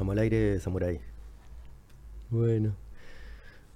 [0.00, 0.98] Estamos al aire, Samurai.
[2.30, 2.74] Bueno.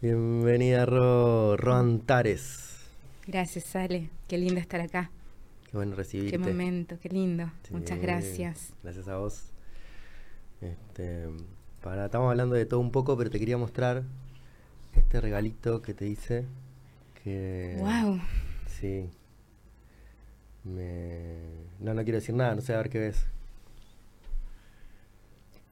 [0.00, 2.86] Bienvenida, Ro, Ro Antares.
[3.26, 4.08] Gracias, Ale.
[4.26, 5.10] Qué lindo estar acá.
[5.70, 6.30] Qué bueno recibirte.
[6.30, 7.52] Qué momento, qué lindo.
[7.64, 8.72] Sí, Muchas gracias.
[8.82, 9.50] Gracias a vos.
[10.62, 11.26] Este,
[11.82, 14.02] para, estamos hablando de todo un poco, pero te quería mostrar
[14.96, 16.46] este regalito que te hice.
[17.22, 18.18] Que, Wow.
[18.66, 19.10] Sí.
[20.64, 21.36] Me...
[21.80, 23.26] No, no quiero decir nada, no sé, a ver qué ves.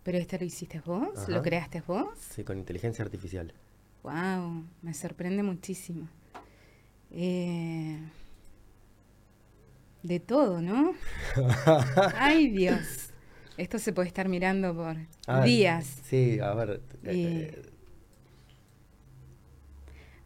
[0.03, 1.17] ¿Pero esto lo hiciste vos?
[1.17, 1.31] Ajá.
[1.31, 2.09] ¿Lo creaste vos?
[2.19, 3.53] Sí, con inteligencia artificial.
[4.03, 6.09] Wow, me sorprende muchísimo.
[7.11, 7.99] Eh,
[10.03, 10.95] de todo, ¿no?
[12.17, 13.11] Ay, Dios.
[13.57, 16.01] Esto se puede estar mirando por Ah, días.
[16.05, 16.81] Sí, a ver.
[17.05, 17.63] eh, eh,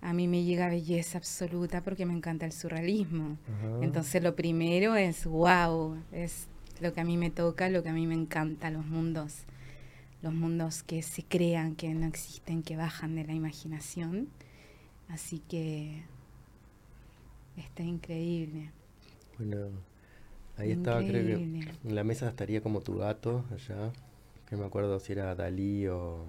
[0.01, 3.37] A mí me llega belleza absoluta porque me encanta el surrealismo.
[3.83, 6.47] Entonces lo primero es wow, es
[6.81, 9.39] lo que a mí me toca, lo que a mí me encanta, los mundos,
[10.27, 14.27] los mundos que se crean, que no existen, que bajan de la imaginación.
[15.09, 16.03] Así que
[17.57, 18.73] está increíble.
[19.39, 19.69] Bueno,
[20.57, 23.93] ahí estaba, creo que en la mesa estaría como tu gato allá.
[24.49, 26.25] Que me acuerdo si era Dalí o.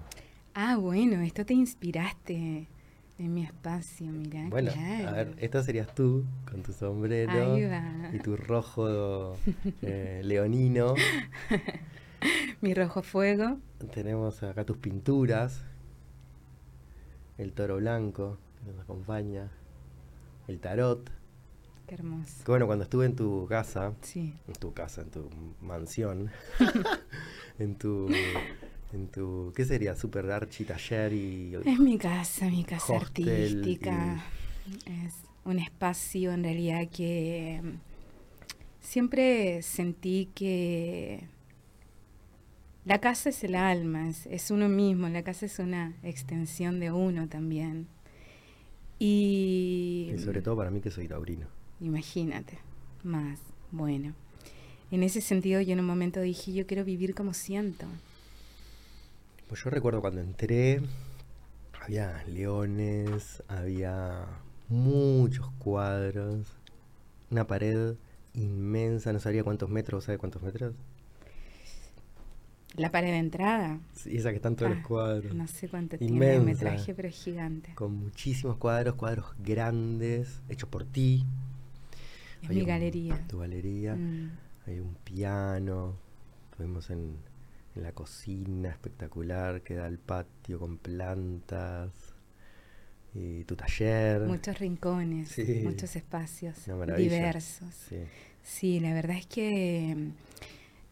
[0.54, 2.68] Ah, bueno, esto te inspiraste
[3.18, 4.46] en mi espacio, mira.
[4.48, 5.08] Bueno, claro.
[5.08, 7.58] a ver, esta serías tú con tu sombrero
[8.12, 9.36] y tu rojo
[9.82, 10.94] eh, leonino.
[12.60, 13.58] Mi rojo fuego.
[13.92, 15.62] Tenemos acá tus pinturas,
[17.38, 19.50] el toro blanco que nos acompaña,
[20.48, 21.10] el tarot.
[21.86, 22.44] Qué hermoso.
[22.44, 24.34] Que bueno, cuando estuve en tu casa, Sí.
[24.46, 25.30] en tu casa, en tu
[25.62, 26.30] mansión,
[27.58, 28.08] en tu,
[28.92, 29.94] en tu, ¿qué sería?
[29.94, 34.22] Super archi taller y Es mi casa, mi casa artística.
[34.84, 37.62] Es un espacio en realidad que
[38.80, 41.26] siempre sentí que
[42.88, 46.90] la casa es el alma, es, es uno mismo, la casa es una extensión de
[46.90, 47.86] uno también.
[48.98, 51.46] Y, y sobre todo para mí que soy taurino.
[51.80, 52.58] imagínate,
[53.04, 53.40] más,
[53.70, 54.14] bueno.
[54.90, 57.84] En ese sentido yo en un momento dije, yo quiero vivir como siento.
[59.48, 60.80] Pues yo recuerdo cuando entré,
[61.82, 64.24] había leones, había
[64.70, 66.46] muchos cuadros,
[67.30, 67.96] una pared
[68.32, 70.74] inmensa, no sabía cuántos metros, ¿sabe cuántos metros?
[72.78, 75.34] La pared de entrada, Sí, esa que están todos Ah, los cuadros.
[75.34, 76.38] No sé cuánto tiene Inmensa.
[76.38, 77.74] el metraje, pero es gigante.
[77.74, 81.24] Con muchísimos cuadros, cuadros grandes, hechos por ti.
[82.42, 83.24] Es Hay mi un- galería.
[83.28, 83.94] Tu galería.
[83.96, 84.30] Mm,
[84.66, 85.96] Hay un piano.
[86.56, 87.16] Tuvimos en,
[87.74, 91.90] en la cocina espectacular que da al patio con plantas.
[93.14, 94.20] Y tu taller.
[94.22, 95.62] Muchos rincones, Sí.
[95.64, 96.56] muchos espacios
[96.96, 97.74] diversos.
[97.88, 97.96] Sí.
[98.42, 99.96] Sí, la verdad es que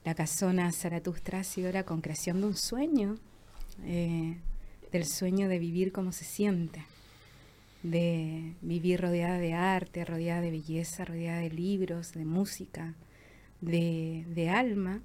[0.06, 3.17] la casona Zaratustra ha sido la concreción de un sueño,
[3.84, 4.37] eh,
[4.93, 6.84] del sueño de vivir como se siente,
[7.83, 12.94] de vivir rodeada de arte, rodeada de belleza, rodeada de libros, de música,
[13.61, 15.03] de, de alma.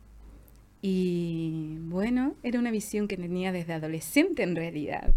[0.84, 5.16] Y bueno, era una visión que tenía desde adolescente en realidad.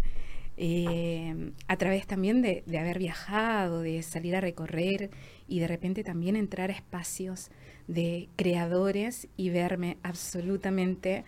[0.57, 5.11] Eh, a través también de, de haber viajado, de salir a recorrer
[5.47, 7.51] y de repente también entrar a espacios
[7.87, 11.23] de creadores y verme absolutamente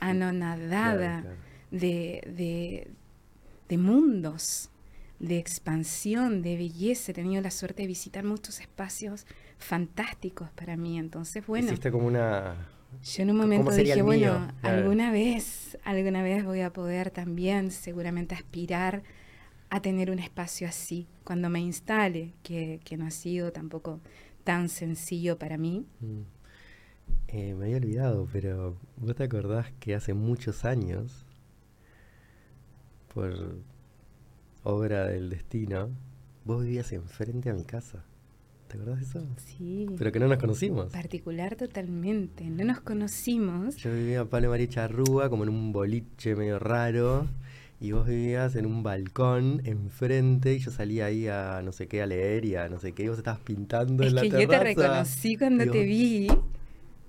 [0.00, 1.36] anonadada Claro, claro.
[1.70, 2.88] de, de-
[3.68, 4.70] de mundos,
[5.18, 7.12] de expansión, de belleza.
[7.12, 9.26] He tenido la suerte de visitar muchos espacios
[9.58, 10.98] fantásticos para mí.
[10.98, 12.68] Entonces, bueno, Hiciste como una.
[13.02, 14.52] yo en un ¿Cómo momento dije, bueno?
[14.60, 14.78] Claro.
[14.78, 19.02] alguna vez, alguna vez voy a poder también seguramente aspirar
[19.70, 24.00] a tener un espacio así cuando me instale, que, que no ha sido tampoco
[24.44, 25.86] tan sencillo para mí.
[26.00, 26.20] Mm.
[27.28, 31.24] Eh, me había olvidado, pero ¿vos te acordás que hace muchos años,
[33.12, 33.56] por
[34.62, 35.90] obra del destino,
[36.44, 38.04] vos vivías enfrente a mi casa?
[38.68, 39.26] ¿Te acordás de eso?
[39.36, 40.86] Sí, Pero que no nos conocimos.
[40.92, 42.48] particular totalmente.
[42.48, 43.76] No nos conocimos.
[43.76, 47.26] Yo vivía en Pablo María Charrúa, como en un boliche medio raro,
[47.82, 52.02] y vos vivías en un balcón enfrente, y yo salía ahí a no sé qué,
[52.02, 54.30] a leer y a no sé qué, y vos estabas pintando Es en la que
[54.30, 54.48] yo terraza.
[54.48, 56.28] te reconocí cuando te vi.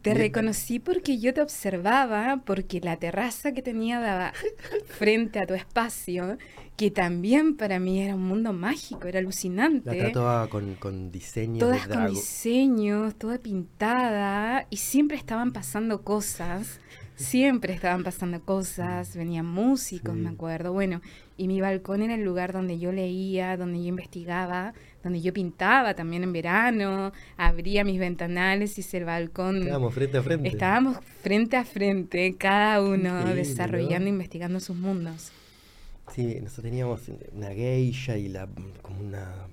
[0.01, 4.33] Te reconocí porque yo te observaba, porque la terraza que tenía daba
[4.85, 6.37] frente a tu espacio,
[6.75, 9.97] que también para mí era un mundo mágico, era La alucinante.
[9.97, 16.81] trataba con, con diseños Todas de con diseños, toda pintada, y siempre estaban pasando cosas
[17.15, 20.73] siempre estaban pasando cosas, venían músicos, me acuerdo.
[20.73, 21.01] Bueno,
[21.37, 24.73] y mi balcón era el lugar donde yo leía, donde yo investigaba,
[25.03, 29.63] donde yo pintaba también en verano, abría mis ventanales y el balcón.
[29.63, 30.47] Estábamos frente a frente.
[30.47, 35.31] Estábamos frente a frente, cada uno desarrollando, investigando sus mundos.
[36.11, 37.01] Sí, nosotros teníamos
[37.31, 38.47] una geisha y la
[38.81, 39.47] como una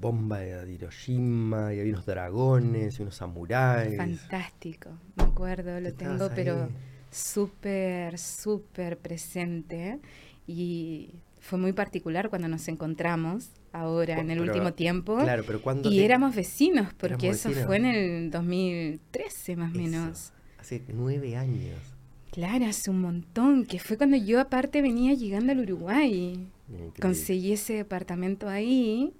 [0.00, 3.96] bomba de Hiroshima y había unos dragones y unos samuráis.
[3.96, 6.68] Fantástico, me acuerdo, lo tengo, pero
[7.10, 9.98] súper, súper presente
[10.46, 11.10] y
[11.40, 15.18] fue muy particular cuando nos encontramos ahora en el último tiempo.
[15.18, 20.32] Claro, pero cuando y éramos vecinos, porque eso fue en el 2013 más o menos.
[20.58, 21.78] Hace nueve años.
[22.30, 26.46] Claro, hace un montón, que fue cuando yo aparte venía llegando al Uruguay.
[27.00, 29.12] Conseguí ese departamento ahí,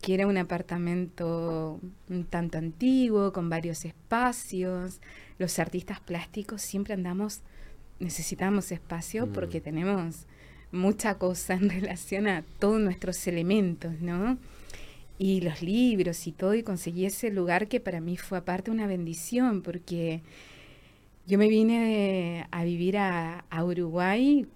[0.00, 5.00] que era un apartamento un tanto antiguo, con varios espacios.
[5.38, 7.40] Los artistas plásticos siempre andamos,
[7.98, 9.32] necesitamos espacio mm.
[9.32, 10.26] porque tenemos
[10.74, 14.38] mucha cosa en relación a todos nuestros elementos, ¿no?
[15.18, 18.86] Y los libros y todo, y conseguí ese lugar que para mí fue aparte una
[18.86, 20.22] bendición, porque
[21.26, 24.46] yo me vine a vivir a, Uruguay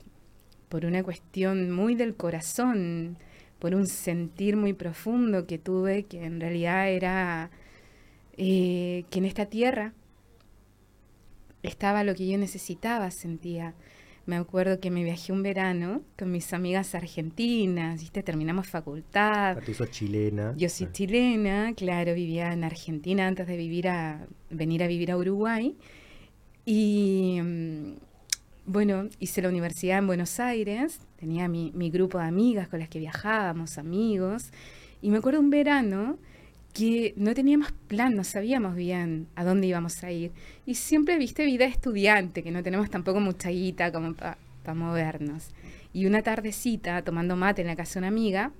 [0.68, 3.16] por una cuestión muy del corazón,
[3.58, 7.50] por un sentir muy profundo que tuve, que en realidad era
[8.36, 9.94] eh, que en esta tierra
[11.62, 13.74] estaba lo que yo necesitaba, sentía.
[14.26, 18.22] Me acuerdo que me viajé un verano con mis amigas argentinas, ¿viste?
[18.22, 19.56] Terminamos facultad.
[19.64, 20.52] Tú sos chilena.
[20.56, 25.16] Yo soy chilena, claro, vivía en Argentina antes de vivir a, venir a vivir a
[25.16, 25.74] Uruguay.
[26.66, 27.92] Y mm,
[28.66, 32.90] bueno, hice la universidad en Buenos Aires, tenía mi, mi grupo de amigas con las
[32.90, 34.50] que viajábamos, amigos.
[35.00, 36.18] Y me acuerdo un verano
[36.78, 40.30] que no teníamos plan, no sabíamos bien a dónde íbamos a ir.
[40.64, 44.38] Y siempre viste vida estudiante, que no tenemos tampoco mucha guita como para
[44.74, 45.48] movernos.
[45.92, 48.52] Y una tardecita, tomando mate en la casa de una amiga,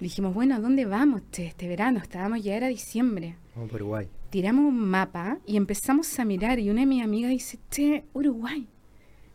[0.00, 2.00] dijimos, bueno, ¿a dónde vamos este verano?
[2.00, 3.36] Estábamos, ya era diciembre.
[3.54, 4.08] Vamos por Uruguay.
[4.30, 8.66] Tiramos un mapa y empezamos a mirar y una de mis amigas dice, che, Uruguay.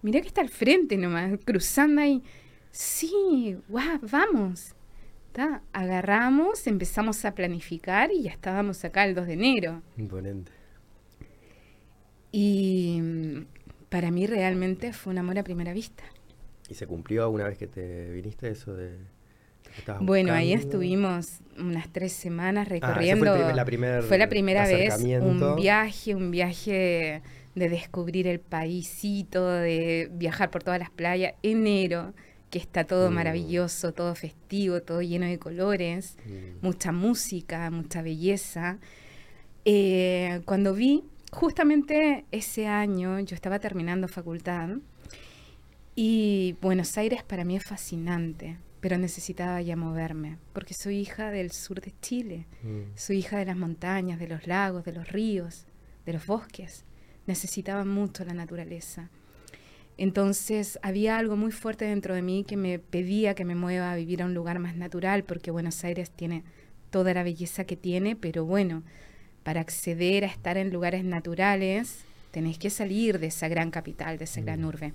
[0.01, 2.21] Mirá que está al frente nomás, cruzando ahí.
[2.71, 4.75] Sí, guau, vamos.
[5.73, 9.81] Agarramos, empezamos a planificar y ya estábamos acá el 2 de enero.
[9.97, 10.51] Imponente.
[12.31, 13.45] Y mm,
[13.89, 16.03] para mí realmente fue un amor a primera vista.
[16.69, 18.97] ¿Y se cumplió una vez que te viniste eso de...
[19.99, 23.35] bueno, ahí estuvimos unas tres semanas ah, recorriendo.
[23.35, 23.65] fue, la
[24.01, 27.21] fue, la primera vez un viaje, un viaje
[27.55, 31.33] de descubrir el paísito, de viajar por todas las playas.
[31.43, 32.13] Enero,
[32.51, 33.13] que está todo mm.
[33.13, 36.63] maravilloso, todo festivo, todo lleno de colores, mm.
[36.63, 38.77] mucha música, mucha belleza.
[39.65, 44.69] Eh, cuando vi, justamente ese año, yo estaba terminando facultad
[45.95, 51.51] y Buenos Aires para mí es fascinante, pero necesitaba ya moverme, porque soy hija del
[51.51, 52.95] sur de Chile, mm.
[52.95, 55.65] soy hija de las montañas, de los lagos, de los ríos,
[56.05, 56.83] de los bosques.
[57.27, 59.09] Necesitaba mucho la naturaleza.
[60.01, 63.95] Entonces había algo muy fuerte dentro de mí que me pedía que me mueva a
[63.95, 66.41] vivir a un lugar más natural, porque Buenos Aires tiene
[66.89, 68.81] toda la belleza que tiene, pero bueno,
[69.43, 71.99] para acceder a estar en lugares naturales,
[72.31, 74.65] tenés que salir de esa gran capital, de esa gran mm.
[74.65, 74.93] urbe.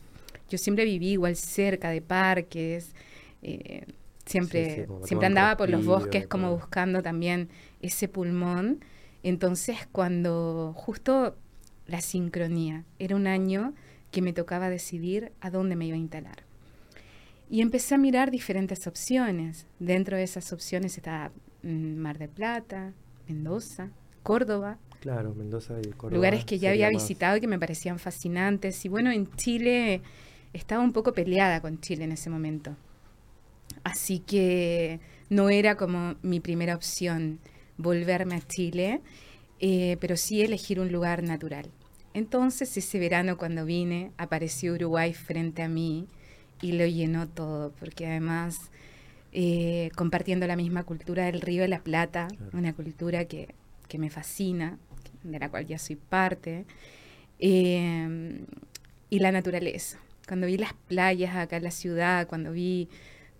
[0.50, 2.90] Yo siempre viví igual cerca de parques,
[3.42, 3.84] eh,
[4.24, 7.48] siempre, siempre andaba por los bosques como buscando también
[7.80, 8.80] ese pulmón.
[9.22, 11.36] Entonces cuando justo
[11.86, 13.72] la sincronía, era un año
[14.16, 16.38] que me tocaba decidir a dónde me iba a instalar.
[17.50, 19.66] Y empecé a mirar diferentes opciones.
[19.78, 21.32] Dentro de esas opciones estaba
[21.62, 22.94] mm, Mar de Plata,
[23.28, 23.90] Mendoza,
[24.22, 24.78] Córdoba.
[25.00, 26.16] Claro, Mendoza y Córdoba.
[26.16, 28.82] Lugares que ya había visitado y que me parecían fascinantes.
[28.86, 30.00] Y bueno, en Chile
[30.54, 32.74] estaba un poco peleada con Chile en ese momento.
[33.84, 37.38] Así que no era como mi primera opción
[37.76, 39.02] volverme a Chile,
[39.60, 41.70] eh, pero sí elegir un lugar natural.
[42.16, 46.06] Entonces ese verano cuando vine apareció Uruguay frente a mí
[46.62, 48.70] y lo llenó todo, porque además
[49.32, 53.54] eh, compartiendo la misma cultura del Río de la Plata, una cultura que,
[53.98, 54.78] me fascina,
[55.24, 56.64] de la cual ya soy parte,
[57.38, 58.40] eh,
[59.10, 59.98] y la naturaleza.
[60.26, 62.88] Cuando vi las playas acá en la ciudad, cuando vi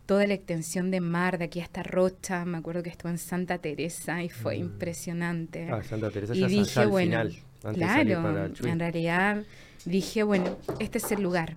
[0.05, 3.57] toda la extensión de mar de aquí hasta Rocha, me acuerdo que estuve en Santa
[3.57, 4.61] Teresa y fue mm.
[4.61, 5.71] impresionante.
[5.71, 9.45] Ah, Santa Teresa y ya dije, bueno, final claro, en realidad
[9.85, 11.57] dije, bueno, este es el lugar.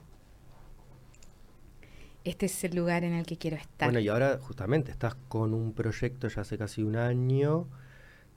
[2.24, 3.88] Este es el lugar en el que quiero estar.
[3.88, 7.68] Bueno, y ahora justamente estás con un proyecto ya hace casi un año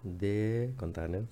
[0.03, 1.29] de, contanos.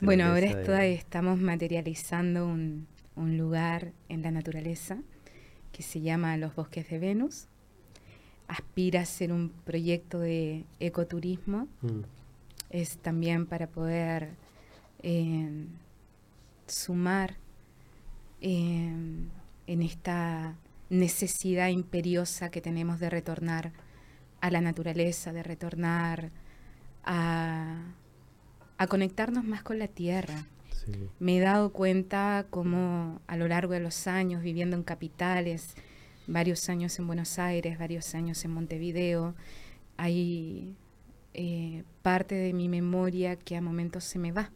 [0.00, 4.98] Bueno, ahora estamos materializando un, un lugar en la naturaleza
[5.72, 7.48] que se llama Los Bosques de Venus.
[8.48, 11.68] Aspira a ser un proyecto de ecoturismo.
[11.82, 12.00] Mm.
[12.70, 14.30] Es también para poder
[15.02, 15.66] eh,
[16.66, 17.36] sumar
[18.40, 18.92] eh,
[19.66, 20.56] en esta
[20.90, 23.72] necesidad imperiosa que tenemos de retornar
[24.40, 26.30] a la naturaleza, de retornar
[27.04, 27.82] a,
[28.78, 30.46] a conectarnos más con la tierra.
[30.84, 30.92] Sí.
[31.18, 35.74] Me he dado cuenta como a lo largo de los años, viviendo en capitales,
[36.26, 39.34] varios años en Buenos Aires, varios años en Montevideo,
[39.96, 40.76] hay
[41.34, 44.50] eh, parte de mi memoria que a momentos se me va,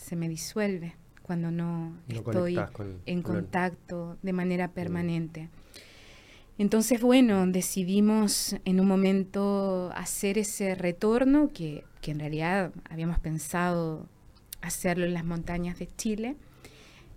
[0.00, 5.48] se me disuelve cuando no, No estoy con- en con el- contacto de manera permanente.
[6.58, 14.06] Entonces, bueno, decidimos en un momento hacer ese retorno que, que en realidad habíamos pensado
[14.60, 16.36] hacerlo en las montañas de Chile,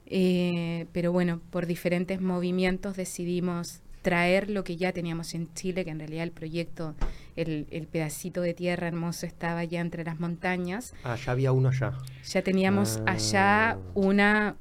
[0.06, 5.90] eh, pero bueno, por diferentes movimientos decidimos traer lo que ya teníamos en Chile, que
[5.92, 6.94] en realidad el proyecto,
[7.36, 11.70] el, el pedacito de tierra hermoso estaba ya entre las montañas, Ah, ya había uno
[11.70, 11.94] allá.
[12.30, 13.14] ya teníamos Ah.
[13.14, 14.56] allá una,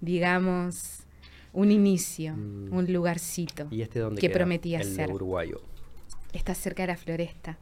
[0.00, 1.00] digamos,
[1.52, 2.72] un inicio, Mm.
[2.72, 4.38] un lugarcito ¿Y este dónde que queda?
[4.38, 5.10] prometía El ser.
[5.10, 5.60] Uruguayo.
[6.32, 7.58] Está cerca de la floresta.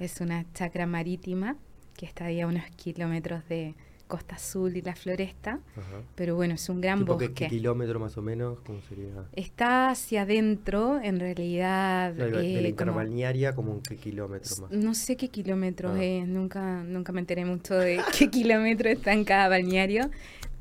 [0.00, 1.56] Es una chacra marítima
[1.96, 3.74] que está ahí a unos kilómetros de
[4.06, 5.60] Costa Azul y la floresta.
[5.76, 6.02] Ajá.
[6.14, 7.34] Pero bueno, es un gran ¿Tipo bosque.
[7.34, 8.60] qué kilómetro más o menos?
[8.60, 9.08] ¿Cómo sería?
[9.32, 12.14] Está hacia adentro, en realidad.
[12.14, 14.70] No, digo, de la eh, como- interbalnearia, como un qué kilómetro más.
[14.70, 16.04] no sé qué kilómetros Ah.
[16.04, 20.10] es, nunca, nunca me enteré mucho de qué kilómetro está en cada balneario,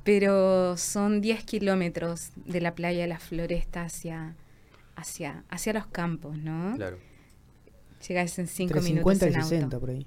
[0.03, 4.35] pero son 10 kilómetros de la playa de la Floresta hacia,
[4.95, 6.73] hacia, hacia los campos, ¿no?
[6.75, 6.97] Claro.
[8.07, 9.79] Llegas en 5 Entre minutos 50 y en 60 auto.
[9.79, 10.05] por ahí.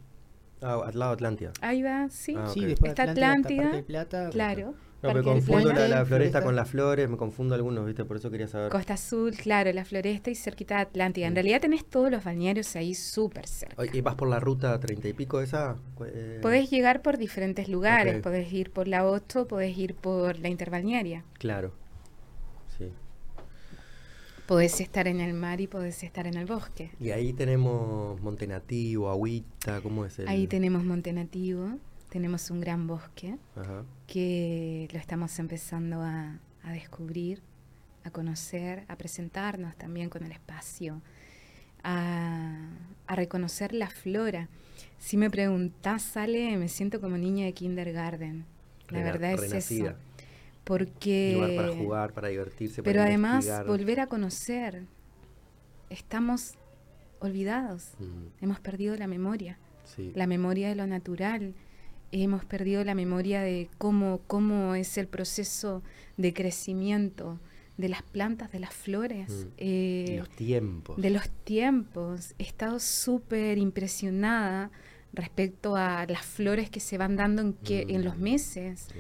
[0.60, 1.52] Ah, al lado de Atlántida.
[1.60, 4.30] Ahí va, sí, Ah, Sí, después Está Atlántida, Atlántida, Parque del Plata.
[4.30, 4.74] claro.
[5.00, 8.04] No, me confundo la, la floresta con las flores, me confundo algunos, ¿viste?
[8.04, 8.68] Por eso quería saber.
[8.72, 11.26] Costa Azul, claro, la Floresta y cerquita de Atlántida.
[11.28, 11.36] En Mm.
[11.36, 13.80] realidad tenés todos los balnearios ahí súper cerca.
[13.92, 15.76] ¿Y vas por la ruta treinta y pico esa?
[16.04, 18.22] Eh, Podés llegar por diferentes lugares, Ok.
[18.24, 21.22] podés ir por la 8, podés ir por la interbalnearia.
[21.38, 21.74] Claro.
[24.48, 26.90] Podés estar en el mar y podés estar en el bosque.
[26.98, 30.26] Y ahí tenemos Monte Nativo, Agüita, ¿cómo es el...?
[30.26, 31.68] Ahí tenemos Monte Nativo,
[32.08, 33.84] tenemos un gran bosque Ajá.
[34.06, 37.42] que lo estamos empezando a, a descubrir,
[38.04, 41.02] a conocer, a presentarnos también con el espacio,
[41.84, 42.70] a,
[43.06, 44.48] a reconocer la flora.
[44.98, 48.46] Si me preguntás, sale, me siento como niña de kindergarten.
[48.88, 49.90] La Rena- verdad es renacida.
[49.90, 49.98] eso.
[50.68, 51.32] Porque...
[51.34, 54.84] Lugar para jugar, para divertirse, para Pero además, volver a conocer.
[55.90, 56.54] Estamos
[57.20, 57.92] olvidados.
[57.98, 59.58] Mm, Hemos perdido la memoria.
[59.84, 60.12] sí.
[60.14, 61.54] La memoria de lo natural.
[62.12, 65.82] Hemos perdido la memoria de cómo, cómo es el proceso
[66.18, 67.38] de crecimiento
[67.78, 69.48] de las plantas, de las flores, Mm.
[69.56, 71.00] eh, Y los tiempos.
[71.00, 72.34] de los tiempos.
[72.38, 74.70] He estado súper impresionada
[75.14, 78.22] respecto a las flores que se van dando en, que, en los Mm.
[78.22, 78.88] meses.
[78.92, 78.98] Sí,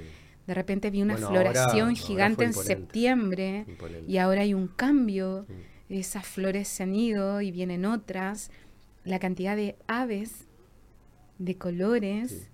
[0.48, 4.10] De repente vi una Bueno, floración ahora gigante en septiembre imponente.
[4.10, 5.44] y ahora hay un cambio.
[5.46, 5.92] Mm.
[5.92, 8.50] Esas flores se han ido y vienen otras.
[9.04, 10.48] La cantidad de aves,
[11.38, 12.46] de colores, Sí.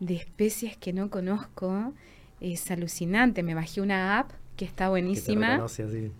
[0.00, 1.92] de especies que no conozco
[2.40, 3.42] es alucinante.
[3.42, 6.10] Me bajé una app que está Que te buenísima, reconoce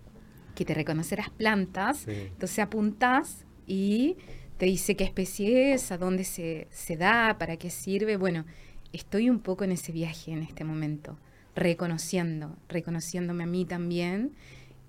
[0.55, 1.97] que te reconoce las plantas.
[2.01, 2.11] Sí.
[2.11, 4.17] Entonces apuntás y
[4.59, 8.19] te dice qué especie es, a dónde se, se da, para qué sirve.
[8.19, 8.45] Bueno,
[8.93, 11.17] estoy un poco en ese viaje en este momento,
[11.55, 14.33] reconociendo, reconociéndome a mí también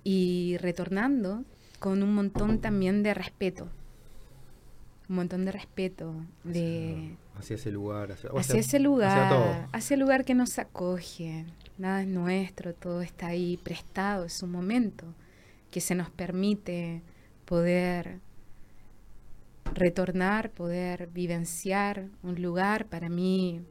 [0.04, 1.44] y retornando
[1.80, 3.68] con un montón también de respeto.
[5.10, 8.12] Un montón de respeto, de, Hacia ese lugar.
[8.12, 9.68] Hacia, hacia ese lugar, todo.
[9.72, 11.46] hacia el lugar que nos acoge.
[11.78, 15.06] Nada es nuestro, todo está ahí prestado, es un momento
[15.72, 17.02] que se nos permite
[17.46, 18.20] poder
[19.74, 22.86] retornar, poder vivenciar un lugar.
[22.86, 23.62] Para mí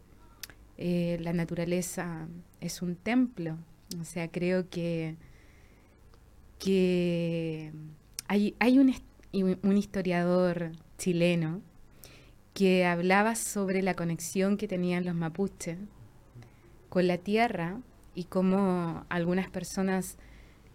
[0.85, 2.27] eh, la naturaleza
[2.61, 3.57] es un templo,
[4.01, 5.15] o sea, creo que,
[6.59, 7.73] que
[8.27, 8.93] hay, hay un,
[9.63, 11.61] un historiador chileno
[12.55, 15.79] que hablaba sobre la conexión que tenían los mapuches
[16.89, 17.79] con la tierra
[18.15, 20.17] y cómo algunas personas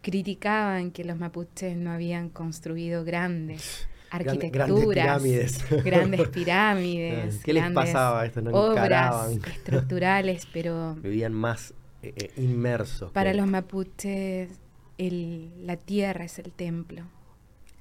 [0.01, 3.87] criticaban que los mapuches no habían construido grandes.
[3.87, 5.83] Grande- arquitecturas, grandes pirámides.
[5.83, 8.41] grandes pirámides, ¿Qué les pasaba esto?
[8.41, 9.31] No obras encaraban.
[9.33, 11.73] estructurales, pero Vivían más
[12.03, 13.11] eh, eh, inmersos.
[13.11, 14.49] para los mapuches
[14.97, 17.03] el- la tierra es el templo,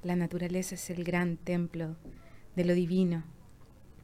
[0.03, 1.95] la naturaleza es el gran templo
[2.55, 3.23] de lo divino.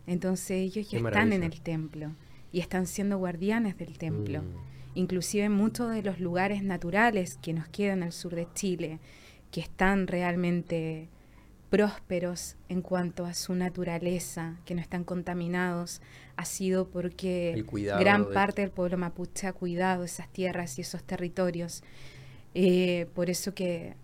[0.08, 2.12] Entonces ellos ya Qué están en el templo
[2.51, 4.42] y están siendo guardianes del templo.
[4.42, 4.46] Mm,
[4.96, 9.00] inclusive muchos de los lugares naturales que nos quedan al sur de Chile,
[9.51, 11.08] que están realmente
[11.74, 16.03] prósperos en cuanto a su naturaleza, que no están contaminados,
[16.36, 17.65] ha sido porque
[18.00, 21.82] gran parte del pueblo mapuche ha cuidado esas tierras y esos territorios.
[22.53, 23.96] Eh, por eso que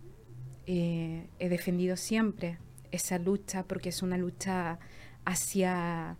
[0.66, 2.58] eh, he defendido siempre
[2.90, 4.80] esa lucha, porque es una lucha
[5.24, 6.18] hacia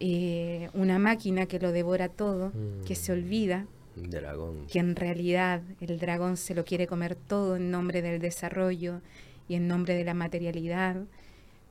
[0.00, 2.50] eh, una máquina que lo devora todo,
[2.84, 3.14] que se mm.
[3.14, 3.66] olvida
[4.72, 9.02] que en realidad el dragón se lo quiere comer todo en nombre del desarrollo
[9.50, 10.96] y en nombre de la materialidad,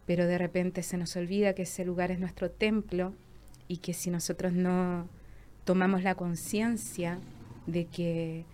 [0.06, 3.14] pero de repente se nos olvida que ese lugar es nuestro templo
[3.68, 5.08] y que si nosotros no
[5.64, 7.20] tomamos la conciencia
[7.68, 8.46] de que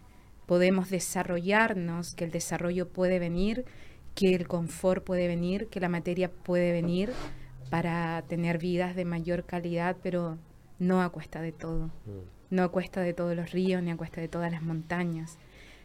[0.45, 3.65] podemos desarrollarnos, que el desarrollo puede venir,
[4.13, 7.11] que el confort puede venir, que la materia puede venir
[7.69, 10.37] para tener vidas de mayor calidad, pero
[10.77, 11.87] no a cuesta de todo.
[12.05, 15.37] Mm no a cuesta de todos los ríos ni a cuesta de todas las montañas.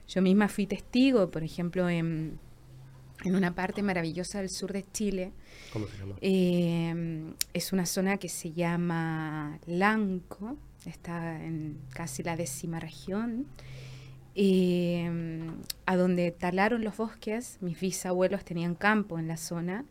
[0.08, 2.38] Yo misma fui testigo, por ejemplo, en,
[3.26, 5.32] una parte maravillosa del sur de Chile.
[5.72, 6.14] ¿Cómo se llama?
[6.20, 13.46] Eh, es una zona que se llama Lanco, está en casi la décima región.
[14.34, 15.10] Eh,
[15.86, 19.84] a donde talaron los bosques, mis bisabuelos tenían campo en la zona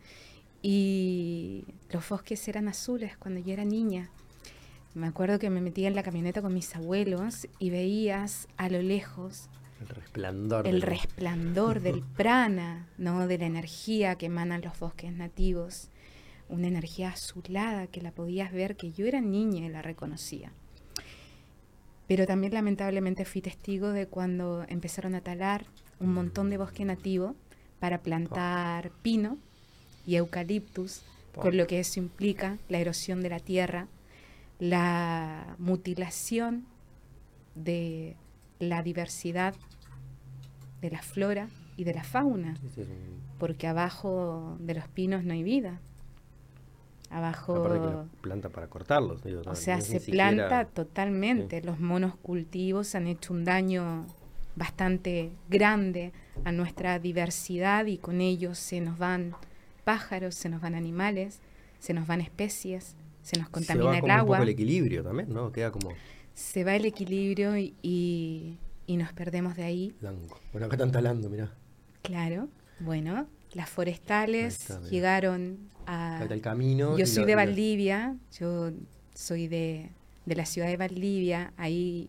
[0.62, 4.10] y los bosques eran azules cuando yo era niña.
[4.94, 8.82] Me acuerdo que me metía en la camioneta con mis abuelos y veías a lo
[8.82, 9.48] lejos
[9.80, 10.82] el resplandor, el del...
[10.82, 13.26] resplandor del prana, ¿no?
[13.26, 15.88] de la energía que emanan los bosques nativos,
[16.48, 20.52] una energía azulada que la podías ver, que yo era niña y la reconocía.
[22.06, 25.66] Pero también lamentablemente fui testigo de cuando empezaron a talar
[26.00, 27.36] un montón de bosque nativo
[27.78, 29.38] para plantar pino
[30.06, 31.02] y eucaliptus,
[31.34, 33.86] con lo que eso implica, la erosión de la tierra,
[34.58, 36.66] la mutilación
[37.54, 38.16] de
[38.60, 39.54] la diversidad
[40.80, 42.54] de la flora y de la fauna,
[43.38, 45.80] porque abajo de los pinos no hay vida.
[47.10, 48.06] Abajo.
[48.20, 49.20] planta para cortarlos.
[49.46, 51.60] o sea, se planta totalmente.
[51.60, 54.06] Los monos cultivos han hecho un daño
[54.54, 56.12] bastante grande
[56.44, 59.34] a nuestra diversidad y con ellos se nos van
[59.82, 61.40] pájaros, se nos van animales,
[61.80, 64.22] se nos van especies se nos contamina el agua.
[64.22, 65.52] Un poco el equilibrio también, ¿no?
[65.52, 65.90] Queda como...
[66.34, 69.94] Se va el equilibrio y, nos perdemos de ahí.
[70.52, 71.52] Bueno, acá están talando, mirá.
[72.02, 72.48] Claro,
[72.80, 76.26] bueno, las forestales llegaron a...
[76.28, 76.98] el camino.
[76.98, 78.70] Yo soy de Valdivia, yo
[79.14, 79.90] soy de,
[80.26, 82.08] de la ciudad de Valdivia, ahí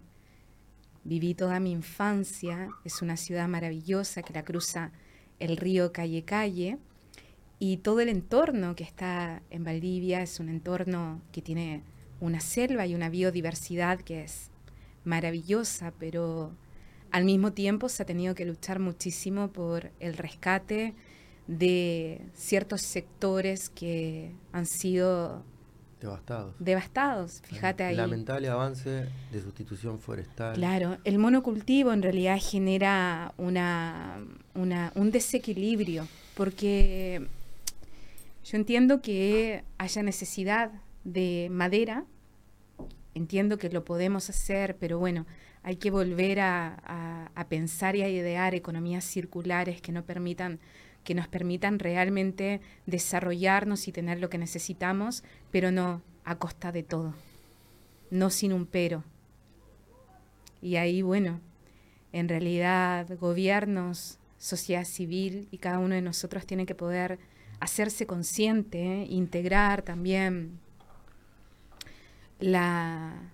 [1.03, 4.91] viví toda mi infancia, es una ciudad maravillosa que la cruza
[5.39, 6.77] el río Calle Calle
[7.59, 11.83] y todo el entorno que está en Valdivia es un entorno que tiene
[12.21, 14.49] una selva y una biodiversidad que es
[15.03, 16.51] maravillosa, pero
[17.11, 20.93] al mismo tiempo se ha tenido que luchar muchísimo por el rescate
[21.47, 25.43] de ciertos sectores que han sido
[25.99, 26.55] devastados.
[26.59, 27.95] Devastados, fíjate ahí.
[27.95, 30.55] Lamentable avance de sustitución forestal.
[30.55, 37.27] Claro, el monocultivo en realidad genera una, una, un desequilibrio, porque
[38.45, 40.71] yo entiendo que haya necesidad
[41.03, 42.05] de madera,
[43.13, 45.25] entiendo que lo podemos hacer, pero bueno,
[45.63, 50.59] hay que volver a, pensar y a idear economías circulares que, no permitan,
[51.03, 56.83] que nos permitan realmente desarrollarnos y tener lo que necesitamos, pero no a costa de
[56.83, 57.13] todo,
[58.09, 59.03] no sin un pero.
[60.61, 61.41] Y ahí, bueno,
[62.13, 67.19] en realidad gobiernos, sociedad civil y cada uno de nosotros tiene que poder
[67.59, 70.59] hacerse consciente, integrar también
[72.41, 73.31] la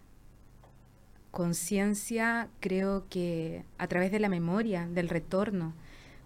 [1.32, 5.74] conciencia, creo que a través de la memoria, del retorno,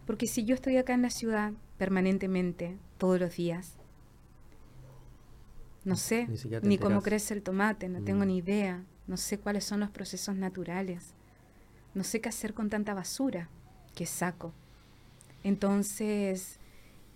[0.05, 3.77] porque si yo estoy acá en la ciudad permanentemente, todos los días,
[5.83, 6.27] no sé
[6.61, 8.27] ni, cómo crece el tomate, no tengo mm.
[8.27, 11.13] ni idea, no sé cuáles son los procesos naturales,
[11.93, 13.49] no sé qué hacer con tanta basura
[13.95, 14.53] que saco.
[15.43, 16.59] Entonces,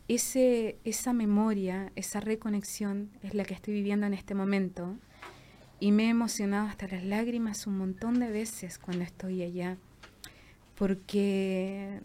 [0.07, 4.97] ese, esa memoria, esa reconexión es la que estoy viviendo en este momento
[5.79, 9.77] y me he emocionado hasta las lágrimas un montón de veces cuando estoy allá,
[10.75, 12.01] porque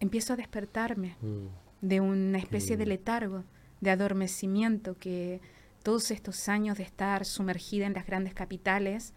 [0.00, 1.86] empiezo a despertarme mm.
[1.86, 3.44] de una especie de letargo,
[3.80, 5.40] de adormecimiento que
[5.82, 9.14] todos estos años de estar sumergida en las grandes capitales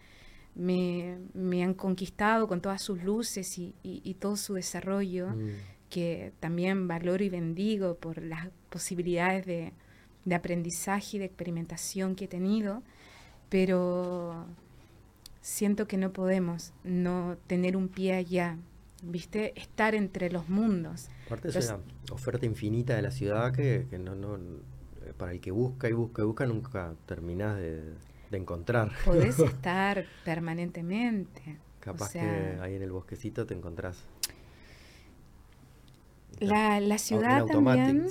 [0.56, 1.18] me,
[1.64, 5.30] han conquistado con todas sus luces y, todo su desarrollo.
[5.30, 5.50] Mm
[5.90, 9.74] que también valoro y bendigo por las posibilidades de,
[10.36, 12.84] aprendizaje y de experimentación que he tenido,
[13.56, 14.46] pero
[15.40, 18.58] siento que no podemos no tener un pie allá,
[19.02, 19.58] ¿viste?
[19.58, 21.08] Estar entre los mundos.
[21.28, 21.80] Aparte es una
[22.12, 24.38] oferta infinita de la ciudad que, no, no,
[25.18, 27.94] para el que busca y busca y busca nunca terminás de,
[28.34, 28.92] encontrar.
[29.06, 31.58] Podés estar permanentemente.
[31.80, 34.04] Capaz que ahí en el bosquecito te encontrás.
[36.42, 38.10] La, la ciudad también,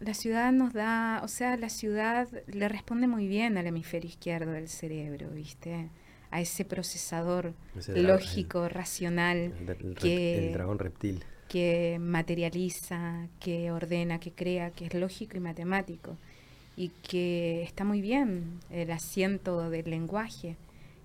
[0.00, 4.52] la ciudad nos da, o sea, la ciudad le responde muy bien al hemisferio izquierdo
[4.52, 5.90] del cerebro, ¿viste?
[6.30, 7.54] a ese procesador
[7.94, 9.52] lógico, racional,
[9.98, 11.24] que, el dragón reptil.
[11.48, 16.16] que materializa, que ordena, que crea, que es lógico y matemático,
[16.76, 20.56] y que está muy bien el asiento del lenguaje,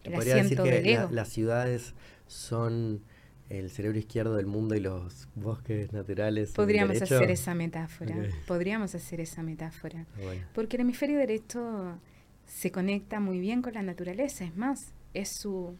[0.03, 1.10] el asiento del ego.
[1.12, 1.93] las ciudades
[2.27, 3.01] son
[3.49, 6.51] el cerebro izquierdo del mundo y los bosques naturales.
[6.51, 8.15] Podríamos hacer esa metáfora,
[8.47, 10.06] podríamos hacer esa metáfora,
[10.53, 11.97] porque el hemisferio derecho
[12.45, 15.75] se conecta muy bien con la naturaleza, es más, es su,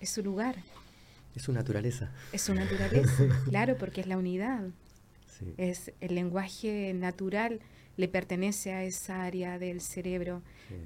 [0.00, 0.56] es su lugar.
[1.34, 2.10] Es su naturaleza.
[2.32, 4.68] Es su naturaleza, claro, porque es la unidad.
[5.56, 7.60] Es el lenguaje natural
[7.96, 10.42] le pertenece a esa área del cerebro,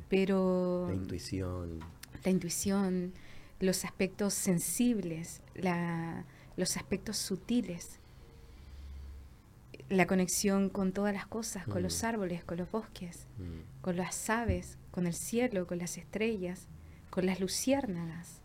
[0.09, 1.81] pero la intuición,
[2.25, 3.13] la intuición,
[3.61, 6.25] los aspectos sensibles, la,
[6.57, 8.01] los aspectos sutiles,
[9.89, 12.07] la conexión con todas las cosas, con los mm.
[12.07, 13.83] árboles, con los bosques, mm.
[13.83, 16.69] con las aves, con el cielo, con las estrellas,
[17.11, 18.43] con las luciérnagas.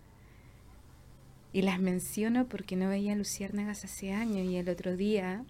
[1.54, 5.44] Y las menciono porque no veía luciérnagas hace años y el otro día...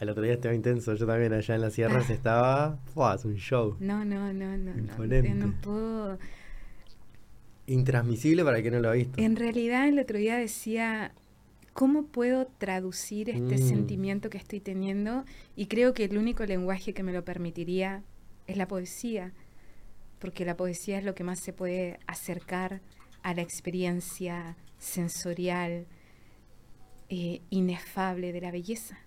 [0.00, 2.12] El otro día estaba intenso, yo también allá en las sierras ah.
[2.12, 2.78] estaba...
[2.96, 3.76] Un show.
[3.78, 4.74] No, no, no, no.
[4.74, 6.18] No, no puedo...
[7.72, 9.20] Intransmisible para el que no lo ha visto.
[9.20, 11.12] En realidad el otro día decía,
[11.72, 13.68] ¿cómo puedo traducir este mm.
[13.68, 15.24] sentimiento que estoy teniendo?
[15.56, 18.02] Y creo que el único lenguaje que me lo permitiría
[18.46, 19.32] es la poesía
[20.20, 22.80] porque la poesía es lo que más se puede acercar
[23.22, 25.86] a la experiencia sensorial
[27.08, 28.98] eh, inefable de la belleza,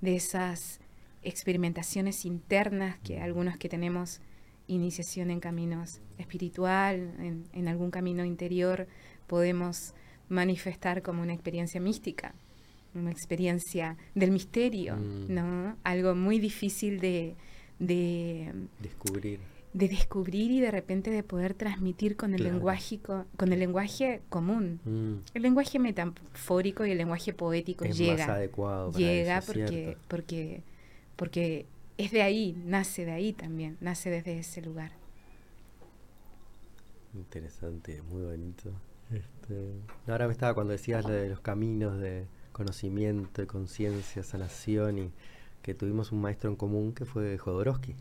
[0.00, 0.80] de esas
[1.22, 4.20] experimentaciones internas que algunos que tenemos
[4.72, 7.12] iniciación en caminos espiritual,
[7.52, 8.86] en, algún camino interior,
[9.26, 9.94] podemos
[10.28, 12.34] manifestar como una experiencia mística,
[12.94, 15.32] una experiencia del misterio, mm.
[15.32, 15.76] ¿no?
[15.84, 17.34] Algo muy difícil de
[17.78, 19.40] descubrir
[19.72, 24.80] de descubrir y de repente de poder transmitir con el lenguaje con el lenguaje común.
[24.84, 25.36] Mm.
[25.36, 28.34] El lenguaje metafórico y el lenguaje poético llega.
[28.34, 30.62] adecuado llega porque porque
[31.14, 31.66] porque
[32.04, 34.92] es de ahí, nace de ahí también, nace desde ese lugar.
[37.14, 38.72] Interesante, muy bonito.
[39.10, 39.72] Este,
[40.06, 45.12] ahora me estaba cuando decías de los caminos de conocimiento, de conciencia, sanación y
[45.62, 47.96] que tuvimos un maestro en común que fue Jodorowsky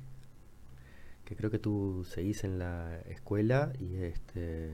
[1.29, 4.71] que creo que tú seguís en la escuela y este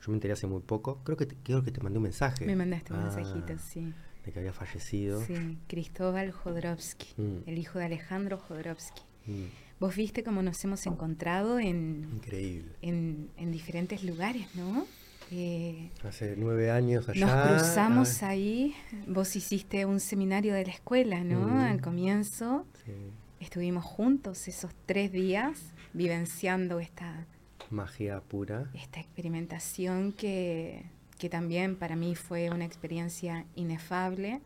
[0.00, 1.02] yo me enteré hace muy poco.
[1.02, 2.46] Creo que te, creo que te mandé un mensaje.
[2.46, 3.92] Me mandaste un ah, mensajito, sí.
[4.24, 5.24] De que había fallecido.
[5.24, 7.36] Sí, Cristóbal Jodorowsky, mm.
[7.46, 9.02] el hijo de Alejandro Jodorowsky.
[9.26, 9.44] Mm.
[9.80, 12.70] Vos viste cómo nos hemos encontrado en, Increíble.
[12.82, 14.86] en, en diferentes lugares, ¿no?
[15.32, 17.26] Eh, Hace nueve años allá.
[17.26, 18.74] Nos cruzamos ahí.
[19.06, 21.48] Vos hiciste un seminario de la escuela, ¿no?
[21.48, 21.56] Mm.
[21.60, 22.66] Al comienzo.
[22.84, 22.92] Sí.
[23.38, 27.26] Estuvimos juntos esos tres días vivenciando esta
[27.70, 28.70] magia pura.
[28.74, 30.84] Esta experimentación que,
[31.28, 34.40] también para mí fue una experiencia inefable.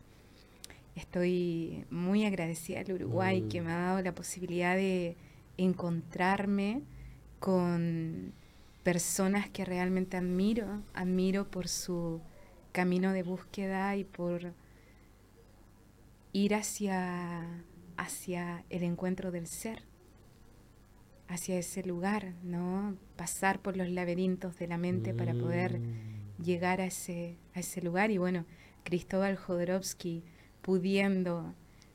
[0.95, 5.15] Estoy muy agradecida al Uruguay que me ha dado la posibilidad de
[5.57, 6.81] encontrarme
[7.39, 8.33] con
[8.83, 12.21] personas que realmente admiro, admiro por su
[12.71, 14.53] camino de búsqueda y por
[16.33, 17.63] ir hacia,
[17.97, 19.83] hacia el encuentro del ser
[21.27, 22.95] hacia ese lugar, ¿no?
[23.15, 26.14] Pasar por los laberintos de la mente para poder mm.
[26.43, 28.11] Llegar a ese, a ese lugar.
[28.11, 28.45] Y bueno,
[28.83, 30.23] Cristóbal Jodorowsky
[30.61, 31.53] pudiendo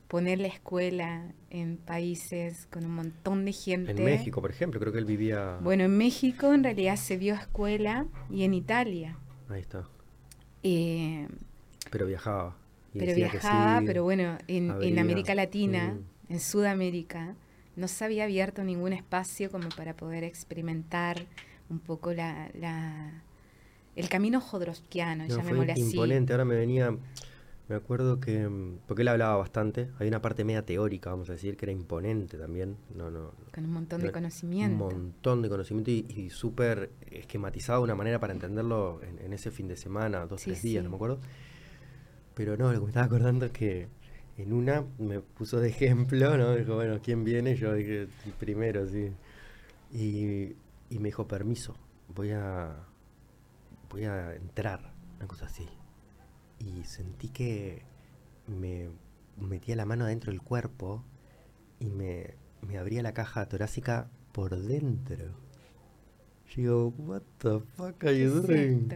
[0.09, 3.93] poner la escuela en países con un montón de gente.
[3.93, 5.59] En México, por ejemplo, creo que él vivía...
[5.63, 9.17] Bueno, en México en realidad se vio escuela y en Italia.
[9.49, 9.89] Ahí está.
[10.65, 11.29] Eh,
[11.91, 12.57] pero viajaba.
[12.93, 16.33] pero viajaba, pero bueno, en, en América Latina, mm.
[16.33, 17.37] en Sudamérica,
[17.77, 21.25] no se había abierto ningún espacio como para poder experimentar
[21.69, 23.23] un poco la, la
[23.97, 26.97] el camino jodorowskiano, no, llamémosle fue imponente, ahora me venía,
[27.69, 28.49] me acuerdo que,
[28.87, 32.39] porque él hablaba bastante, hay una parte media teórica, vamos a decir, que era imponente
[32.39, 34.85] también, no, no, con un montón de conocimiento.
[34.85, 39.69] Un montón de conocimiento y, súper esquematizado de una manera para entenderlo en, ese fin
[39.69, 41.21] de semana, dos, tres días, no me acuerdo.
[42.35, 43.89] Pero no, lo que me estaba acordando es que
[44.39, 46.55] en una me puso de ejemplo, ¿no?
[46.55, 47.57] Dijo, bueno, ¿quién viene?
[47.57, 49.11] Yo dije, primero, sí.
[49.93, 50.55] Y,
[50.99, 51.77] me dijo, permiso,
[52.15, 52.75] voy a,
[53.91, 55.69] voy a entrar, una cosa así.
[56.59, 57.83] Y sentí que
[58.47, 58.89] me
[59.37, 61.05] metía la mano adentro del cuerpo
[61.79, 62.35] y me,
[62.67, 65.25] me abría la caja torácica por dentro.
[66.49, 68.89] Yo digo, what the fuck are you doing?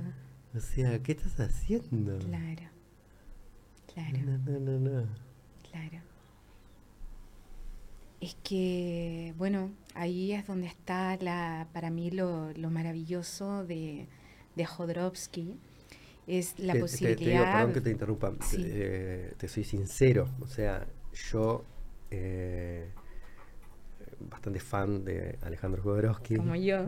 [0.54, 2.18] O sea, ¿qué estás haciendo?
[2.18, 2.62] Claro.
[3.92, 4.18] Claro.
[4.24, 5.06] No, no, no, no.
[5.70, 6.02] Claro.
[8.20, 14.08] Es que, bueno, ahí es donde está la, para mí lo, lo maravilloso de,
[14.56, 15.58] de Jodorowsky.
[16.26, 17.18] Es la Te- te- posibilidad.
[17.18, 18.32] Te, digo, perdón que te interrumpa.
[18.40, 18.64] Sí.
[18.66, 20.28] Eh, te soy sincero.
[20.40, 20.86] O sea,
[21.30, 21.64] yo.
[22.10, 22.88] eh,
[24.30, 26.36] bastante fan de Alejandro Jodorowsky.
[26.36, 26.78] Como yo.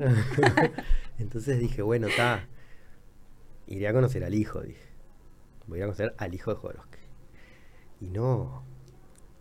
[1.19, 2.47] Entonces dije, bueno, está.
[3.67, 4.81] Iré a conocer al hijo, dije.
[5.67, 6.99] Voy a conocer al hijo de Jodorowsky.
[8.01, 8.63] Y no.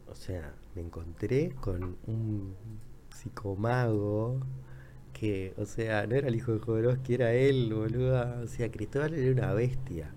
[0.08, 2.56] O sea, me encontré con un
[3.14, 4.40] psicomago
[5.16, 8.42] que, o sea, no era el hijo de Jodorowsky, era él, boluda.
[8.44, 10.12] O sea, Cristóbal era una bestia.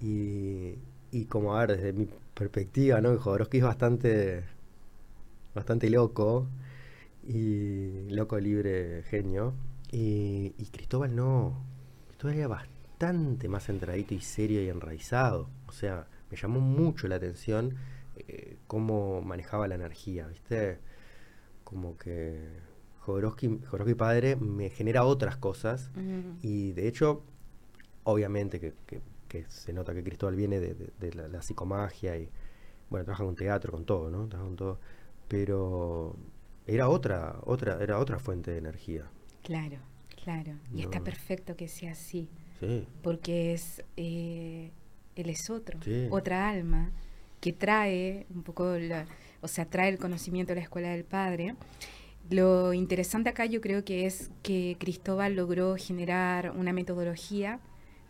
[0.00, 0.76] Y,
[1.12, 3.18] y como, a ver, desde mi perspectiva, ¿no?
[3.18, 4.44] Jodorowsky es bastante,
[5.54, 6.48] bastante loco.
[7.26, 9.54] Y loco, libre, genio.
[9.92, 11.64] Y, y Cristóbal no.
[12.08, 15.48] Cristóbal era bastante más centradito y serio y enraizado.
[15.68, 17.76] O sea, me llamó mucho la atención
[18.16, 20.78] eh, cómo manejaba la energía, ¿viste?
[21.64, 22.67] Como que
[23.08, 25.90] Jodorowsky, Jodorowsky padre me genera otras cosas.
[26.42, 27.22] Y de hecho,
[28.04, 32.16] obviamente que, que- que se nota que Cristóbal viene de, de- de la, la psicomagia
[32.16, 32.28] y,
[32.90, 34.26] bueno, trabaja con teatro, con todo, ¿no?
[34.28, 34.78] Trabaja con todo.
[35.28, 36.16] Pero
[36.66, 39.04] era otra, otra, era otra fuente de energía.
[39.42, 39.76] claro,
[40.24, 40.52] claro.
[40.74, 42.28] Y está perfecto que sea así.
[42.60, 42.84] Sí.
[43.04, 44.72] porque es eh,
[45.14, 46.08] él es otro, Sí.
[46.10, 46.90] otra alma
[47.40, 49.06] que trae un poco, la-
[49.42, 51.54] o sea, trae el conocimiento de la escuela del padre.
[52.30, 57.60] Lo interesante acá yo creo que es que Cristóbal logró generar una metodología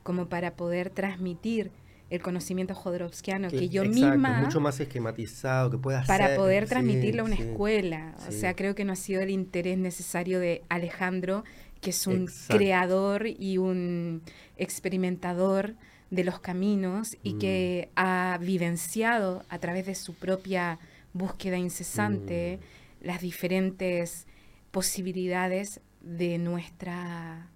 [0.03, 1.71] como para poder transmitir
[2.11, 6.71] el conocimiento jodorowskiano que, yo exacto, misma mucho más esquematizado que pueda para poder sí,
[6.71, 7.43] transmitirlo a una sí.
[7.43, 8.15] escuela.
[8.27, 11.45] O sea, creo que no ha sido el interés necesario de Alejandro,
[11.83, 12.57] que es un Exacto.
[12.57, 14.23] creador y un
[14.57, 15.75] experimentador
[16.11, 17.39] de los caminos y Mm.
[17.39, 20.79] que ha vivenciado a través de su propia
[21.13, 22.78] búsqueda incesante Mm.
[23.01, 24.27] Las diferentes
[24.71, 27.51] posibilidades de nuestra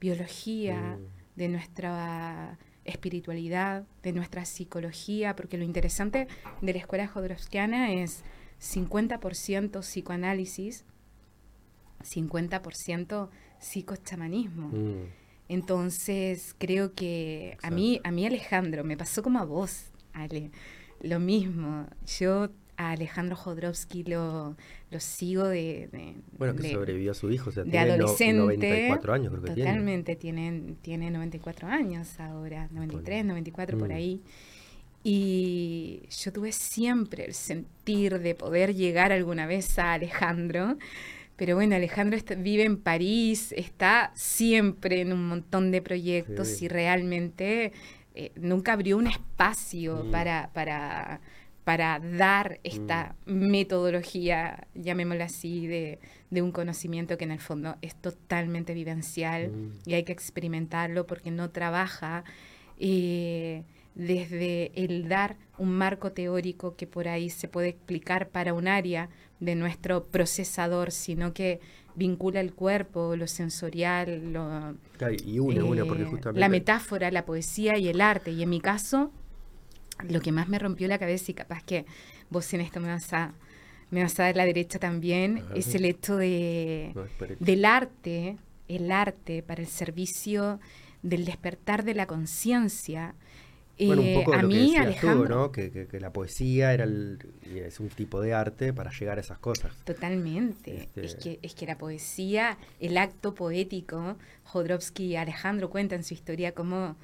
[0.00, 1.38] biología, Mm.
[1.38, 6.28] de nuestra espiritualidad, de nuestra psicología, porque lo interesante
[6.60, 8.22] de la escuela jodorowskiana es
[8.58, 10.84] 50% psicoanálisis,
[12.02, 14.68] 50% psicochamanismo.
[14.68, 15.04] Mm.
[15.48, 20.50] Entonces, creo que a mí, a mí Alejandro, me pasó como a vos, Ale,
[21.00, 21.86] lo mismo.
[22.18, 22.48] Yo
[22.78, 24.56] a Alejandro Jodorowsky lo,
[24.90, 25.88] lo sigo de...
[25.92, 28.34] de- Bueno, que de- sobrevivió a su hijo, o sea, de tiene no- adolescente.
[28.42, 29.70] 94 años, creo que tiene.
[29.70, 30.62] Totalmente, tiene.
[30.82, 33.92] Tiene, 94 años ahora, 93, 94 por Mm.
[33.92, 34.22] ahí.
[35.08, 40.76] Y yo tuve siempre el sentir de poder llegar alguna vez a Alejandro.
[41.36, 46.64] Pero bueno, Alejandro está- vive en París, está siempre en un montón de proyectos Sí.
[46.64, 47.72] y realmente
[48.18, 50.10] eh, nunca abrió un espacio Mm.
[50.10, 51.20] para, para,
[51.66, 55.98] para dar esta metodología, llamémosla así, de,
[56.30, 59.72] de un conocimiento que en el fondo es totalmente vivencial Mm.
[59.84, 62.22] y hay que experimentarlo porque no trabaja
[62.78, 63.64] eh,
[63.96, 69.08] desde el dar un marco teórico que por ahí se puede explicar para un área
[69.40, 71.58] de nuestro procesador, sino que
[71.96, 74.76] vincula el cuerpo, lo sensorial, lo,
[75.86, 76.38] porque eh, justamente...
[76.38, 78.30] la metáfora, la poesía y el arte.
[78.30, 79.10] Y en mi caso,
[80.08, 81.86] lo que más me rompió la cabeza, y capaz que
[82.30, 83.32] vos en esto me vas a,
[83.90, 85.54] me vas a dar la derecha también, Ajá.
[85.54, 87.04] es el hecho de, No,
[87.40, 88.36] del arte,
[88.68, 90.58] el arte para el servicio
[91.02, 93.14] del despertar de la conciencia.
[93.78, 95.52] Bueno, un Eh, poco de a lo que tú, Alejandro, ¿no?
[95.52, 97.18] Que, que- que la poesía era el-
[97.54, 99.70] es un tipo de arte para llegar a esas cosas.
[99.84, 100.78] Totalmente.
[100.84, 106.14] Este- Es, que, es que la poesía, el acto poético, Jodorowsky y Alejandro cuentan su
[106.14, 106.96] historia cómo,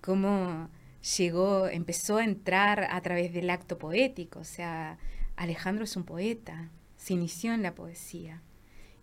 [0.00, 0.68] cómo
[1.16, 4.40] llegó, empezó a entrar a través del acto poético.
[4.40, 4.98] O sea,
[5.36, 8.42] Alejandro es un poeta, se inició en la poesía.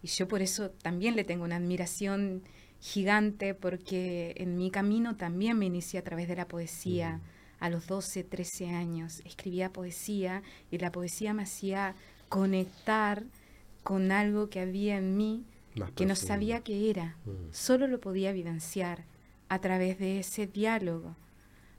[0.01, 2.43] Y yo por eso también le tengo una admiración
[2.79, 7.17] gigante porque en mi camino también me inicié a través de la poesía.
[7.17, 7.21] Mm.
[7.59, 11.95] A los 12, 13 años escribía poesía y la poesía me hacía
[12.29, 13.23] conectar
[13.81, 15.43] con algo que había en mí
[15.75, 17.17] Más que no sabía qué era.
[17.25, 17.51] Mm.
[17.51, 19.05] Solo lo podía vivenciar
[19.49, 21.15] a través de ese diálogo,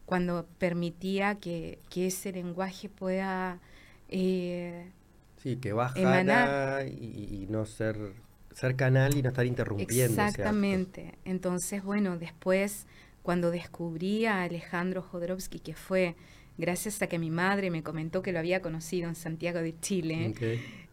[0.08, 3.60] cuando permitía que, que ese lenguaje pueda...
[4.08, 4.92] eh,
[5.36, 6.88] Sí, que bajara Emanar.
[6.88, 7.96] y, y no ser,
[8.52, 10.26] ser canal y no estar interrumpiendo.
[10.26, 11.14] Exactamente.
[11.24, 12.86] Entonces, bueno, después
[13.22, 16.16] cuando descubrí a Alejandro Jodorowsky, que fue
[16.56, 20.34] gracias a que mi madre me comentó que lo había conocido en Santiago de Chile,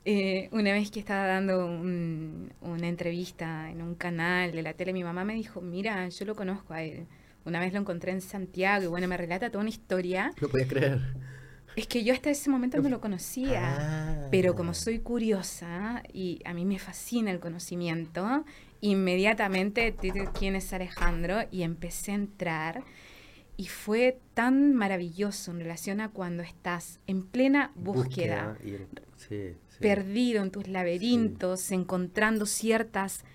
[0.06, 5.04] eh, una vez que estaba dando una entrevista en un canal de la tele, mi
[5.04, 7.08] mamá me dijo, mira, yo lo conozco a él.
[7.46, 10.34] Una vez lo encontré en Santiago y bueno, me relata toda una historia.
[10.42, 11.02] No podías creer.
[11.76, 14.28] Es que yo hasta ese momento no lo conocía, ah.
[14.32, 18.46] pero como soy curiosa y a mí me fascina el conocimiento,
[18.80, 19.94] inmediatamente
[20.40, 22.84] quién es Alejandro y empecé a entrar
[23.58, 28.58] y fue tan maravilloso en relación a cuando estás en plena búsqueda,
[29.80, 33.26] perdido en tus laberintos, encontrando ciertas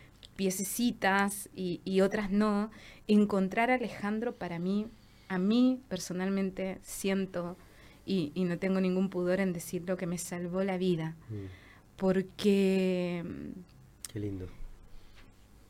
[0.40, 2.70] piececitas y, y otras no,
[3.09, 4.87] encontrar a Alejandro para mí,
[5.29, 7.59] a mí personalmente siento
[8.07, 11.14] y, no tengo ningún pudor en decirlo, que me salvó la vida.
[11.29, 11.44] Mm.
[11.96, 13.22] Porque...
[14.11, 14.46] Qué lindo.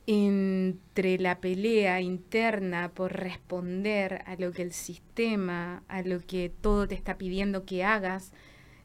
[0.06, 6.86] Entre la pelea interna por responder a lo que el sistema, a lo que todo
[6.86, 8.32] te está pidiendo que hagas,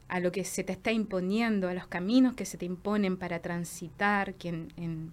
[0.08, 3.38] a lo que se te está imponiendo, a los caminos que se te imponen para
[3.38, 5.12] transitar, que en, en,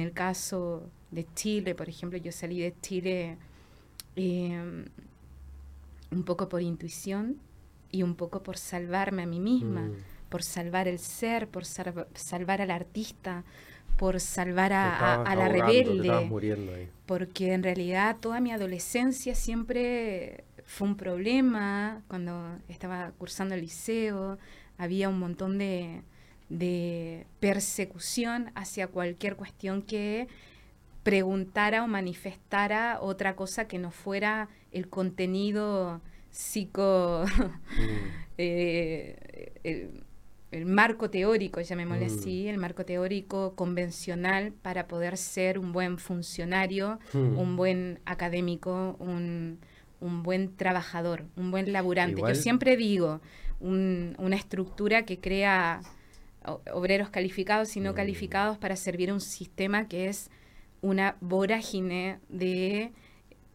[0.00, 3.36] el caso de Chile, por ejemplo, yo salí de Chile
[4.16, 4.84] eh,
[6.10, 7.38] un poco por intuición,
[7.94, 9.94] y un poco por salvarme a mí misma, mm.
[10.28, 13.44] por salvar el ser, por salvar al artista,
[13.96, 16.90] por salvar a, la rebelde.
[17.06, 22.02] Porque en realidad toda mi adolescencia siempre fue un problema.
[22.08, 24.38] Cuando estaba cursando el liceo,
[24.76, 26.02] había un montón de,
[26.54, 30.28] de persecución hacia cualquier cuestión que
[31.02, 37.24] preguntara o manifestara otra cosa que no fuera el contenido psico...
[37.76, 38.24] Mm.
[38.36, 40.02] Eh,
[40.50, 42.18] el, marco teórico, llamémosle mm.
[42.18, 47.38] así, el marco teórico convencional para poder ser un buen funcionario, mm.
[47.38, 49.60] un buen académico, un,
[50.00, 52.22] buen trabajador, un buen laburante.
[52.22, 53.20] Yo siempre digo,
[53.60, 55.80] una estructura que crea
[56.72, 60.30] obreros calificados y no calificados para servir a un sistema que es
[60.82, 62.92] una vorágine de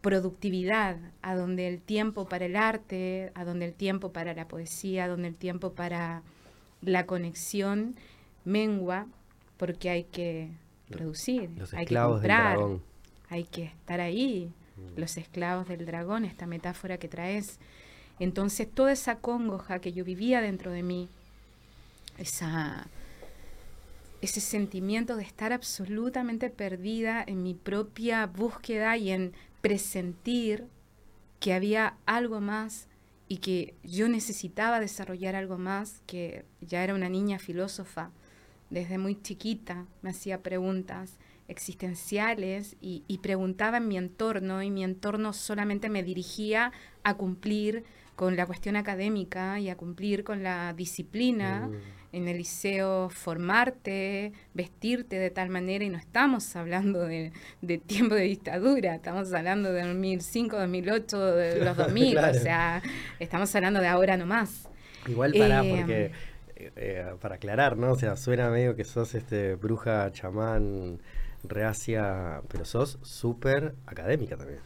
[0.00, 5.04] productividad, a donde el tiempo para el arte, a donde el tiempo para la poesía,
[5.04, 6.22] a donde el tiempo para
[6.80, 7.96] la conexión
[8.44, 9.06] mengua,
[9.58, 10.50] porque hay que
[10.88, 12.58] producir, hay que comprar,
[13.28, 14.98] hay que estar ahí, mm.
[14.98, 17.60] los esclavos del dragón, esta metáfora que traes.
[18.18, 21.08] Entonces toda esa congoja que yo vivía dentro de mí,
[22.20, 22.86] esa,
[24.20, 30.66] ese sentimiento de estar absolutamente perdida en mi propia búsqueda y en presentir
[31.40, 32.86] que había algo más
[33.28, 38.10] y que yo necesitaba desarrollar algo más, que ya era una niña filósofa,
[38.70, 41.16] desde muy chiquita me hacía preguntas
[41.48, 46.70] existenciales y, preguntaba en mi entorno y mi entorno solamente me dirigía
[47.02, 51.68] a cumplir con la cuestión académica y a cumplir con la disciplina.
[51.68, 57.32] Mm en el liceo formarte, vestirte de tal manera, y no estamos hablando de,
[57.86, 62.82] tiempo de dictadura, estamos hablando de 2005, 2008, de los 2000, o sea,
[63.18, 64.68] estamos hablando de ahora nomás.
[65.06, 66.12] Igual para, eh, porque,
[66.76, 67.92] eh, para aclarar, ¿no?
[67.92, 71.00] O sea, suena medio que sos este bruja, chamán,
[71.42, 74.60] reacia, pero sos súper académica también.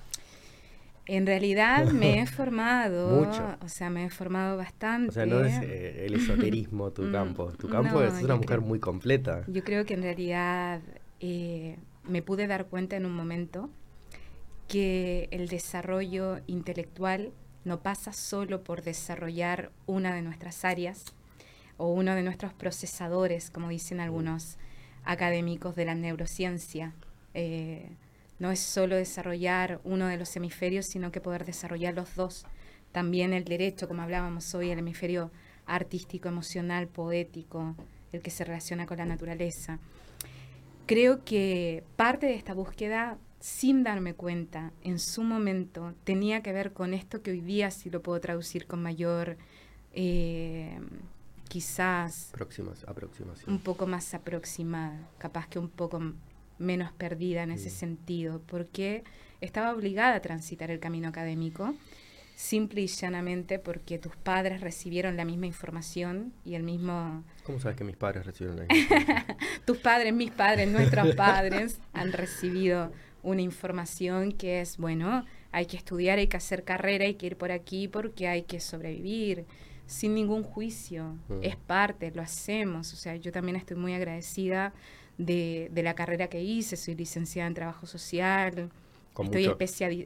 [1.07, 3.29] En realidad me he formado,
[3.61, 5.11] o sea, me he formado bastante.
[5.11, 8.61] O sea, no es eh, el esoterismo tu mm, campo, tu campo es una mujer
[8.61, 9.45] muy completa.
[9.49, 10.81] Yo creo que en realidad
[11.21, 11.77] eh,
[12.09, 13.71] me pude dar cuenta en un momento
[14.69, 17.33] que el desarrollo intelectual
[17.65, 21.05] no pasa solo por desarrollar una de nuestras áreas
[21.77, 24.59] o uno de nuestros procesadores, como dicen algunos
[25.05, 26.95] académicos de la neurociencia.
[27.35, 27.91] Eh,
[28.39, 32.45] no es solo desarrollar uno de los hemisferios, sino que poder desarrollar los dos.
[32.93, 35.31] También el derecho, como hablábamos hoy, el hemisferio
[35.67, 37.75] artístico, emocional, poético,
[38.13, 39.79] el que se relaciona con la naturaleza.
[40.87, 46.73] Creo que parte de esta búsqueda, sin darme cuenta, en su momento, tenía que ver
[46.73, 49.39] con esto que hoy día sí lo puedo traducir con mayor,
[49.93, 50.79] eh,
[51.49, 52.31] quizás...
[52.87, 53.51] aproximación.
[53.51, 56.01] Un poco más aproximada, capaz que un poco
[56.59, 59.05] menos perdida en ese sentido, porque
[59.41, 61.75] estaba obligada a transitar el camino académico,
[62.35, 67.23] simple y llanamente porque tus padres recibieron la misma información y el mismo...
[67.45, 69.39] ¿Cómo sabes que mis padres recibieron la misma información?
[69.65, 72.93] tus padres, mis padres, nuestros padres han recibido
[73.23, 77.37] una información que es, bueno, hay que estudiar, hay que hacer carrera, hay que ir
[77.37, 79.47] por aquí porque hay que sobrevivir
[79.87, 81.17] sin ningún juicio.
[81.29, 81.39] Mm.
[81.43, 82.93] Es parte, lo hacemos.
[82.93, 84.73] O sea, yo también estoy muy agradecida
[85.19, 88.71] de, la carrera que hice, soy licenciada en trabajo social,
[89.23, 89.47] Estoy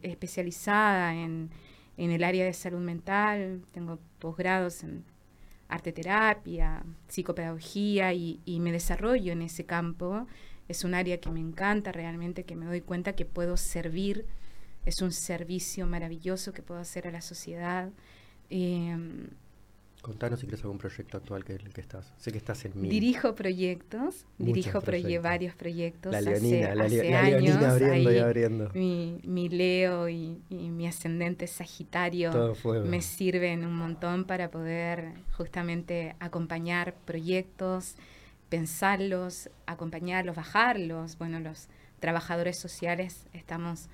[0.03, 1.51] especializada en,
[1.97, 5.03] en el área de salud mental, tengo posgrados en
[5.69, 10.27] arte terapia, psicopedagogía y, y, me desarrollo en ese campo.
[10.69, 14.27] Es un área que me encanta realmente, que me doy cuenta que puedo servir,
[14.85, 17.91] es un servicio maravilloso que puedo hacer a la sociedad.
[18.51, 18.95] Eh,
[20.03, 22.13] Contanos si quieres algún proyecto actual que, que estás.
[22.19, 22.89] Sé que estás en mil.
[22.89, 24.81] Dirijo proyectos, dirijo
[25.21, 26.13] varios proyectos.
[26.13, 28.71] La leonina, hace, la, años, abriendo y abriendo.
[28.75, 36.95] Mi, mi Leo y, mi ascendente Sagitario me sirven un montón para poder justamente acompañar
[37.05, 37.97] proyectos,
[38.49, 41.19] pensarlos, acompañarlos, bajarlos.
[41.19, 41.69] Bueno, los
[41.99, 43.89] trabajadores sociales estamos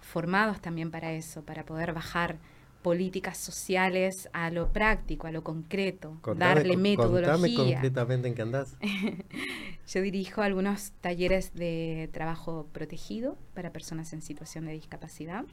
[0.00, 2.38] formados también para eso, para poder bajar
[2.82, 7.32] políticas sociales a lo práctico, a lo concreto, darle metodología.
[7.32, 8.76] Contame concretamente en qué andás.
[9.88, 15.44] Yo dirijo algunos talleres de trabajo protegido para personas en situación de discapacidad.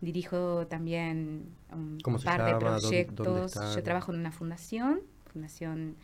[0.00, 3.54] Dirijo también un par de proyectos.
[3.74, 5.00] Yo trabajo en una fundación,
[5.32, 5.96] fundación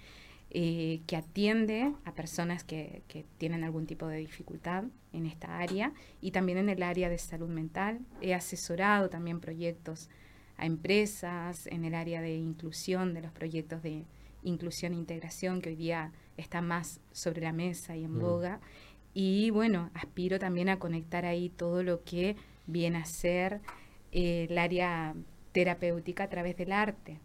[0.51, 5.93] eh, que atiende a personas que, que, tienen algún tipo de dificultad en esta área
[6.23, 8.01] y también en el área de salud mental.
[8.23, 10.09] He asesorado también proyectos
[10.59, 14.05] a empresas en el área de inclusión, de los proyectos de
[14.43, 18.21] inclusión e integración que hoy día está más sobre la mesa y en mm.
[18.21, 18.61] boga.
[19.15, 22.37] Y bueno, aspiro también a conectar ahí todo lo que
[22.67, 23.61] viene a ser
[24.13, 25.15] eh, el área
[25.53, 27.19] terapéutica a través del arte.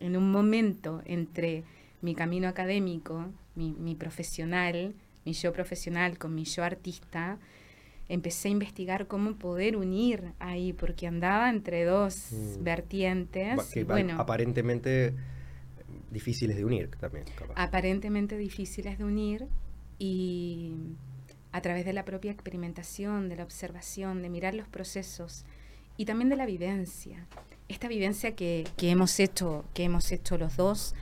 [0.00, 1.64] En un momento entre
[2.02, 4.94] mi camino académico, mi, mi profesional,
[5.24, 7.38] mi yo profesional con mi yo artista,
[8.10, 12.64] empecé a investigar cómo poder unir ahí, porque andaba entre dos mm.
[12.64, 13.56] vertientes.
[13.86, 15.14] bueno, aparentemente
[16.10, 17.24] difíciles de unir también.
[17.54, 19.46] Aparentemente difíciles de unir
[19.98, 20.74] y
[21.52, 25.44] a través de la propia experimentación, de la observación, de mirar los procesos
[25.96, 27.28] y también de la vivencia.
[27.68, 30.96] Esta vivencia que, que hemos hecho, que hemos hecho los dos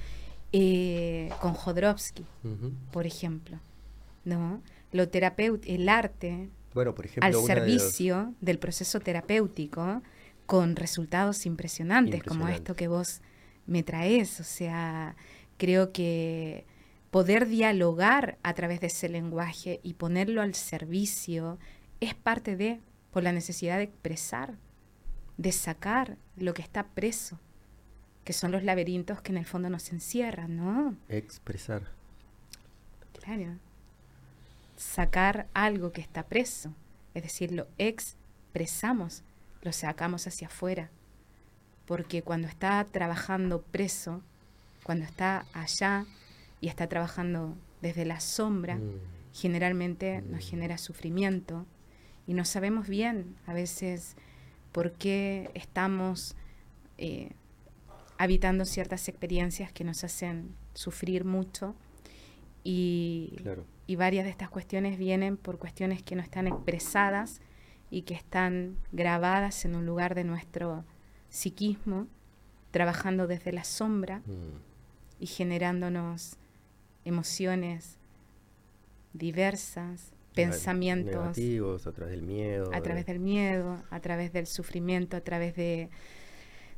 [0.52, 2.26] eh, con Jodorowsky,
[2.92, 3.58] por ejemplo,
[4.26, 4.60] ¿no?
[4.92, 6.50] Lo el arte
[7.20, 10.02] al servicio del proceso terapéutico
[10.46, 13.20] con resultados impresionantes, como esto que vos
[13.66, 14.40] me traes.
[14.40, 15.14] O sea,
[15.58, 16.66] creo que
[17.10, 21.58] poder dialogar a través de ese lenguaje y ponerlo al servicio
[22.00, 24.54] es parte de, por la necesidad de expresar,
[25.36, 27.38] de sacar lo que está preso,
[28.24, 30.96] que son los laberintos que en el fondo nos encierran, ¿no?
[31.08, 31.82] Expresar.
[33.20, 33.67] Claro
[34.78, 36.72] sacar algo que está preso,
[37.12, 39.24] es decir, lo expresamos,
[39.62, 40.90] lo sacamos hacia afuera,
[41.84, 44.22] porque cuando está trabajando preso,
[44.84, 46.06] cuando está allá
[46.60, 49.00] y está trabajando desde la sombra, mm.
[49.32, 50.48] generalmente nos mm.
[50.48, 51.66] genera sufrimiento.
[52.26, 54.16] Y no sabemos bien a veces
[54.70, 56.36] por qué estamos
[56.98, 57.32] eh,
[58.16, 61.74] habitando ciertas experiencias que nos hacen sufrir mucho.
[62.62, 63.34] Y,
[63.88, 67.40] y varias de estas cuestiones vienen por cuestiones que no están expresadas
[67.90, 70.84] y que están grabadas en un lugar de nuestro
[71.30, 72.06] psiquismo,
[72.70, 75.20] trabajando desde la sombra mm.
[75.20, 76.36] y generándonos
[77.06, 77.96] emociones
[79.14, 85.16] diversas, pensamientos negativos a través del miedo, a través del miedo, a través del sufrimiento,
[85.16, 85.88] a través de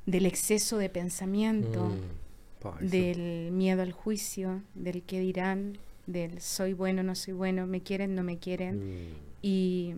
[0.06, 2.86] del exceso de pensamiento, mm.
[2.86, 5.76] del miedo al juicio, del qué dirán,
[6.12, 8.78] del soy bueno, no soy bueno, me quieren, no me quieren.
[8.78, 9.14] Mm.
[9.42, 9.94] Y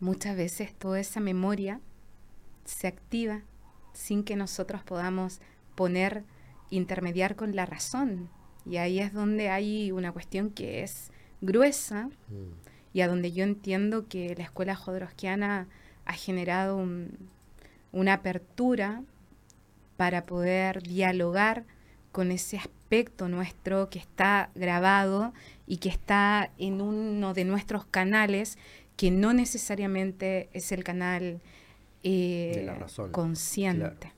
[0.00, 1.80] muchas veces toda esa memoria
[2.64, 3.42] se activa
[3.92, 5.40] sin que nosotros podamos
[5.74, 6.24] poner,
[6.70, 8.28] intermediar con la razón.
[8.66, 11.10] Y ahí es donde hay una cuestión que es
[11.40, 12.92] gruesa mm.
[12.92, 15.68] y a donde yo entiendo que la escuela jodorowskiana
[16.04, 16.86] ha generado
[17.92, 19.02] una apertura
[19.96, 21.64] para poder dialogar
[22.12, 25.32] con ese aspecto nuestro que está grabado
[25.66, 28.58] y que está en uno de nuestros canales
[28.96, 31.40] que no necesariamente es el canal
[32.02, 32.68] eh,
[33.12, 34.12] consciente.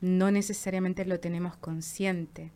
[0.00, 2.52] No necesariamente lo tenemos consciente.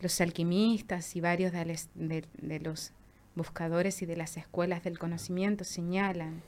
[0.00, 2.92] Los alquimistas y varios de, de los
[3.36, 6.42] buscadores y de las escuelas del conocimiento señalan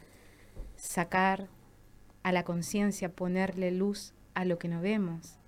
[0.77, 1.49] sacar
[2.25, 5.39] a la conciencia, ponerle luz a lo que no vemos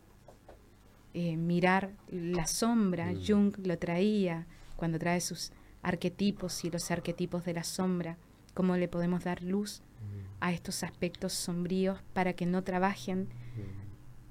[1.18, 3.10] eh, mirar la sombra.
[3.10, 3.26] Mm.
[3.26, 4.46] Jung lo traía
[4.76, 5.50] cuando trae sus
[5.80, 8.18] arquetipos y los arquetipos de la sombra,
[8.52, 10.36] cómo le podemos dar luz mm.
[10.40, 13.28] a estos aspectos sombríos para que no trabajen mm.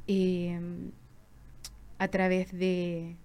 [0.10, 0.60] eh,
[1.98, 3.16] a través de,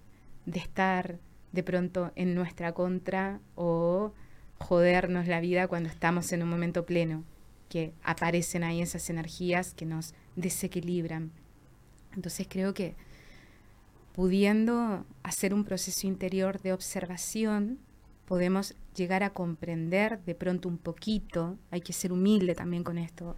[0.47, 1.19] de estar
[1.51, 4.11] de pronto en nuestra contra o
[4.57, 7.23] jodernos la vida cuando estamos en un momento pleno,
[7.69, 11.31] que aparecen ahí esas energías que nos desequilibran.
[12.15, 12.95] Entonces creo que
[14.13, 17.79] pudiendo hacer un proceso interior de observación,
[18.25, 23.37] podemos llegar a comprender de pronto un poquito, hay que ser humilde también con esto,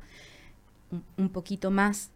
[1.18, 2.12] un, poquito más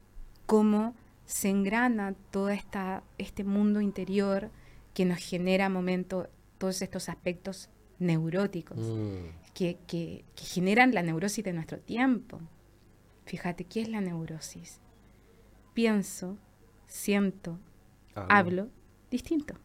[0.46, 0.96] cómo
[1.26, 4.52] se engrana todo esta, este mundo interior
[4.94, 9.54] que nos genera momento, todos estos aspectos neuróticos, mm.
[9.54, 12.40] que, que, generan la neurosis de nuestro tiempo.
[13.26, 14.80] Fíjate, ¿qué es la neurosis?
[15.74, 16.38] Pienso,
[16.88, 17.60] siento,
[18.30, 18.70] hablo
[19.10, 19.56] distinto.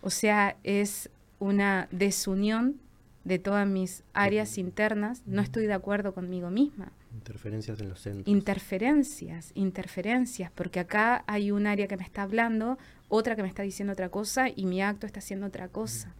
[0.00, 2.80] O sea, es una desunión
[3.24, 6.92] de todas mis áreas internas, no estoy de acuerdo conmigo misma.
[7.12, 8.26] Interferencias en los centros.
[8.26, 12.78] Interferencias, interferencias, porque acá hay un área que me está hablando,
[13.08, 16.14] otra que me está diciendo otra cosa y mi acto está haciendo otra cosa.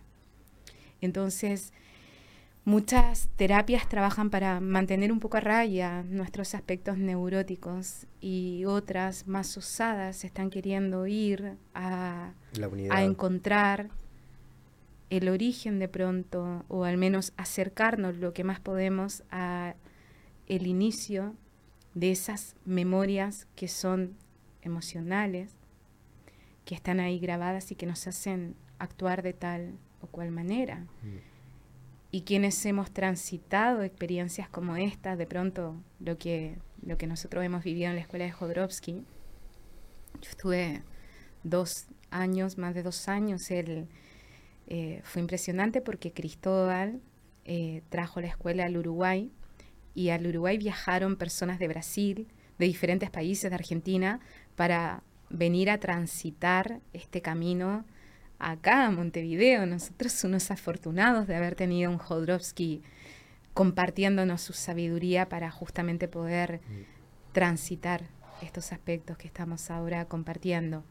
[1.00, 1.72] Entonces,
[2.68, 9.56] muchas terapias trabajan para mantener un poco a raya nuestros aspectos neuróticos y otras más
[9.56, 12.34] osadas están queriendo ir a,
[12.90, 13.88] a encontrar
[15.08, 19.74] el origen de pronto, o al menos acercarnos lo que más podemos a
[20.46, 21.34] el inicio
[21.94, 24.14] de esas memorias que son
[24.60, 25.54] emocionales,
[26.66, 30.80] que están ahí grabadas y que nos hacen actuar de tal o cual manera.
[31.02, 31.27] Mm.
[32.10, 37.64] Y quienes hemos transitado experiencias como esta, de pronto lo que, lo que nosotros hemos
[37.64, 39.04] vivido en la escuela de Jodorowsky,
[40.22, 40.82] yo estuve
[41.42, 47.00] dos años, más de dos años, eh, fue impresionante porque Cristóbal
[47.44, 49.30] eh, trajo la escuela al Uruguay
[49.94, 52.28] y al Uruguay viajaron personas de Brasil,
[52.58, 54.20] de diferentes países de Argentina,
[54.56, 57.84] para venir a transitar este camino
[58.38, 59.66] acá a Montevideo.
[59.66, 62.82] Nosotros unos afortunados de haber tenido un Jodorowsky
[63.54, 67.32] compartiéndonos su sabiduría para justamente poder mm.
[67.32, 68.04] transitar
[68.42, 70.84] estos aspectos que estamos ahora compartiendo.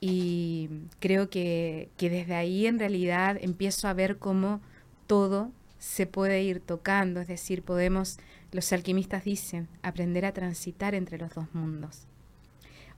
[0.00, 0.68] Y
[1.00, 4.60] creo que, desde ahí en realidad empiezo a ver cómo
[5.06, 8.18] todo se puede ir tocando, es decir, podemos,
[8.52, 12.06] los alquimistas dicen, aprender a transitar entre los dos mundos.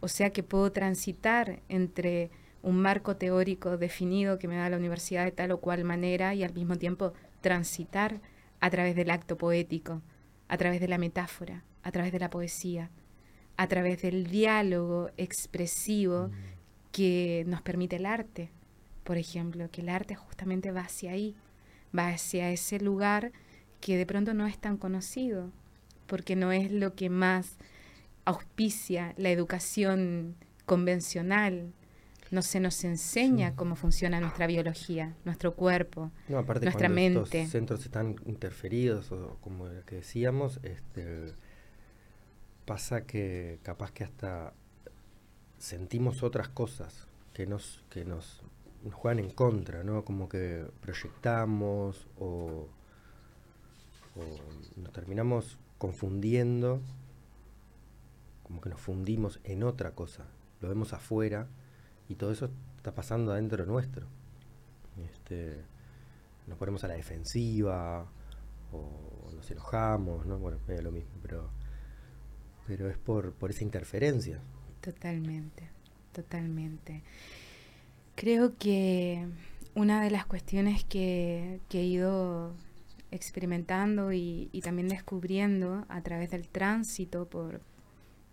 [0.01, 2.31] O sea que puedo transitar entre
[2.65, 6.43] un marco teórico definido que me da la universidad de tal o cual manera y
[6.43, 8.21] al mismo tiempo transitar
[8.61, 10.03] a través del acto poético,
[10.49, 12.91] a través de la metáfora, a través de la poesía,
[13.57, 16.55] a través del diálogo expresivo mm
[16.95, 18.51] que nos permite el arte,
[19.03, 21.35] por ejemplo, que el arte justamente va hacia ahí,
[21.97, 23.33] va hacia ese lugar
[23.81, 25.51] que de pronto no es tan conocido,
[26.07, 27.57] porque no es lo que más
[28.25, 30.37] auspicia la educación
[30.67, 31.73] convencional.
[32.31, 37.43] No se nos enseña cómo funciona nuestra biología, nuestro cuerpo, nuestra mente.
[37.43, 41.35] Estos centros están interferidos, o como que decíamos, este,
[42.65, 44.55] pasa que capaz que hasta
[45.59, 48.43] sentimos otras cosas que nos, que nos,
[48.93, 50.05] juegan en contra, ¿no?
[50.05, 52.69] Como que proyectamos o,
[54.77, 56.81] nos terminamos confundiendo,
[58.43, 60.27] como que nos fundimos en otra cosa.
[60.61, 61.49] Lo vemos afuera
[62.09, 64.07] y todo eso está pasando adentro nuestro.
[65.13, 65.63] Este,
[66.47, 68.07] nos ponemos a la defensiva
[68.73, 70.39] o nos enojamos, ¿no?
[70.39, 71.51] Bueno, es lo mismo, pero,
[72.67, 74.41] pero es por, por esa interferencia.
[74.81, 75.71] Totalmente,
[76.13, 77.03] totalmente.
[78.15, 79.27] Creo que
[79.75, 82.53] una de las cuestiones que, he ido
[83.11, 87.61] experimentando y, también descubriendo a través del tránsito por,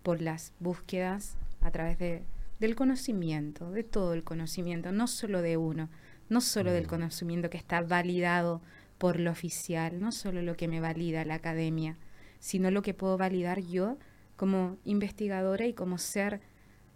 [0.02, 2.22] por las búsquedas, a través de,
[2.62, 5.90] del conocimiento, de todo el conocimiento, no solo de uno,
[6.28, 6.90] no solo del mm.
[6.90, 8.62] conocimiento que está validado
[8.98, 11.98] por lo oficial, no solo lo que me valida la academia,
[12.38, 13.98] sino lo que puedo validar yo
[14.36, 16.40] como investigadora y como ser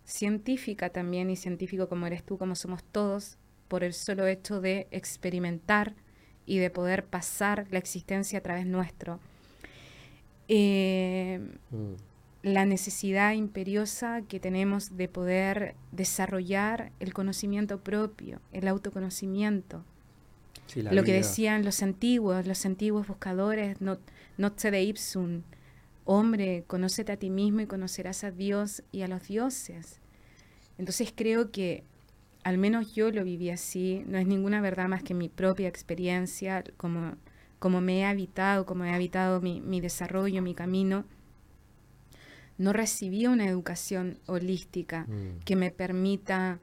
[0.05, 3.37] científica también y científico como eres tú, como somos todos,
[3.67, 5.97] por el solo hecho de experimentar
[6.47, 9.19] y de poder pasar la existencia a través nuestro.
[10.47, 11.41] Eh,
[11.73, 12.16] mm.
[12.43, 19.85] La necesidad imperiosa que tenemos de poder desarrollar el conocimiento propio, el autoconocimiento.
[20.75, 23.99] Lo que decían los antiguos, los antiguos buscadores, no,
[24.37, 25.43] no de ipsum,
[26.05, 30.01] hombre, conócete a ti mismo y conocerás a Dios y a los dioses.
[30.79, 31.85] Entonces creo que
[32.47, 36.63] al menos yo lo viví así, no es ninguna verdad más que mi propia experiencia,
[36.77, 37.17] como,
[37.59, 41.05] como me he habitado, como he habitado mi, mi desarrollo, mi camino.
[42.59, 45.45] No recibí una educación holística mm.
[45.45, 46.59] que me permita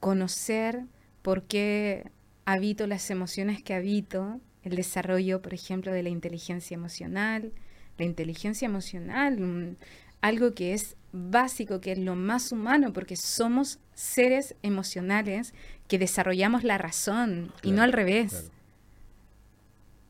[0.00, 0.84] conocer
[1.22, 2.10] por qué
[2.44, 7.52] habito las emociones que habito, el desarrollo, por ejemplo, de la inteligencia emocional,
[7.98, 9.76] la inteligencia emocional,
[10.20, 15.54] algo que es básico, que es lo más humano, porque somos seres emocionales
[15.88, 18.50] que desarrollamos la razón y no al revés.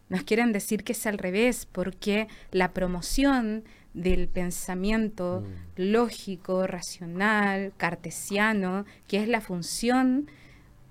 [0.09, 3.65] Nos quieren decir que es al revés, porque la promoción
[3.95, 5.83] del pensamiento mm.
[5.83, 10.31] lógico, racional, cartesiano, que es la función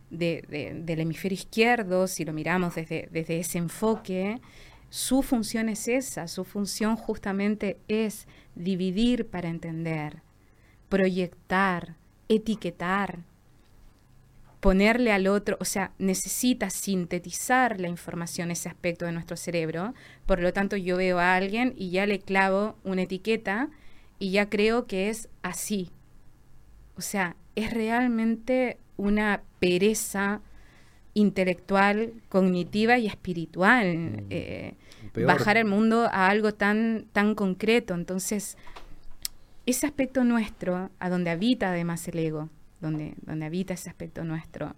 [0.09, 4.41] del hemisferio izquierdo, si lo miramos desde, desde ese enfoque,
[4.89, 10.23] su función es esa, su función justamente es dividir para entender,
[10.89, 11.95] proyectar,
[12.27, 13.19] etiquetar,
[14.59, 19.93] ponerle al otro, o sea, necesita sintetizar la información, ese aspecto de nuestro cerebro.
[20.25, 23.69] Por lo tanto, yo veo a alguien y ya le clavo una etiqueta
[24.19, 25.91] y ya creo que es así.
[26.97, 30.41] O sea, es realmente una pereza
[31.13, 33.97] intelectual, cognitiva y espiritual.
[33.97, 34.25] Mm.
[34.29, 34.73] Eh,
[35.25, 37.93] bajar el mundo a algo tan, tan concreto.
[37.93, 38.57] Entonces,
[39.65, 42.49] ese aspecto nuestro, a donde habita además el ego,
[42.81, 44.75] donde, donde habita ese aspecto nuestro,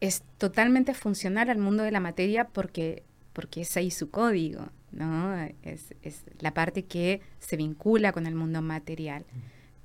[0.00, 5.34] es totalmente funcional al mundo de la materia porque, porque es ahí su código, ¿no?
[5.62, 9.24] Es, es la parte que se vincula con el mundo material,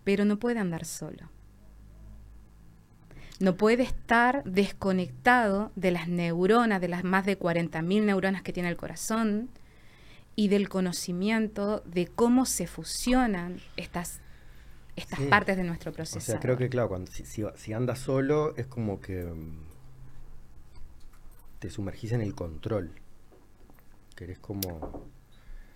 [0.04, 1.30] pero no puede andar solo.
[3.40, 8.70] No puede estar desconectado de las neuronas, de las más de 40.000 neuronas que tiene
[8.70, 9.50] el corazón
[10.36, 14.22] y del conocimiento de cómo se fusionan estas
[14.98, 16.18] estas partes de nuestro proceso.
[16.18, 19.60] O sea, creo que claro, cuando si, si, andas solo es como que mm,
[21.60, 22.92] te sumergís en el control.
[24.16, 25.08] Que eres como...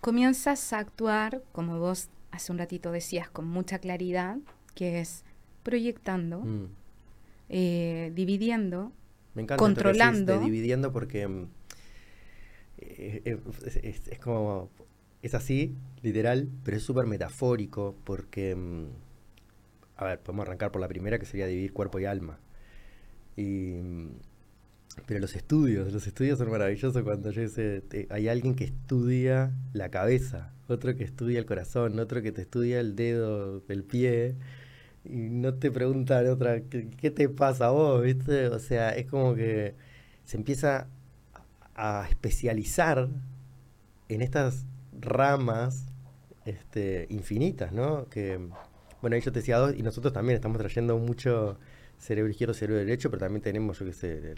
[0.00, 4.38] Comienzas a actuar, como vos hace un ratito decías, con mucha claridad,
[4.74, 5.24] que es
[5.62, 6.66] proyectando, mm.
[7.48, 8.90] eh, dividiendo,
[9.34, 10.40] Me encanta controlando.
[10.40, 11.48] dividiendo porque mm,
[12.78, 13.38] eh,
[14.10, 14.68] es, como...
[15.22, 18.56] Es así, literal, pero es súper metafórico porque
[20.02, 22.38] a ver, podemos arrancar por la primera, que sería dividir cuerpo y alma.
[23.36, 23.76] Y,
[25.06, 27.42] pero los estudios, los estudios son maravillosos cuando yo
[28.10, 32.80] hay alguien que estudia la cabeza, otro que estudia el corazón, otro que te estudia
[32.80, 34.36] el dedo del pie
[35.04, 38.02] y no te preguntan otra, ¿qué, te pasa a vos?
[38.02, 38.48] ¿Viste?
[38.48, 39.74] O sea, es como que
[40.24, 40.88] se empieza
[41.74, 43.08] a especializar
[44.08, 44.66] en estas
[45.00, 45.86] ramas
[46.44, 48.08] este, infinitas, ¿no?
[48.08, 48.38] Que,
[49.02, 51.58] bueno, yo te decía dos, y nosotros también estamos trayendo mucho
[51.98, 54.34] cerebro izquierdo, cerebro derecho, pero también tenemos, yo qué sé.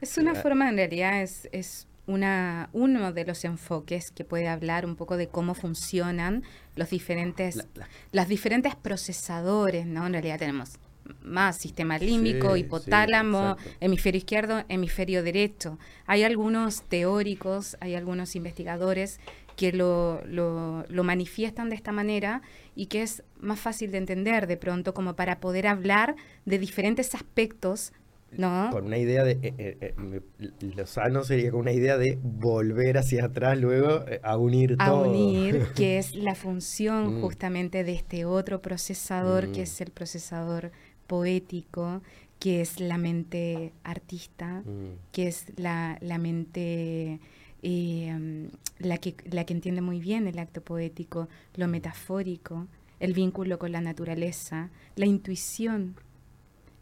[0.00, 4.86] es una forma, en realidad, es, es una, uno de los enfoques que puede hablar
[4.86, 6.44] un poco de cómo funcionan
[6.76, 7.66] los diferentes,
[8.12, 10.06] las diferentes procesadores, ¿no?
[10.06, 10.78] En realidad tenemos
[11.22, 15.78] más sistema límbico, hipotálamo, hemisferio izquierdo, hemisferio derecho.
[16.06, 19.20] Hay algunos teóricos, hay algunos investigadores
[19.56, 22.42] que lo, lo, lo, manifiestan de esta manera
[22.76, 26.14] y que es más fácil de entender de pronto como para poder hablar
[26.44, 27.92] de diferentes aspectos
[28.32, 28.68] ¿no?
[28.70, 29.32] Con una idea de.
[29.42, 29.94] Eh, eh,
[30.40, 35.04] eh, lo sano sería con una idea de volver hacia atrás luego a unir todo.
[35.04, 37.20] A unir, que es la función mm.
[37.22, 39.62] justamente de este otro procesador, que mm.
[39.62, 40.72] es el procesador
[41.06, 42.02] poético,
[42.38, 45.12] que es la mente artista, mm.
[45.12, 47.20] que es la, la mente
[47.68, 48.48] Em,
[48.78, 52.68] la, que, la que entiende muy bien el acto poético, lo metafórico,
[53.00, 55.96] el vínculo con la naturaleza, la intuición.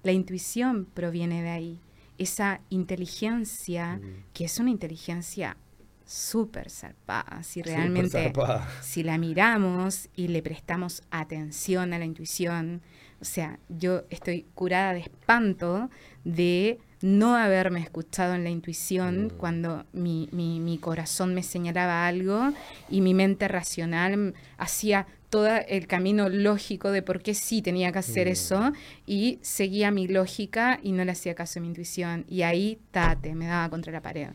[0.03, 1.79] La intuición proviene de ahí.
[2.19, 3.99] Esa inteligencia,
[4.35, 5.57] que es una inteligencia
[6.05, 8.31] súper zarpada, si realmente,
[8.83, 12.83] si la miramos y le prestamos atención a la intuición,
[13.23, 15.89] o sea, yo estoy curada de espanto
[16.25, 19.31] de no haberme escuchado en la intuición mm.
[19.37, 22.55] cuando mi, mi, corazón me señalaba algo
[22.89, 27.99] y mi mente racional hacía todo el camino lógico de por qué sí tenía que
[27.99, 28.31] hacer mm.
[28.31, 28.73] eso
[29.07, 32.25] y seguía mi lógica y no le hacía caso a mi intuición.
[32.27, 34.29] Y ahí, tate, me daba contra la pared.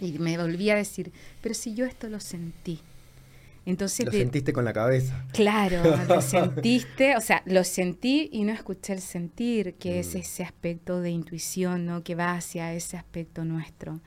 [0.00, 1.10] Y me volvía a decir,
[1.42, 2.78] pero si yo esto lo sentí.
[3.66, 5.24] Entonces lo sentiste con la cabeza.
[5.32, 10.18] Claro, lo sentiste, o sea, lo sentí y no escuché el sentir, que es mm.
[10.18, 12.02] ese aspecto de intuición, ¿no?
[12.02, 14.00] Que va hacia ese aspecto nuestro.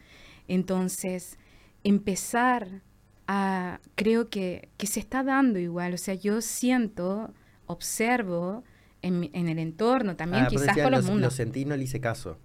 [0.47, 1.37] Entonces,
[1.83, 2.81] empezar
[3.27, 7.33] a, creo que, que se está dando igual, o sea, yo siento,
[7.65, 8.63] observo
[9.01, 11.21] en, en el entorno también, ah, quizás con los mundos.
[11.21, 12.37] Lo sentí, no le hice caso.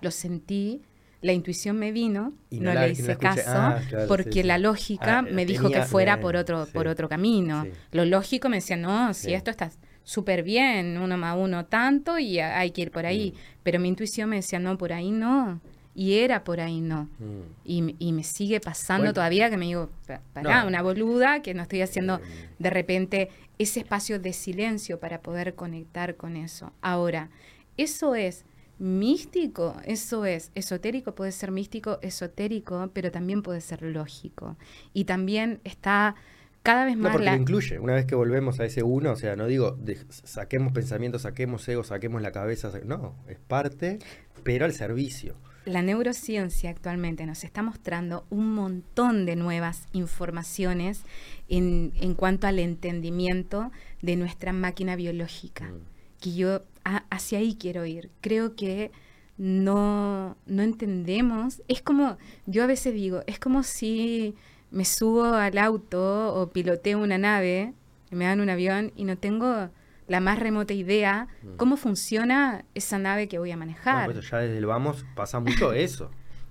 [0.00, 0.82] Lo sentí,
[1.20, 5.68] la intuición me vino, no, le hice caso, ah, porque la lógica ah, me dijo
[5.68, 7.66] que fuera por otro, por otro camino.
[7.90, 9.70] Lo lógico me decía, no, si esto está
[10.04, 13.32] súper bien, uno más uno tanto y hay que ir por ahí.
[13.32, 13.38] Mm.
[13.62, 15.60] Pero mi intuición me decía, no, por ahí no.
[15.94, 17.08] Y era por ahí no.
[17.18, 17.90] Mm.
[17.98, 19.90] Y, me sigue pasando todavía que me digo,
[20.32, 22.20] pará, una boluda, que no estoy haciendo
[22.60, 26.72] de repente ese espacio de silencio para poder conectar con eso.
[26.80, 27.28] Ahora,
[27.76, 28.44] eso es
[28.78, 34.56] místico, eso es esotérico, puede ser místico, esotérico, pero también puede ser lógico.
[34.92, 36.14] Y también está
[36.62, 37.12] cada vez más...
[37.12, 39.78] No, porque lo incluye, una vez que volvemos a ese uno, o sea, no digo,
[40.10, 43.98] saquemos pensamientos, saquemos ego, saquemos la cabeza, no, es parte,
[44.44, 45.34] pero al servicio.
[45.64, 51.02] La neurociencia actualmente nos está mostrando un montón de nuevas informaciones
[51.48, 53.70] en, en cuanto al entendimiento
[54.00, 55.66] de nuestra máquina biológica.
[55.66, 55.97] Mm.
[56.20, 56.62] Que yo
[57.10, 58.10] hacia ahí quiero ir.
[58.20, 58.90] Creo que
[59.36, 61.62] no, no entendemos.
[61.68, 64.34] Es como, yo a veces digo, es como si
[64.70, 67.72] me subo al auto o piloteo una nave,
[68.10, 69.70] me dan un avión y no tengo
[70.08, 71.56] la más remota idea mm.
[71.56, 74.06] cómo funciona esa nave que voy a manejar.
[74.06, 76.10] Bueno, ya desde el vamos pasa mucho eso.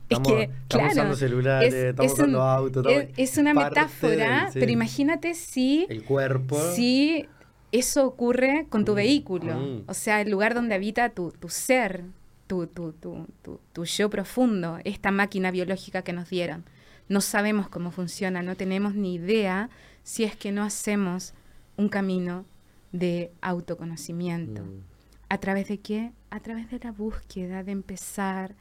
[0.10, 2.86] Estamos, es que, estamos usando celulares, estamos usando autos.
[3.18, 5.86] Es, una metáfora, pero imagínate si...
[5.90, 6.58] El cuerpo.
[6.74, 7.28] Si
[7.72, 9.56] eso ocurre con tu mm, vehículo.
[9.56, 9.84] Mm.
[9.88, 12.04] O sea, el lugar donde habita tu, tu ser,
[12.48, 13.28] tu, tu, tu,
[13.74, 16.64] tu, yo profundo, esta máquina biológica que nos dieron
[17.10, 19.70] no sabemos cómo funciona, no tenemos ni idea
[20.04, 21.34] si es que no hacemos
[21.78, 22.46] un camino
[22.92, 24.64] de autoconocimiento.
[24.64, 24.82] Mm.
[25.30, 26.12] ¿A través de qué?
[26.30, 28.56] A través de la búsqueda, de empezar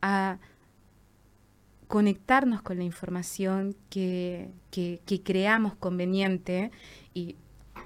[0.00, 0.38] a
[1.88, 6.70] conectarnos con la información que, que, que creamos conveniente.
[7.14, 7.36] Y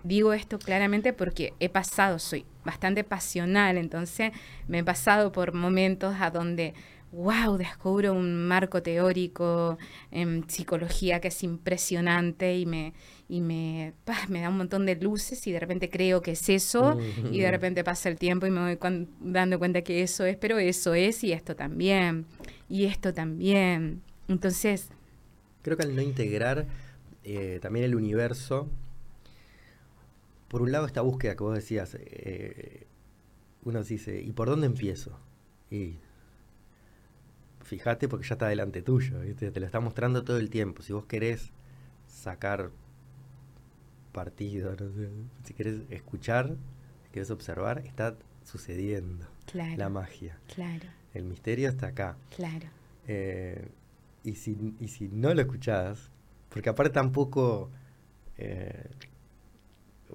[0.04, 4.32] digo esto claramente porque he pasado, soy bastante pasional, entonces
[4.66, 6.74] me he pasado por momentos a donde
[7.12, 9.78] wow, descubro un marco teórico
[10.10, 12.92] en psicología que es impresionante y me,
[13.28, 13.94] y me,
[14.28, 16.98] me da un montón de luces y de repente creo que es eso
[17.30, 20.58] y de repente pasa el tiempo y me voy dando cuenta que eso es, pero
[20.58, 22.26] eso es y esto también,
[22.68, 24.02] y esto también.
[24.28, 24.90] Entonces...
[25.62, 26.66] Creo que al no integrar
[27.24, 28.68] eh, también el universo,
[30.48, 32.86] por un lado esta búsqueda que vos decías, eh,
[33.64, 35.18] uno dice, ¿y por dónde empiezo?
[35.70, 35.96] Y
[37.62, 40.82] fíjate porque ya está delante tuyo, te lo está mostrando todo el tiempo.
[40.82, 41.52] Si vos querés
[42.06, 42.70] sacar
[44.12, 44.74] partido,
[45.44, 46.56] si querés escuchar,
[47.04, 50.38] si querés observar, está sucediendo la magia.
[50.54, 50.88] Claro.
[51.14, 52.16] El misterio está acá.
[52.34, 52.68] Claro.
[53.06, 53.68] Eh,
[54.24, 56.10] y, si, y si no lo escuchás,
[56.48, 57.70] porque aparte tampoco,
[58.36, 58.90] eh,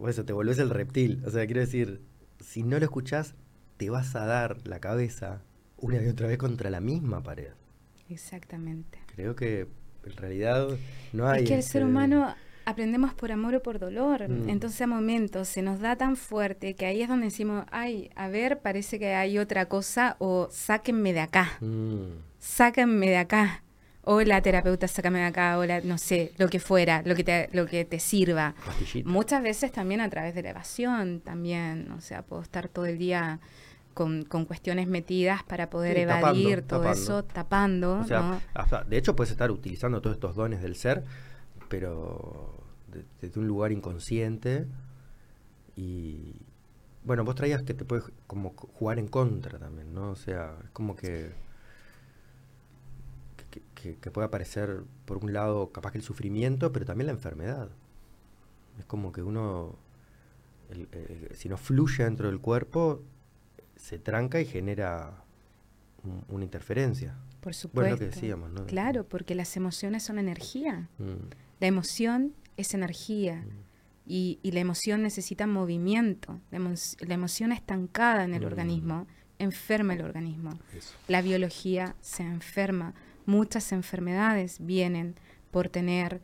[0.07, 1.23] eso, te volvés el reptil.
[1.25, 2.01] O sea, quiero decir,
[2.39, 3.35] si no lo escuchás,
[3.77, 5.41] te vas a dar la cabeza
[5.77, 7.51] una y otra vez contra la misma pared.
[8.09, 8.99] Exactamente.
[9.15, 9.67] Creo que
[10.05, 10.67] en realidad
[11.11, 11.43] no hay...
[11.43, 12.35] Es que el ser este humano
[12.65, 14.29] aprendemos por amor o por dolor.
[14.29, 14.49] Mm.
[14.49, 18.27] Entonces a momentos se nos da tan fuerte que ahí es donde decimos, ay, a
[18.29, 21.57] ver, parece que hay otra cosa o sáquenme de acá.
[21.61, 22.19] Mm.
[22.39, 23.63] Sáquenme de acá.
[24.05, 27.23] O la terapeuta, sácame de acá, o la, no sé, lo que fuera, lo que
[27.23, 28.53] te, lo que te sirva.
[29.05, 32.97] Muchas veces también a través de la evasión, también, o sea, puedo estar todo el
[32.97, 33.39] día
[33.93, 38.03] con, cuestiones metidas para poder evadir todo eso, tapando.
[38.87, 41.03] de hecho, puedes estar utilizando todos estos dones del ser,
[41.69, 42.63] pero
[43.21, 44.67] desde un lugar inconsciente.
[45.75, 46.35] Y
[47.03, 50.11] bueno, vos traías que te puedes como jugar en contra también, ¿no?
[50.11, 51.31] O sea, es como que,
[53.91, 57.69] que, puede aparecer, por un lado, capaz que el sufrimiento, pero también la enfermedad.
[58.79, 59.75] Es como que uno,
[61.33, 63.01] si no fluye dentro del cuerpo,
[63.75, 65.23] se tranca y genera
[66.29, 67.15] una interferencia.
[67.41, 67.81] Por supuesto.
[67.81, 68.65] Bueno, lo que decíamos, ¿no?
[68.65, 70.89] Claro, porque las emociones son energía.
[70.97, 71.29] Mm.
[71.59, 73.35] La emoción es energía.
[73.35, 73.73] Mm.
[74.05, 76.39] Y, la emoción necesita movimiento.
[76.51, 76.57] La,
[77.13, 78.45] emoción estancada en el mm.
[78.45, 79.07] organismo
[79.39, 80.51] enferma el organismo.
[81.07, 82.93] La biología se enferma.
[83.25, 85.15] Muchas enfermedades vienen
[85.51, 86.21] por tener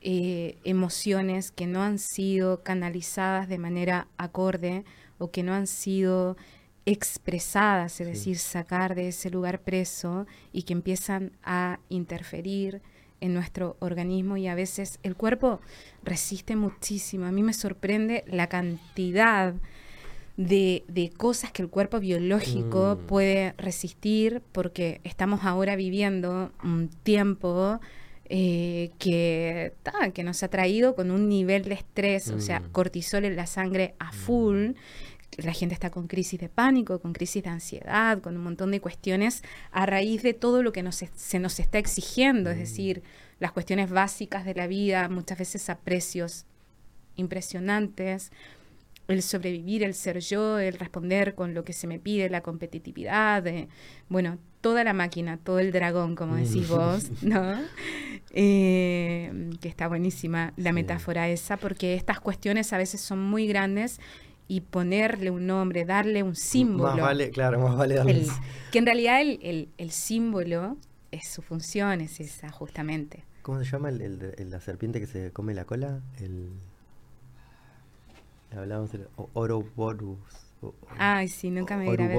[0.00, 4.84] eh, emociones que no han sido canalizadas de manera acorde
[5.18, 6.36] o que no han sido
[6.86, 12.80] expresadas, es decir, sacar de ese lugar preso y que empiezan a interferir
[13.20, 15.60] en nuestro organismo y a veces el cuerpo
[16.02, 17.26] resiste muchísimo.
[17.26, 19.54] A mí me sorprende la cantidad
[20.38, 23.06] de, cosas que el cuerpo biológico mm.
[23.06, 27.80] puede resistir porque estamos ahora viviendo un tiempo
[28.26, 29.72] eh, que,
[30.14, 32.70] que nos ha traído con un nivel de estrés, o sea, mm.
[32.70, 34.72] cortisol en la sangre a full,
[35.38, 38.80] la gente está con crisis de pánico, con crisis de ansiedad, con un montón de
[38.80, 42.60] cuestiones a raíz de todo lo que nos, se nos está exigiendo, es mm.
[42.60, 43.02] decir,
[43.40, 46.46] las cuestiones básicas de la vida, muchas veces a precios
[47.16, 48.30] impresionantes,
[49.08, 53.46] el sobrevivir, el ser yo, el responder con lo que se me pide, la competitividad,
[53.46, 53.68] eh,
[54.08, 57.54] bueno, toda la máquina, todo el dragón, como decís vos, ¿no?
[58.32, 63.98] Eh, que está buenísima la metáfora esa, porque estas cuestiones a veces son muy grandes
[64.46, 66.90] y ponerle un nombre, darle un símbolo.
[66.90, 68.26] Más vale, claro, más vale darle
[68.70, 70.76] Que en realidad el, el, símbolo
[71.12, 73.24] es su función, es esa justamente.
[73.42, 76.02] ¿Cómo se llama el, la serpiente que se come la cola?
[76.18, 76.50] El...
[78.50, 80.18] Hablábamos de Oroborus.
[80.96, 82.16] Ay, sí, nunca me grabé,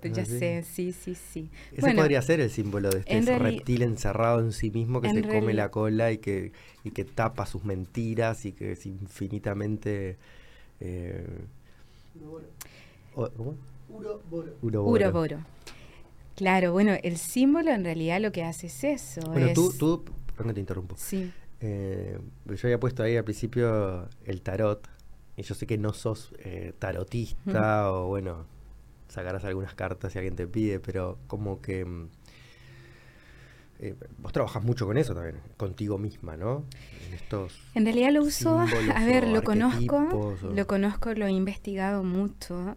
[0.00, 1.50] pero ya sé, sí, sí, sí.
[1.72, 5.52] Ese podría ser el símbolo de este reptil encerrado en sí mismo que se come
[5.52, 6.52] la cola y que,
[6.84, 10.16] y que tapa sus mentiras y que es infinitamente...
[10.80, 11.26] Eh,
[13.14, 13.56] ¿Cómo?
[13.90, 14.56] Uroboro.
[14.62, 15.38] Uroboro.
[16.34, 19.20] Claro, bueno, el símbolo en realidad lo que hace es eso.
[19.30, 20.04] Bueno, tú, tú,
[20.34, 20.94] perdón te interrumpo.
[20.98, 21.30] Sí.
[21.60, 24.88] Eh, yo había puesto ahí al principio el tarot
[25.36, 28.46] y yo sé que no sos eh, tarotista o bueno,
[29.08, 32.08] sacarás algunas cartas si alguien te pide, pero como que mm,
[33.80, 36.64] eh, vos trabajas mucho con eso también, contigo misma, ¿no?
[37.08, 38.58] En, estos en realidad lo uso,
[38.94, 42.76] a ver, lo conozco, lo conozco, lo he investigado mucho.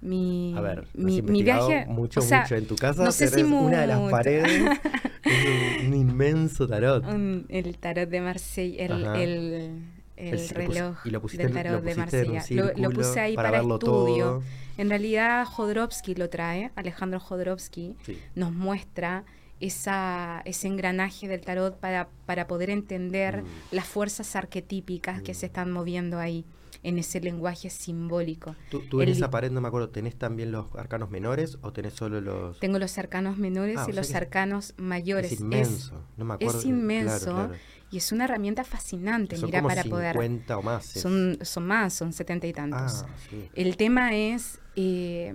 [0.00, 3.86] Mi, a ver, mi, viaje mucho, mucho en tu casa no sé si una de
[3.86, 4.80] las paredes
[5.86, 7.04] un, inmenso tarot.
[7.48, 12.44] El tarot de Marsella el el, reloj y lo del tarot de Marsella.
[12.76, 14.42] Lo, puse ahí para, estudio.
[14.78, 17.96] En realidad Jodorowsky lo trae, Alejandro Jodorowsky
[18.34, 19.24] nos muestra
[19.60, 23.46] esa, ese engranaje del tarot para, para poder entender mm.
[23.70, 25.48] las fuerzas arquetípicas que se mm.
[25.48, 26.44] están moviendo ahí
[26.82, 28.56] en ese lenguaje simbólico.
[28.70, 32.20] ¿Tú, en esa pared, no me acuerdo, tenés también los arcanos menores o tenés solo
[32.20, 32.58] los...?
[32.58, 35.32] Tengo los arcanos menores ah, y los arcanos mayores.
[35.32, 36.58] Es inmenso, no me acuerdo.
[36.58, 37.50] Es inmenso.
[37.92, 40.58] Y es una herramienta fascinante, mira, para 50 poder.
[40.58, 40.86] o más.
[40.86, 43.04] Son, son más, son setenta y tantos.
[43.06, 45.34] Ah, El tema es, eh,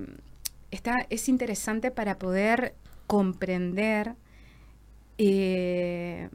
[0.71, 2.73] está, es interesante para poder
[3.05, 4.15] comprender
[5.19, 6.29] eh,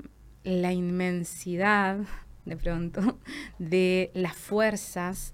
[0.45, 1.99] la inmensidad,
[2.45, 3.19] de pronto,
[3.59, 5.33] de las fuerzas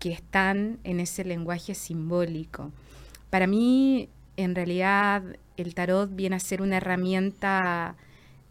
[0.00, 2.72] que están en ese lenguaje simbólico.
[3.30, 5.22] Para mí, en realidad,
[5.56, 7.94] el tarot viene a ser una herramienta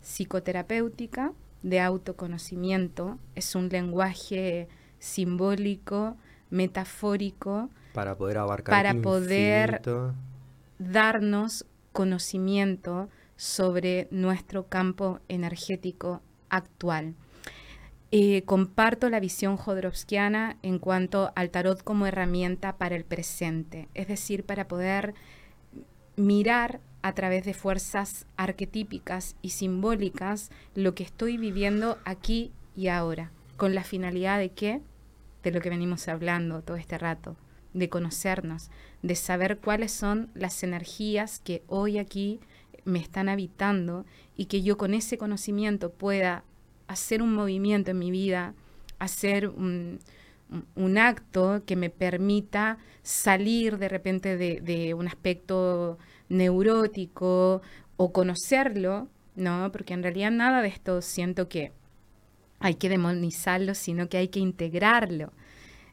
[0.01, 1.33] psicoterapéutica
[1.63, 4.67] de autoconocimiento, es un lenguaje
[4.99, 6.15] simbólico,
[6.49, 9.81] metafórico, para poder abarcar para poder
[10.79, 17.15] darnos conocimiento sobre nuestro campo energético actual.
[18.11, 24.07] Eh, comparto la visión jodorowskiana en cuanto al tarot como herramienta para el presente, es
[24.07, 25.15] decir, para poder
[26.15, 33.31] mirar a través de fuerzas arquetípicas y simbólicas lo que estoy viviendo aquí y ahora,
[33.57, 34.81] con la finalidad de qué?
[35.43, 37.35] De lo que venimos hablando todo este rato,
[37.73, 42.39] de conocernos, de saber cuáles son las energías que hoy aquí
[42.85, 46.43] me están habitando y que yo con ese conocimiento pueda
[46.87, 48.53] hacer un movimiento en mi vida,
[48.99, 49.99] hacer un,
[50.97, 55.97] acto que me permita salir de repente de, un aspecto
[56.29, 57.61] neurótico
[57.97, 59.71] o conocerlo, ¿no?
[59.71, 61.71] Porque en realidad nada de esto siento que
[62.59, 65.31] hay que demonizarlo, sino que hay que integrarlo.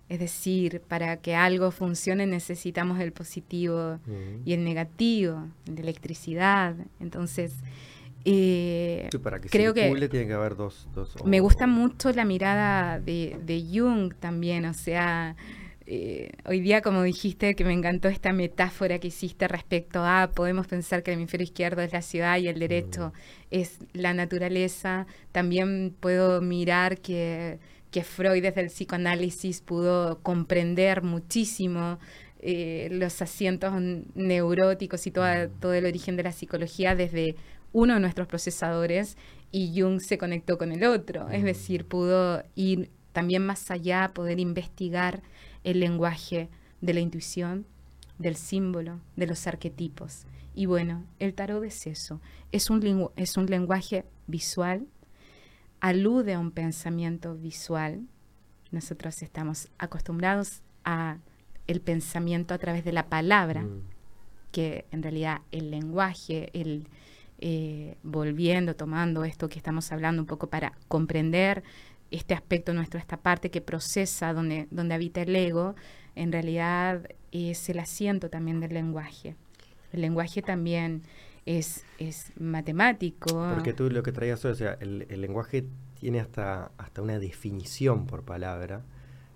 [0.08, 3.98] Es decir, para que algo funcione necesitamos el positivo
[4.44, 6.74] y el negativo, la electricidad.
[6.98, 7.54] Entonces,
[8.24, 10.88] eh, para que creo que tiene que haber dos.
[11.24, 15.36] me gusta mucho la mirada de, de Jung también, o sea,
[15.92, 20.68] eh, hoy día, como dijiste, que me encantó esta metáfora que hiciste respecto a, podemos
[20.68, 23.12] pensar que el hemisferio izquierdo es la ciudad y el derecho mm.
[23.50, 27.58] es la naturaleza, también puedo mirar que,
[27.90, 31.98] que Freud desde el psicoanálisis pudo comprender muchísimo
[32.38, 33.74] eh, los asientos
[34.14, 37.34] neuróticos y toda, todo el origen de la psicología desde
[37.72, 39.16] uno de nuestros procesadores
[39.50, 44.38] y Jung se conectó con el otro, es decir, pudo ir también más allá, poder
[44.38, 45.20] investigar
[45.64, 46.48] el lenguaje
[46.80, 47.66] de la intuición,
[48.18, 50.26] del símbolo, de los arquetipos.
[50.54, 52.20] Y bueno, el tarot es eso,
[52.52, 54.86] es un, es un lenguaje visual,
[55.80, 58.02] alude a un pensamiento visual.
[58.70, 61.18] Nosotros estamos acostumbrados a
[61.66, 63.82] el pensamiento a través de la palabra, mm.
[64.52, 66.88] que en realidad el lenguaje, el
[67.42, 71.62] eh, volviendo, tomando esto que estamos hablando un poco para comprender
[72.10, 75.74] este aspecto nuestro, esta parte que procesa donde, donde habita el ego,
[76.16, 79.36] en realidad es el asiento también del lenguaje.
[79.92, 81.02] El lenguaje también
[81.46, 83.48] es, es matemático.
[83.54, 85.64] Porque tú lo que traías, o sea, el, lenguaje
[85.98, 88.82] tiene hasta, hasta una definición por palabra.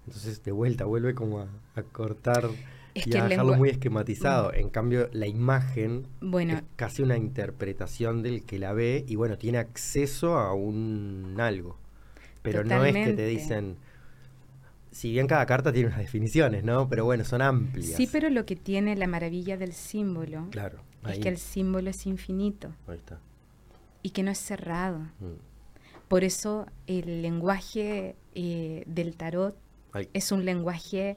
[0.06, 2.48] Entonces, de vuelta, vuelve como a, cortar
[2.94, 4.52] y a dejarlo muy esquematizado.
[4.52, 9.38] En cambio, la imagen bueno, es casi una interpretación del que la ve y, bueno,
[9.38, 11.78] tiene acceso a un algo.
[12.44, 13.76] Pero no es que te dicen
[14.94, 16.88] si bien cada carta tiene unas definiciones, ¿no?
[16.88, 17.96] Pero bueno, son amplias.
[17.96, 20.78] Sí, pero lo que tiene la maravilla del símbolo claro,
[21.08, 22.72] es que el símbolo es infinito.
[22.86, 23.18] Ahí está.
[24.02, 25.00] Y que no es cerrado.
[25.00, 26.06] Mm.
[26.06, 29.56] Por eso el lenguaje eh, del tarot
[30.12, 31.16] es un lenguaje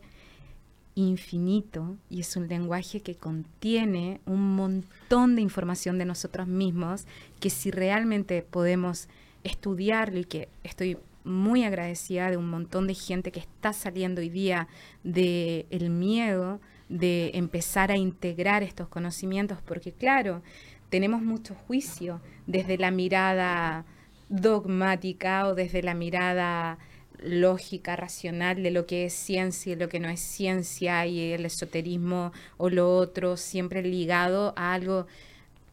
[0.95, 7.05] infinito y es un lenguaje que contiene un montón de información de nosotros mismos
[7.39, 9.07] que si realmente podemos
[9.43, 10.97] estudiarlo y que estoy
[11.28, 14.67] muy agradecida de un montón de gente que está saliendo hoy día
[15.03, 16.59] del el miedo
[16.89, 20.41] de empezar a integrar estos conocimientos, porque claro,
[20.89, 23.86] tenemos mucho juicio desde la mirada
[24.30, 26.78] dogmática o desde la mirada
[27.19, 31.45] lógica, racional de lo que es ciencia y lo que no es ciencia y el
[31.45, 35.07] esoterismo o lo otro, siempre ligado a algo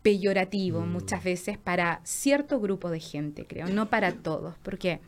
[0.02, 0.92] peyorativo mm.
[0.92, 5.00] muchas veces para cierto grupo de gente, creo, no para todos, porque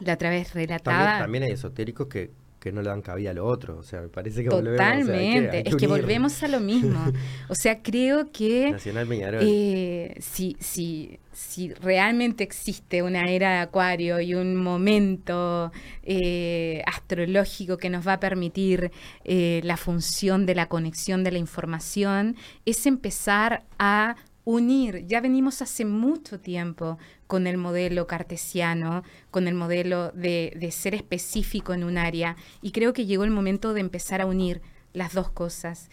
[0.00, 1.18] la otra vez relatada.
[1.18, 3.78] También, hay esotéricos que, que, no le dan cabida a lo otro.
[3.78, 5.12] O sea, me parece que Totalmente.
[5.12, 7.00] Volvemos, es que volvemos a lo mismo.
[7.48, 8.70] O sea, creo que.
[8.70, 9.08] Nacional
[9.40, 15.72] eh, si, si, si realmente existe una era de Acuario y un momento
[16.02, 18.90] eh, astrológico que nos va a permitir
[19.24, 25.06] eh, la función de la conexión de la información, es empezar a unir.
[25.06, 26.98] Ya venimos hace mucho tiempo
[27.32, 32.92] con el modelo cartesiano, con el modelo de, ser específico en un área, y creo
[32.92, 34.60] que llegó el momento de empezar a unir
[34.92, 35.88] las dos cosas.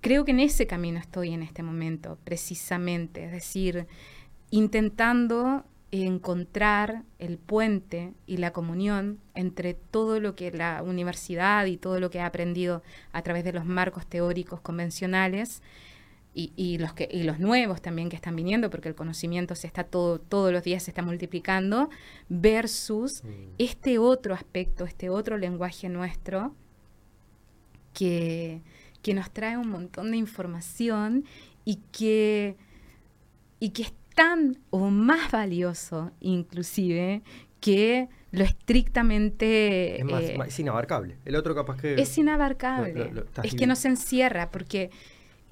[0.00, 3.86] Creo que en ese camino estoy en este momento, precisamente, es decir,
[4.50, 12.00] intentando encontrar el puente y la comunión entre todo lo que la universidad y todo
[12.00, 15.62] lo que ha aprendido a través de los marcos teóricos convencionales
[16.34, 19.84] y, los que, y los nuevos también que están viniendo, porque el conocimiento se está
[19.84, 21.90] todo, todos los días se está multiplicando,
[22.28, 23.28] versus mm.
[23.58, 26.54] este otro aspecto, este otro lenguaje nuestro
[27.92, 28.62] que,
[29.02, 31.24] que nos trae un montón de información
[31.66, 32.56] y que,
[33.60, 37.22] y que es tan o más valioso inclusive
[37.60, 39.98] que lo estrictamente...
[40.00, 41.16] Es, más, eh, inabarcable.
[41.24, 41.94] El otro capaz que...
[41.94, 43.12] Es inabarcable.
[43.42, 44.90] es que no se encierra porque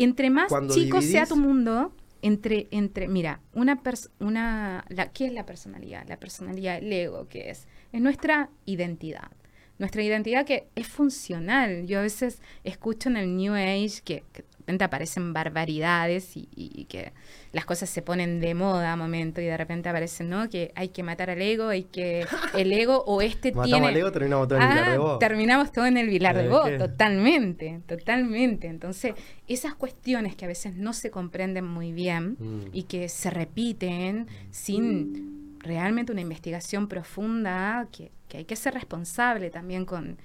[0.05, 1.93] entre más chico sea tu mundo,
[2.23, 3.81] entre, entre, mira, una
[4.19, 6.07] una, la, ¿qué es la personalidad?
[6.09, 7.67] La personalidad, el ego, ¿qué es?
[7.93, 9.31] Es nuestra identidad.
[9.79, 11.87] Nuestra identidad que es funcional.
[11.87, 14.25] Yo a veces escucho en el New Age que
[14.61, 17.13] repente aparecen barbaridades y, que
[17.53, 20.49] las cosas se ponen de moda a momento y de repente aparecen, ¿no?
[20.49, 23.89] Que hay que matar al ego, hay que el ego o este tiene...
[23.89, 25.13] al ego, terminamos todo en el Vilar de Bo.
[25.13, 28.69] Ah, terminamos todo en el Vilar de Bo, totalmente, totalmente.
[28.69, 29.15] Entonces,
[29.49, 32.61] esas cuestiones que a veces no se comprenden muy bien mm.
[32.73, 39.51] y que se repiten sin realmente una investigación profunda, que, que hay que ser responsable
[39.51, 40.17] también con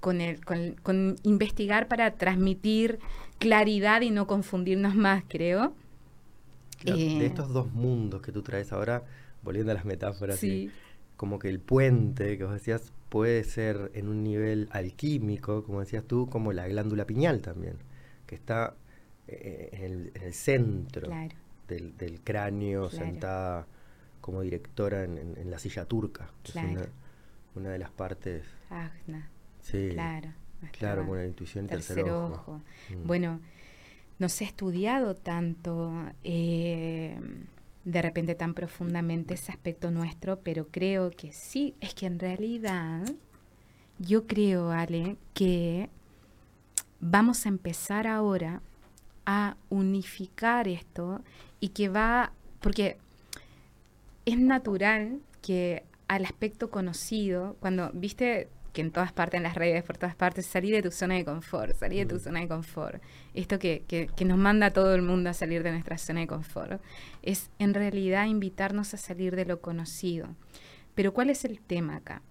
[0.00, 2.98] con, el, con, investigar para transmitir
[3.38, 5.74] claridad y no confundirnos más, creo.
[6.84, 9.04] de eh, estos dos mundos que tú traes ahora,
[9.42, 10.40] volviendo a las metáforas,
[11.16, 16.04] como que el puente que vos decías puede ser en un nivel alquímico, como decías
[16.04, 17.76] tú, como la glándula piñal también,
[18.26, 18.74] que está
[19.26, 21.10] eh, en, el, centro
[21.66, 23.66] del, cráneo, sentada
[24.20, 26.88] como directora en, la silla turca, que es
[27.54, 28.44] una, de las partes.
[29.62, 30.32] Sí, claro.
[30.72, 32.60] Claro, con la intuición tercer, ojo.
[32.90, 33.06] Mm.
[33.06, 33.40] Bueno,
[34.18, 35.92] no se ha estudiado tanto
[36.24, 37.18] eh,
[37.84, 43.04] de repente tan profundamente ese aspecto nuestro, pero creo que sí, es que en realidad
[43.98, 45.88] yo creo, Ale, que
[47.00, 48.62] vamos a empezar ahora
[49.26, 51.22] a unificar esto
[51.60, 52.96] y que va, porque
[54.24, 59.82] es natural que al aspecto conocido, cuando, viste, que en todas partes, en las redes,
[59.82, 63.02] por todas partes, salir de tu zona de confort, salir de tu zona de confort.
[63.34, 66.20] Esto que, que, que, nos manda a todo el mundo a salir de nuestra zona
[66.20, 66.80] de confort,
[67.22, 70.28] es en realidad invitarnos a salir de lo conocido.
[70.94, 72.22] Pero ¿cuál es el tema acá?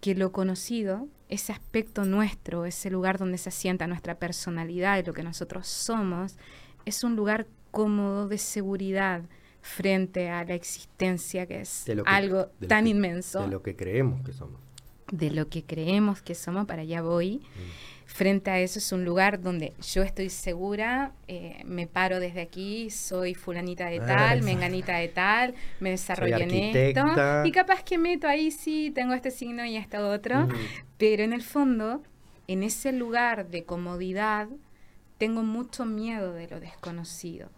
[0.00, 5.12] Que lo conocido, ese aspecto nuestro, ese lugar donde se asienta nuestra personalidad y lo
[5.12, 6.36] que nosotros somos,
[6.84, 9.22] es un lugar cómodo de seguridad
[9.60, 13.42] frente a la existencia que es algo tan inmenso.
[13.42, 14.67] De lo que creemos que somos
[15.10, 17.38] de lo que creemos que somos, para allá voy.
[17.38, 22.40] Mm frente a eso es un lugar donde yo estoy segura, eh, me paro desde
[22.40, 27.04] aquí, soy fulanita de ah, tal, menganita de tal, me desarrollo en esto.
[27.44, 30.48] Y capaz que meto ahí sí, tengo este signo y este otro,
[30.96, 32.02] pero en el fondo,
[32.48, 34.48] en ese lugar de comodidad,
[35.18, 37.50] tengo mucho miedo de lo desconocido.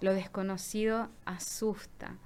[0.00, 2.16] Lo desconocido asusta.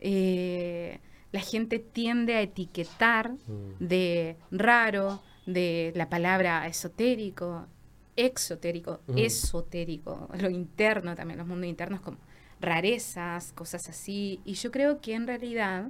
[0.00, 0.98] Eh,
[1.32, 3.78] la gente tiende a etiquetar mm.
[3.80, 7.66] de raro, de la palabra esotérico,
[8.16, 12.18] exotérico, esotérico, lo interno también, los mundos internos como
[12.60, 14.40] rarezas, cosas así.
[14.44, 15.88] Y yo creo que en realidad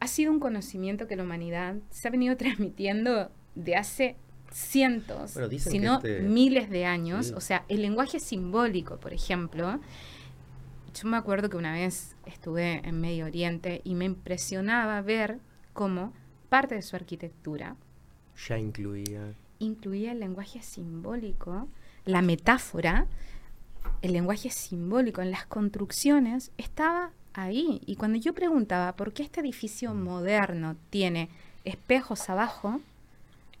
[0.00, 4.16] ha sido un conocimiento que la humanidad se ha venido transmitiendo de hace
[4.50, 7.32] cientos, si no este miles de años.
[7.34, 9.80] O sea, el lenguaje simbólico, por ejemplo.
[10.94, 15.38] Yo me acuerdo que una vez estuve en Medio Oriente y me impresionaba ver
[15.72, 16.12] cómo
[16.48, 17.76] parte de su arquitectura
[18.36, 19.34] ya incluía.
[19.58, 21.68] Incluía el lenguaje simbólico,
[22.04, 23.06] la metáfora,
[24.02, 27.80] el lenguaje simbólico en las construcciones estaba ahí.
[27.86, 30.02] Y cuando yo preguntaba por qué este edificio mm.
[30.02, 31.28] moderno tiene
[31.64, 32.80] espejos abajo,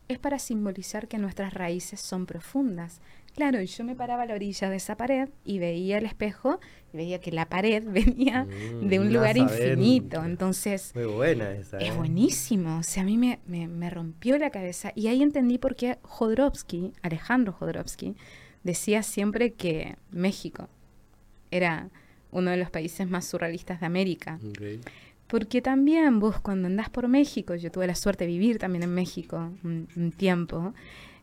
[0.08, 3.00] es para simbolizar que nuestras raíces son profundas.
[3.34, 6.60] Claro, y yo me paraba a la orilla de esa pared y veía el espejo
[6.92, 10.24] y veía que la pared venía mm, de un lugar infinito.
[10.24, 11.96] Entonces, Muy buena esa, es ¿eh?
[11.96, 12.78] buenísimo.
[12.78, 14.92] O sea, a mí me, me, rompió la cabeza.
[14.94, 18.14] Y ahí entendí por qué Jodorowsky, Alejandro Jodorowsky,
[18.62, 20.68] decía siempre que México
[21.50, 21.90] era
[22.30, 24.38] uno de los países más surrealistas de América.
[25.26, 28.94] Porque también vos cuando andás por México, yo tuve la suerte de vivir también en
[28.94, 30.74] México un, tiempo,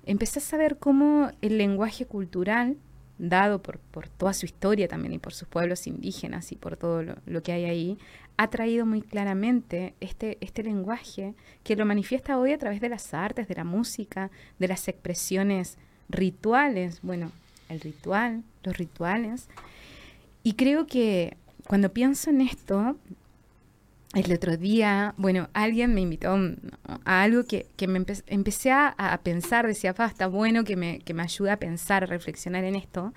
[0.05, 2.77] empezás a ver cómo el lenguaje cultural,
[3.17, 7.03] dado por, por, toda su historia también y por sus pueblos indígenas y por todo
[7.03, 7.97] lo, que hay ahí,
[8.37, 13.13] ha traído muy claramente este, este lenguaje que lo manifiesta hoy a través de las
[13.13, 15.77] artes, de la música, de las expresiones
[16.09, 17.31] rituales, bueno,
[17.69, 19.47] el ritual, los rituales.
[20.43, 21.37] Y creo que
[21.67, 22.97] cuando pienso en esto,
[24.13, 26.37] el otro día, bueno, alguien me invitó
[27.05, 31.51] a algo que, me empecé a, pensar, decía, está bueno que me, que me ayude
[31.51, 33.13] a pensar, a reflexionar en esto,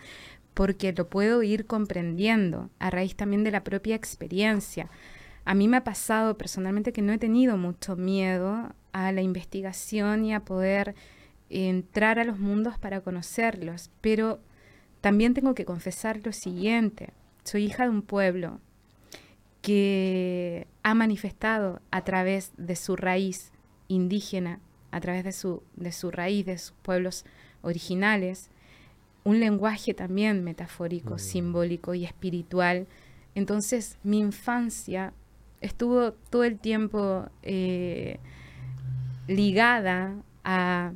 [0.55, 4.89] porque lo puedo ir comprendiendo a raíz también de la propia experiencia.
[5.45, 10.25] A mí me ha pasado personalmente que no he tenido mucho miedo a la investigación
[10.25, 10.95] y a poder
[11.51, 14.41] entrar a los mundos para conocerlos, pero
[15.01, 17.11] también tengo que confesar lo siguiente,
[17.43, 18.61] soy hija de un pueblo
[19.65, 23.51] que ha manifestado a través de su raíz
[23.89, 24.61] indígena,
[24.91, 27.25] a través de su, de su raíz, de sus pueblos
[27.63, 28.51] originales,
[29.25, 32.87] un lenguaje también metafórico, simbólico y espiritual.
[33.35, 35.15] Entonces mi infancia
[35.63, 38.19] estuvo todo el tiempo eh,
[39.27, 40.93] ligada a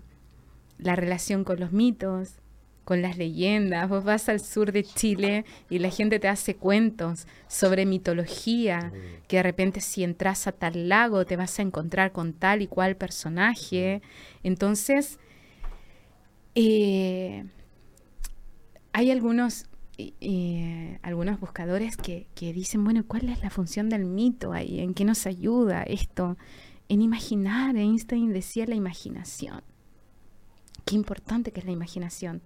[0.76, 2.34] la relación con los mitos,
[2.88, 3.86] con las leyendas.
[3.86, 8.94] Vos vas al sur de Chile y la gente te hace cuentos sobre mitología,
[9.26, 12.66] que de repente si entras a tal lago te vas a encontrar con tal y
[12.66, 14.00] cual personaje.
[14.42, 15.18] Entonces,
[16.54, 17.44] eh,
[18.94, 19.66] hay algunos,
[19.98, 24.80] eh, algunos buscadores que, que dicen, bueno, ¿cuál es la función del mito ahí?
[24.80, 26.38] ¿En qué nos ayuda esto?
[26.88, 29.60] En imaginar, Einstein decía la imaginación.
[30.88, 32.40] Qué importante que es la imaginación.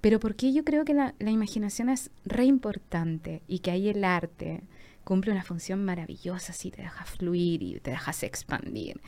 [0.00, 4.62] Pero porque yo creo que la, imaginación es re importante y que ahí el arte
[5.04, 9.00] cumple una función maravillosa si te dejas fluir y te dejas expandir.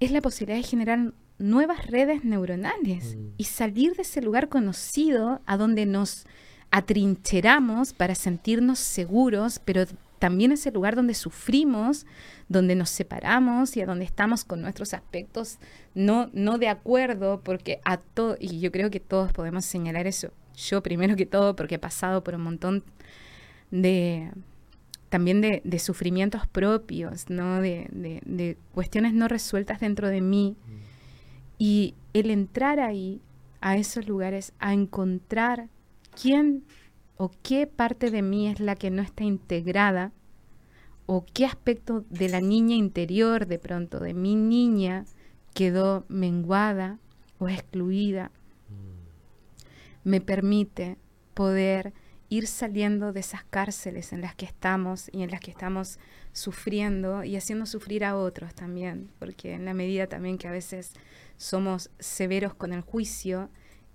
[0.00, 3.28] Es la posibilidad de generar nuevas redes neuronales mm.
[3.36, 6.26] y salir de ese lugar conocido a donde nos
[6.70, 9.84] atrincheramos para sentirnos seguros, pero
[10.18, 12.06] también es el lugar donde sufrimos,
[12.48, 15.58] donde nos separamos y a donde estamos con nuestros aspectos
[15.94, 20.30] no, no de acuerdo, porque a todo, y yo creo que todos podemos señalar eso,
[20.54, 22.84] yo primero que todo, porque he pasado por un montón
[23.70, 24.30] de
[25.08, 27.60] también de, sufrimientos propios, ¿no?
[27.60, 30.56] De, de, cuestiones no resueltas dentro de mí.
[31.58, 33.20] Y el entrar ahí,
[33.60, 35.68] a esos lugares, a encontrar
[36.20, 36.64] quién
[37.16, 40.12] o qué parte de mí es la que no está integrada
[41.06, 45.04] o qué aspecto de la niña interior de pronto, de mi niña,
[45.54, 46.98] quedó menguada
[47.38, 48.32] o excluida,
[48.68, 50.08] mm.
[50.08, 50.98] me permite
[51.32, 51.94] poder
[52.28, 55.98] ir saliendo de esas cárceles en las que estamos y en las que estamos
[56.32, 60.92] sufriendo y haciendo sufrir a otros también, porque en la medida también que a veces
[61.36, 63.48] somos severos con el juicio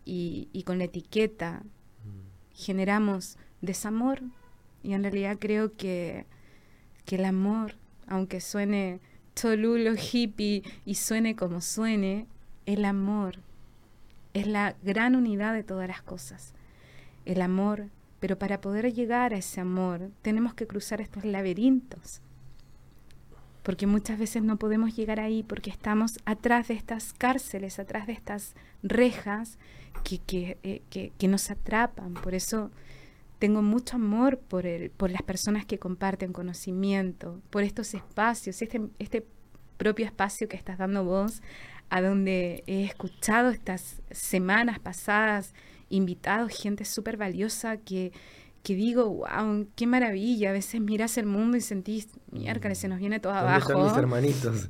[0.05, 1.63] y, y con la etiqueta
[2.61, 4.21] generamos desamor
[4.83, 6.25] y en realidad creo que,
[7.05, 7.75] que el amor,
[8.07, 8.99] aunque suene
[9.35, 12.27] cholulo, hippie y suene como suene,
[12.65, 13.39] el amor
[14.33, 16.53] es la gran unidad de todas las cosas.
[17.25, 17.89] El amor,
[18.19, 22.21] pero para poder llegar a ese amor tenemos que cruzar estos laberintos.
[23.63, 28.13] Porque muchas veces no podemos llegar ahí porque estamos atrás de estas cárceles, atrás de
[28.13, 29.59] estas rejas
[30.03, 32.13] que, que, eh, que, que nos atrapan.
[32.13, 32.71] Por eso
[33.39, 38.81] tengo mucho amor por, el, por las personas que comparten conocimiento, por estos espacios, este,
[38.99, 39.25] este
[39.77, 41.41] propio espacio que estás dando vos,
[41.89, 45.55] a donde he escuchado estas semanas pasadas
[45.89, 48.11] invitados, gente súper valiosa que,
[48.61, 50.51] que digo, wow, qué maravilla.
[50.51, 53.73] A veces miras el mundo y sentís, miércoles, se nos viene todo abajo.
[53.73, 54.69] ¿Dónde están mis hermanitos?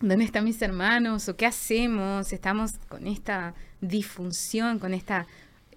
[0.00, 1.28] ¿Dónde están mis hermanos?
[1.28, 2.32] ¿O qué hacemos?
[2.32, 5.26] Estamos con esta disfunción, con esta,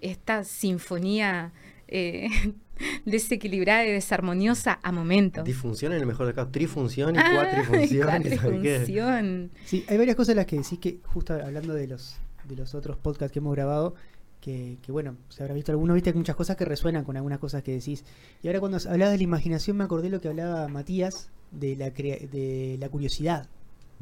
[0.00, 1.52] esta sinfonía
[1.88, 2.28] eh,
[3.04, 5.44] desequilibrada y desarmoniosa a momentos.
[5.44, 9.50] Disfunción en el mejor de casos, trifunción y ah, cuatrifunción.
[9.66, 12.16] Sí, hay varias cosas en las que decís que, justo hablando de los,
[12.48, 13.94] de los otros podcasts que hemos grabado,
[14.40, 17.72] que, bueno, se habrá visto algunos, viste muchas cosas que resuenan con algunas cosas que
[17.72, 18.04] decís.
[18.42, 21.90] Y ahora cuando hablabas de la imaginación me acordé lo que hablaba Matías de la,
[21.90, 23.50] de la curiosidad.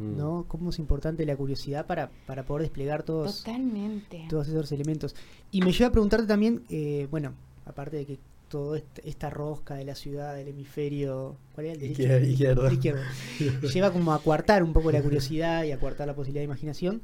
[0.02, 0.16] Mm.
[0.16, 0.44] ¿no?
[0.48, 4.26] Cómo es importante la curiosidad para, para poder desplegar todos, Totalmente.
[4.28, 5.14] todos esos elementos.
[5.50, 7.32] Y me lleva a preguntarte también, eh, bueno,
[7.64, 8.18] aparte de que
[8.48, 11.90] toda esta rosca de la ciudad, del hemisferio, ¿cuál era el
[12.30, 12.68] izquierdo?
[13.72, 17.00] lleva como a coartar un poco la curiosidad y a coartar la posibilidad de imaginación.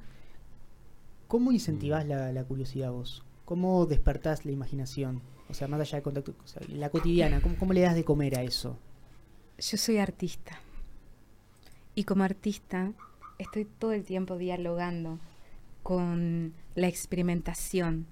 [1.27, 3.23] ¿Cómo incentivás la, curiosidad vos?
[3.45, 5.23] ¿Cómo despertás la imaginación?
[5.49, 6.35] O sea, más allá del contacto,
[6.69, 8.77] la cotidiana, ¿cómo, ¿cómo le das de comer a eso?
[9.59, 10.61] Yo soy artista.
[11.99, 12.93] Y como artista
[13.41, 15.19] estoy todo el tiempo dialogando
[15.83, 18.07] con la experimentación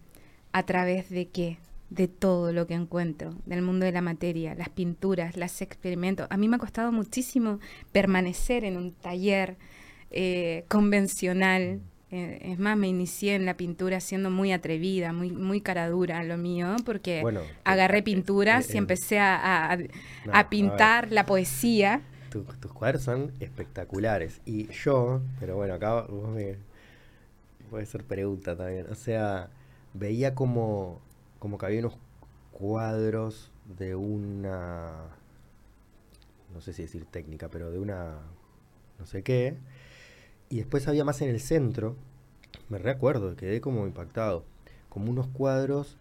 [0.50, 1.58] a través de qué?
[1.88, 6.26] de todo lo que encuentro, del mundo de la materia, las pinturas, las experimentos.
[6.30, 7.60] A mí me ha costado muchísimo
[7.92, 9.56] permanecer en un taller
[10.10, 11.80] eh, convencional.
[12.10, 16.24] Eh, es más, me inicié en la pintura siendo muy atrevida, muy, muy cara dura
[16.24, 17.22] lo mío, porque
[17.62, 19.78] agarré eh, pinturas y empecé a,
[20.50, 22.02] pintar la poesía.
[22.44, 24.40] Tus cuadros son espectaculares.
[24.44, 26.56] Y yo, pero bueno, acá vos me...
[27.70, 28.86] Puede ser pregunta también.
[28.90, 29.50] O sea,
[29.94, 31.00] veía como
[31.38, 31.96] como que había unos
[32.52, 34.92] cuadros de una,
[36.52, 38.18] no sé si decir técnica, pero de una,
[38.98, 39.56] no sé qué.
[40.48, 41.96] Y después había más en el centro,
[42.68, 44.44] me recuerdo, quedé como impactado,
[44.88, 45.98] como unos cuadros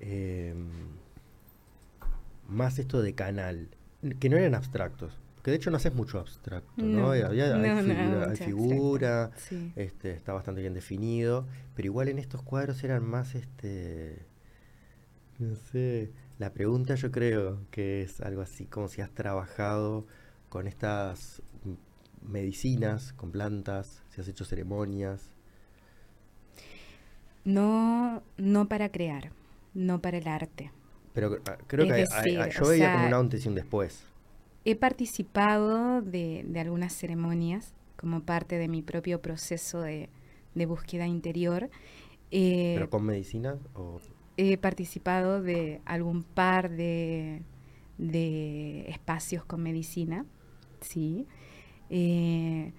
[0.00, 0.68] em,
[2.48, 3.68] más esto de canal,
[4.20, 7.10] que no eran abstractos, que de hecho no haces mucho abstracto, ¿no?
[7.10, 7.22] hay,
[8.36, 9.30] figura,
[9.76, 11.46] este, está bastante bien definido,
[11.76, 14.24] pero igual en estos cuadros eran más este
[15.38, 16.10] no sé.
[16.38, 20.06] La pregunta yo creo que es algo así como si has trabajado
[20.48, 21.42] con estas
[22.22, 25.30] medicinas, con plantas, si has hecho ceremonias.
[27.44, 29.30] No, no para crear,
[29.74, 30.72] no para el arte.
[31.12, 32.06] Pero ah, creo que
[32.50, 34.04] yo veía como un antes y un después.
[34.64, 40.08] He participado de, algunas ceremonias como parte de mi propio proceso de,
[40.54, 41.70] búsqueda interior.
[42.30, 43.58] Eh, ¿Pero con medicinas?
[43.74, 44.00] O?
[44.36, 47.42] he participado de algún par de,
[48.88, 50.26] espacios con medicina,
[50.80, 51.26] sí,
[51.90, 52.72] eh,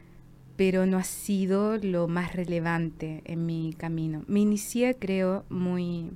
[0.57, 4.24] pero no ha sido lo más relevante en mi camino.
[4.28, 6.12] Me inicié, creo, muy...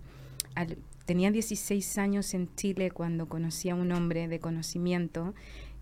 [1.09, 5.33] tenía 16 años en Chile cuando conocí a un hombre de conocimiento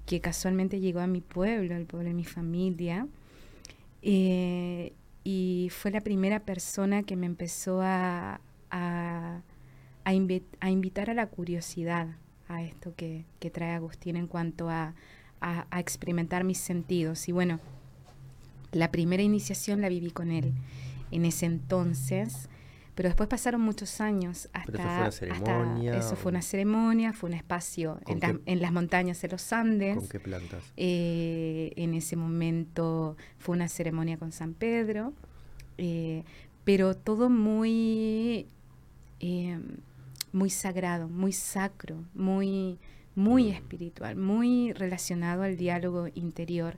[0.06, 3.10] que casualmente llegó a mi pueblo, el pueblo de mi familia,
[4.04, 4.94] eh,
[5.26, 8.40] y fue la primera persona que me empezó a,
[8.72, 9.41] a,
[10.14, 12.08] invitar a la curiosidad
[12.48, 14.95] a esto que, trae Agustín en cuanto a,
[15.78, 17.28] experimentar mis sentidos.
[17.28, 17.60] Y bueno,
[18.72, 20.54] la primera iniciación la viví con él
[21.12, 22.48] en ese entonces,
[22.98, 25.07] pero después pasaron muchos años hasta...
[25.07, 25.98] eso fue una ceremonia.
[25.98, 29.95] eso fue una ceremonia, fue un espacio en, las montañas de los Andes.
[29.95, 30.65] ¿Con qué plantas?
[30.76, 35.14] Eh, en ese momento fue una ceremonia con San Pedro,
[35.78, 36.26] eh,
[36.65, 38.48] pero todo muy
[39.19, 39.78] Em,
[40.32, 42.78] muy sagrado, muy sacro, muy,
[43.15, 46.78] muy espiritual, muy relacionado al diálogo interior,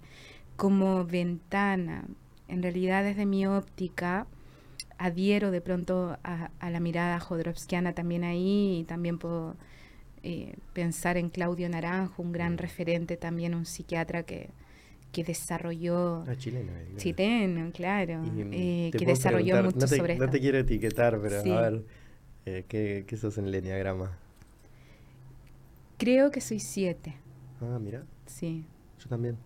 [0.56, 2.06] como ventana.
[2.48, 4.28] En realidad, desde mi óptica,
[5.00, 9.56] adhiero de pronto a, la mirada jodorowskiana también ahí, y también puedo
[10.22, 12.58] eh, pensar en Claudio Naranjo, un gran mm.
[12.58, 14.50] referente también, un psiquiatra que,
[15.12, 16.26] que desarrolló...
[16.28, 16.72] Ah, chileno.
[16.98, 18.22] Chileno, claro.
[18.52, 20.26] Eh, que desarrolló mucho sobre esto.
[20.26, 21.84] No te quiero etiquetar, pero a ver
[22.46, 24.18] eh, ¿qué, ¿Qué sos en el enneagrama?
[25.98, 27.16] Creo que soy siete.
[27.62, 28.04] Ah, mira.
[28.26, 28.66] Sí.
[29.00, 29.38] Yo también.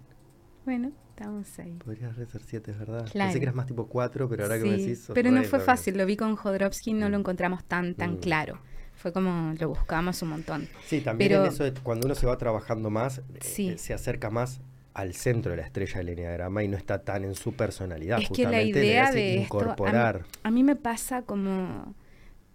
[0.65, 1.73] Bueno, Estamos ahí.
[1.85, 3.07] Podrías ser 7, es verdad.
[3.11, 3.27] Claro.
[3.27, 5.09] Pensé que eras más tipo 4, pero ahora que me decís...
[5.13, 7.21] pero no fue fácil, lo vi con Jodorowsky, no lo Mm.
[7.21, 8.17] encontramos tan, tan Mm.
[8.17, 8.59] claro.
[8.95, 10.67] Fue como lo buscábamos un montón.
[10.87, 13.69] Sí, también Pero- en eso, de cuando uno se va trabajando más, eh, Sí.
[13.69, 14.59] eh, se acerca más
[14.95, 18.19] al centro de la estrella del enneagrama y no está tan en su personalidad.
[18.19, 20.25] es que la justamente, idea de esto, a mí- incorporar.
[20.43, 21.93] a mí me pasa como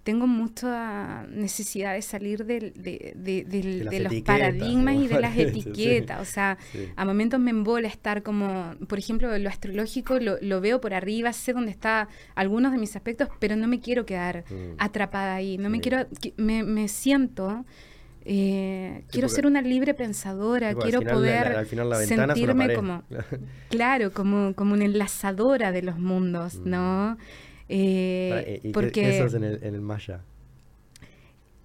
[0.04, 5.02] tengo mucha necesidad de salir del- de, de- De de los paradigmas ¿no?
[5.02, 5.42] y de las sí.
[5.42, 6.20] etiquetas.
[6.20, 6.88] O sea, Sí.
[6.96, 11.32] a momentos me embola estar como, por ejemplo, lo astrológico lo, lo veo por arriba,
[11.34, 14.74] sé dónde está algunos de mis aspectos, pero no me quiero quedar Mm.
[14.78, 15.58] atrapada ahí.
[15.58, 17.66] No me quiero, qui- me, me siento,
[18.24, 23.02] eh, quiero ser una libre pensadora, quiero final poder la- al final la sentirme como,
[23.70, 26.68] claro, como, como una enlazadora de los mundos, Mm.
[26.70, 27.18] ¿no?
[27.68, 30.20] Eh, ¿y- y qué- porque qué en el, en el maya?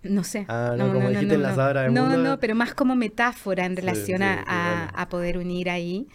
[0.04, 0.46] no sé.
[0.50, 2.18] Ah, no, como dijiste enlazadora de no, mundo.
[2.18, 4.92] no, pero más como metáfora en relación sí, a, sí, a- bueno.
[5.02, 6.08] a poder unir ahí.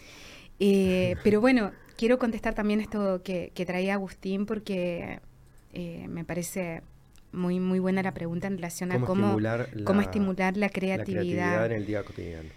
[0.59, 5.19] Eh, pero bueno, quiero contestar también esto que, que traía Agustín porque
[5.73, 6.83] eh, me parece
[7.31, 10.69] muy, muy buena la pregunta en relación a ¿Cómo estimular la- cómo estimular la La
[10.71, 11.23] creatividad.
[11.23, 12.49] creatividad en el día cotidiano.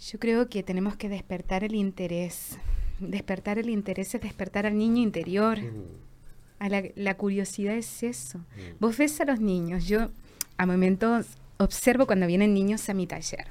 [0.00, 2.56] Yo creo que tenemos que despertar el interés.
[3.00, 5.58] Despertar el interés es despertar al niño interior.
[5.58, 6.07] Mm,
[6.58, 8.38] A la, la curiosidad es eso.
[8.38, 8.78] mm.
[8.80, 10.08] Vos ves a los niños, yo
[10.56, 11.26] a momentos
[11.58, 13.46] observo cuando vienen niños a mi taller.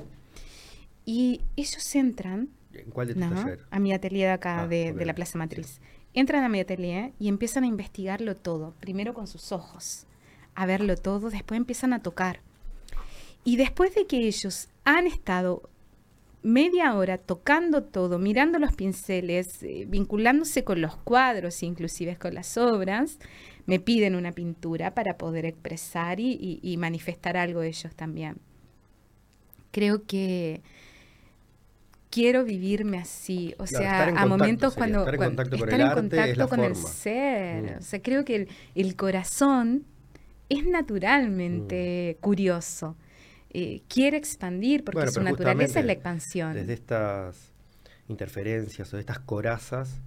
[1.05, 5.33] Y ellos entran ¿En cuál de a mi atelier de acá, Ah, de, la Plaza
[5.33, 5.37] sí.
[5.37, 5.79] Matriz.
[6.13, 10.05] Entran a mi atelier y empiezan a investigarlo todo, primero con sus ojos,
[10.55, 12.41] a verlo todo, después empiezan a tocar.
[13.43, 15.69] Y después de que ellos han estado
[16.43, 22.57] media hora tocando todo, mirando los pinceles, eh, vinculándose con los cuadros, inclusive con las
[22.57, 23.19] obras,
[23.65, 28.37] me piden una pintura para poder expresar y, y- y manifestar algo ellos también.
[29.71, 30.61] Creo que
[32.09, 35.57] quiero vivirme así, o Claro, sea, a contacto momentos sería, cuando estar en cuando- contacto
[35.59, 37.77] con estar el en contacto con el ser, Mm.
[37.79, 39.83] o sea, creo que el, el corazón
[40.49, 42.95] es naturalmente curioso.
[43.59, 44.99] Eh, quiere expandir porque.
[44.99, 46.53] Bueno, su naturaleza es la expansión.
[46.53, 47.53] Desde estas
[48.07, 49.99] interferencias o de estas corazas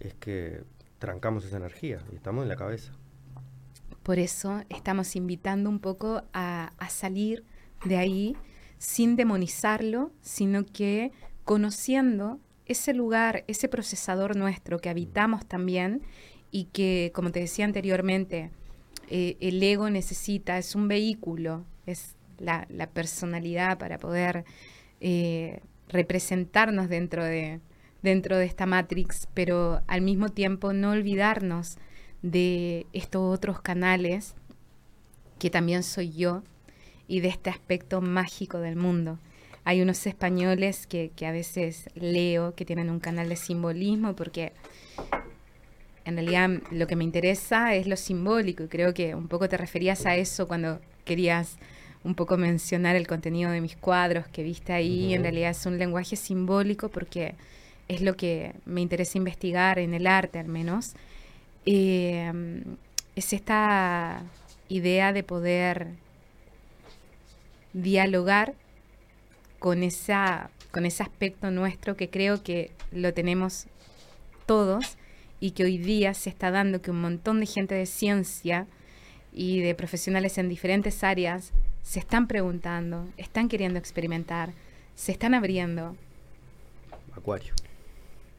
[0.00, 0.64] es que
[0.98, 2.90] trancamos esa energía y estamos en la cabeza.
[4.02, 7.44] Por eso estamos invitando un poco a, a salir
[7.84, 8.36] de ahí
[8.78, 11.12] sin demonizarlo, sino que
[11.44, 16.02] conociendo ese lugar, ese procesador nuestro que habitamos también
[16.50, 18.50] y que, como te decía anteriormente,
[19.08, 24.44] eh, el ego necesita, es un vehículo, es la, personalidad para poder
[25.00, 27.60] eh, representarnos dentro de,
[28.02, 31.76] dentro de esta Matrix, pero al mismo tiempo no olvidarnos
[32.22, 34.34] de estos otros canales
[35.38, 36.42] que también soy yo
[37.08, 39.18] y de este aspecto mágico del mundo.
[39.64, 44.52] Hay unos españoles que, que a veces leo que tienen un canal de simbolismo porque
[46.04, 49.56] en realidad lo que me interesa es lo simbólico y creo que un poco te
[49.56, 51.58] referías a eso cuando querías
[52.06, 55.12] un poco mencionar el contenido de mis cuadros que viste ahí.
[55.12, 57.34] En realidad es un lenguaje simbólico porque
[57.88, 60.94] es lo que me interesa investigar en el arte al menos.
[61.66, 62.32] Eh,
[63.16, 64.22] es esta
[64.68, 65.88] idea de poder
[67.72, 68.54] dialogar
[69.58, 73.66] con, esa, con ese aspecto nuestro que creo que lo tenemos
[74.46, 74.96] todos
[75.40, 78.68] y que hoy día se está dando que un montón de gente de ciencia
[79.32, 81.52] y de profesionales en diferentes áreas
[81.86, 84.50] se están preguntando, están queriendo experimentar,
[84.96, 85.94] se están abriendo.
[87.16, 87.54] Acuario.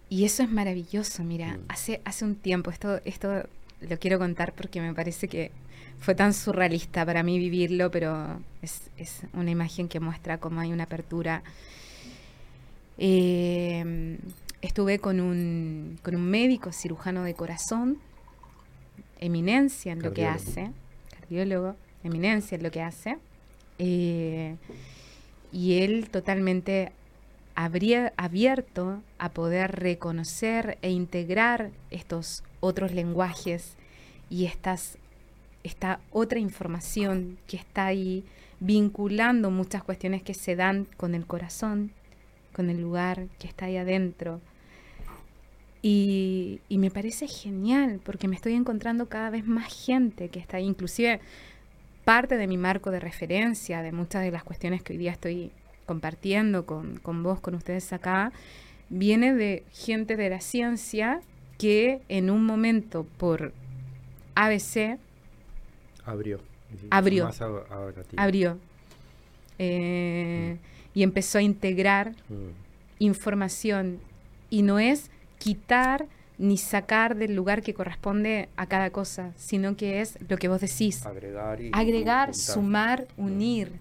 [0.09, 1.61] Y eso es maravilloso, mira, Mm.
[1.69, 3.47] hace, hace un tiempo, esto, esto
[3.79, 5.51] lo quiero contar porque me parece que
[5.99, 10.73] fue tan surrealista para mí vivirlo, pero es, es una imagen que muestra cómo hay
[10.73, 11.41] una apertura.
[12.97, 14.17] Eh,
[14.61, 17.97] estuve con un, con un médico cirujano de corazón,
[19.19, 20.71] eminencia en lo que hace,
[21.17, 23.17] cardiólogo, eminencia en lo que hace,
[23.79, 24.55] eh,
[25.51, 26.91] y él totalmente
[27.55, 33.75] habría abierto a poder reconocer e integrar estos otros lenguajes
[34.29, 34.97] y estas,
[35.63, 38.23] esta otra información que está ahí
[38.59, 41.91] vinculando muchas cuestiones que se dan con el corazón,
[42.53, 44.39] con el lugar que está ahí adentro.
[45.81, 50.57] Y, y me parece genial porque me estoy encontrando cada vez más gente que está
[50.57, 51.21] ahí, inclusive
[52.07, 55.51] parte de mi marco de referencia, de muchas de las cuestiones que hoy día estoy
[55.85, 58.31] compartiendo con, con vos, con ustedes acá,
[58.88, 61.19] viene de gente de la ciencia
[61.57, 63.51] que en un momento por
[64.35, 64.97] ABC
[66.05, 66.39] Abrió.
[66.91, 67.25] Abrió.
[67.25, 67.65] Más ab-
[68.15, 68.57] abrió
[69.59, 70.55] eh,
[70.93, 72.51] y empezó a integrar Mm.
[72.99, 73.99] información
[74.49, 76.05] y no es quitar
[76.38, 80.61] ni sacar del lugar que corresponde a cada cosa, sino que es lo que vos
[80.61, 81.05] decís.
[81.05, 82.35] Agregar, y Agregar, juntar.
[82.53, 83.72] sumar, unir.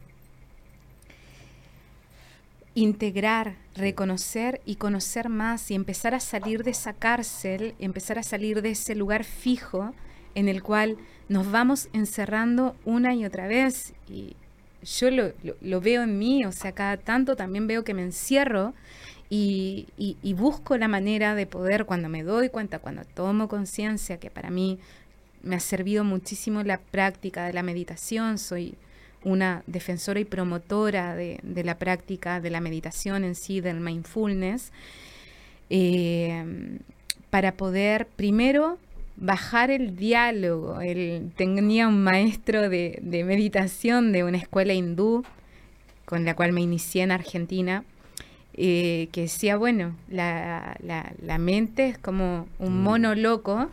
[2.75, 8.61] Integrar, reconocer y conocer más y empezar a salir de esa cárcel, empezar a salir
[8.61, 9.95] de ese lugar fijo
[10.35, 10.99] en el cual
[11.31, 13.95] nos vamos encerrando una y otra vez.
[14.11, 14.37] Y
[14.85, 18.03] yo lo, lo- lo veo en mí, o sea, cada tanto también veo que me
[18.03, 18.75] encierro
[19.29, 24.51] y, busco la manera de poder, cuando me doy cuenta, cuando tomo conciencia, que para
[24.51, 24.79] mí
[25.43, 28.75] me ha servido muchísimo la práctica de la meditación, soy
[29.25, 34.71] una defensora y promotora de, la práctica de la meditación en sí, del mindfulness,
[35.71, 36.79] eh,
[37.31, 38.79] para poder primero
[39.17, 40.79] bajar el diálogo.
[41.37, 45.25] Tenía un maestro de meditación de una escuela hindú
[46.07, 47.85] con la cual me inicié en Argentina,
[48.57, 52.83] eh, que decía, bueno, la, la- la mente es como un Mm.
[52.83, 53.71] mono loco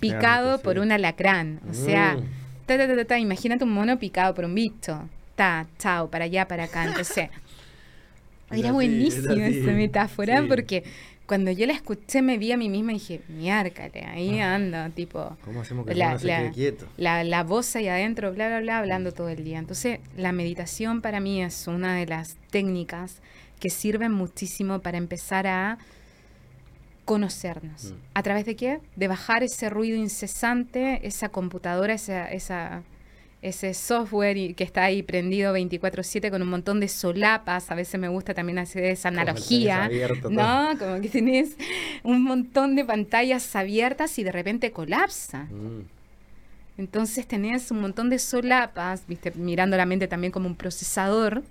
[0.00, 0.64] picado sí.
[0.64, 1.60] por un alacrán.
[1.70, 2.24] O sea, Mm.
[2.66, 5.00] ta, ta, ta, ta, ta, imagínate un mono picado por un bicho.
[5.36, 6.84] Ta, chao, para allá, para acá.
[6.84, 7.28] Entonces,
[8.50, 10.46] era buenísima esa metáfora Sí.
[10.48, 10.84] porque
[11.26, 14.54] cuando yo la escuché me vi a mí misma y dije, miárcale, ahí Ah.
[14.54, 16.86] anda, tipo, ¿Cómo hacemos que la- se la- quede quieto?
[16.96, 19.58] la, la voz ahí adentro, bla, bla, bla, hablando todo el día.
[19.58, 23.20] Entonces, la meditación para mí es una de las técnicas
[23.62, 25.78] que sirven muchísimo para empezar a
[27.04, 27.92] conocernos.
[27.92, 27.94] Mm.
[28.14, 28.80] ¿A través de qué?
[28.96, 32.82] De bajar ese ruido incesante, esa computadora, esa, esa,
[33.40, 37.70] ese software que está ahí prendido 24/7 con un montón de solapas.
[37.70, 39.84] A veces me gusta también hacer esa analogía.
[39.84, 40.32] abierto todo.
[40.32, 40.76] ¿No?
[40.76, 41.56] Como que tenés
[42.02, 45.44] un montón de pantallas abiertas y de repente colapsa.
[45.44, 45.86] Mm.
[46.78, 51.44] Entonces tenés un montón de solapas, viste, mirando la mente también como un procesador.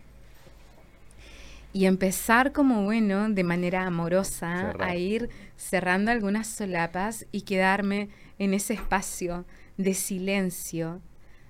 [1.73, 4.89] Y empezar como, bueno, de manera amorosa Cerrar.
[4.89, 9.45] a ir cerrando algunas solapas y quedarme en ese espacio
[9.77, 11.01] de silencio,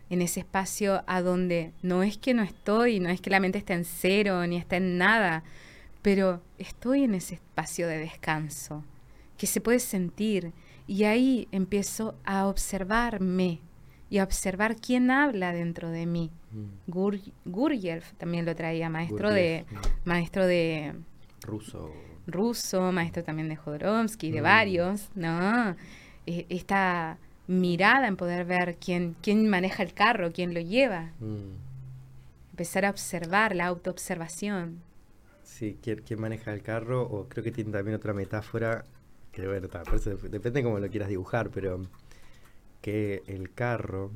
[0.09, 3.57] en ese espacio a donde no es que no estoy, no es que la mente
[3.57, 5.43] esté en cero ni está en nada,
[6.01, 8.83] pero estoy en ese espacio de descanso
[9.37, 10.53] que se puede sentir
[10.85, 13.59] y ahí empiezo a observarme
[14.09, 16.29] y a observar quién habla dentro de mí.
[16.51, 16.91] Mm.
[16.91, 17.31] Gur-
[18.17, 19.65] también lo traía, maestro de
[20.05, 20.93] maestro de.
[21.43, 21.91] Ruso.
[22.27, 24.43] ruso, maestro también de Jodorowsky, de Mm.
[24.43, 25.75] varios, ¿no?
[26.27, 27.17] Eh, esta
[27.47, 31.55] mirada en poder ver quién, quién maneja el carro, quién lo lleva, Mm.
[32.51, 34.81] empezar a observar la autoobservación.
[35.43, 37.01] Sí, ¿quién, quién maneja el carro?
[37.03, 38.85] O creo que tiene también otra metáfora,
[39.31, 39.67] que bueno,
[40.29, 41.81] depende de cómo lo quieras dibujar, pero
[42.81, 44.11] que el carro,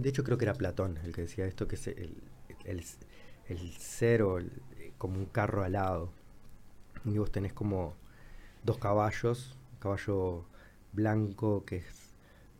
[0.00, 2.16] de hecho creo que era Platón el que decía esto, que es el,
[2.64, 2.82] el,
[3.48, 4.38] el cero,
[4.98, 6.10] como un carro alado.
[7.04, 7.94] Y vos tenés como
[8.64, 10.44] dos caballos, un caballo
[10.92, 12.14] blanco que es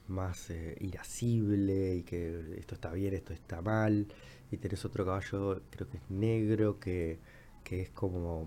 [0.08, 4.06] más eh, irascible y que esto está bien, esto está mal,
[4.50, 7.18] y tenés otro caballo, creo que es negro, que,
[7.64, 8.46] que es como...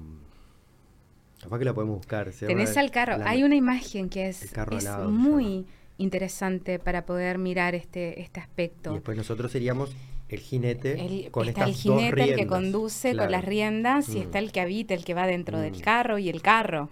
[1.42, 2.32] Capaz que la podemos buscar.
[2.34, 5.66] se Tenés al carro, la- hay una imagen que es, el carro es alado muy
[5.98, 8.94] interesante para poder mirar este, este Y aspecto.
[8.94, 9.96] después nosotros seríamos
[10.30, 13.46] el jinete El- con está el estas dos jinete, el que riendas, conduce con las
[13.46, 14.22] riendas, y Mm.
[14.24, 15.82] está el que habita, el que va dentro del Mm.
[15.82, 16.90] carro y el carro.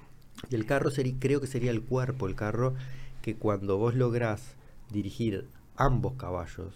[0.50, 2.76] Y el carro sería, creo que sería el cuerpo, el carro,
[3.22, 4.56] que cuando vos lográs
[4.92, 6.74] dirigir ambos caballos,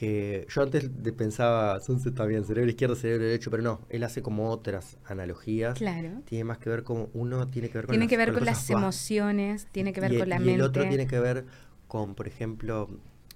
[0.00, 4.48] que yo antes pensaba, son también cerebro izquierdo, cerebro derecho, pero no, él hace como
[4.48, 5.76] otras analogías.
[5.76, 6.22] Claro.
[6.24, 8.46] Tiene más que ver como, uno tiene que ver con Tiene las, que ver con
[8.46, 10.54] las emociones, tiene que ver y con el- la y mente.
[10.54, 11.44] el otro tiene que ver
[11.86, 12.88] con, por ejemplo,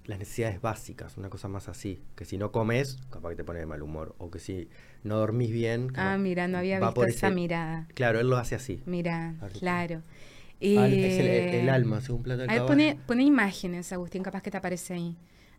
[0.06, 2.00] las necesidades básicas, una cosa más así.
[2.16, 4.14] Que si no comes, capaz que te pone de mal humor.
[4.16, 4.70] O que si
[5.02, 5.92] no dormís bien.
[5.96, 7.88] Ah, mira, no había visto esa ese- mirada.
[7.92, 8.80] Claro, él lo hace así.
[8.86, 9.96] Mira, claro.
[9.96, 14.50] Al- es el, Eh, el alma, según Plata del pone, pone imágenes, Agustín, capaz que
[14.50, 15.14] te aparece ahí.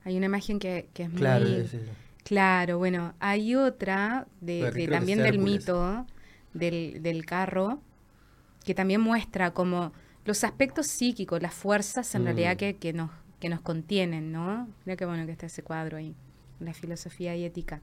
[0.06, 1.70] Hay una imagen que, que es Claro, muy...
[2.24, 5.54] Claro, bueno, hay otra de, de también del Hércules.
[5.60, 6.08] mito
[6.54, 7.82] del, del carro,
[8.64, 9.92] que también muestra como
[10.26, 12.26] los aspectos psíquicos, las fuerzas en Mm.
[12.26, 14.68] realidad que, que nos, que nos contienen, ¿no?
[14.86, 16.16] Mira qué bueno que está ese cuadro ahí,
[16.60, 17.82] la filosofía y ética.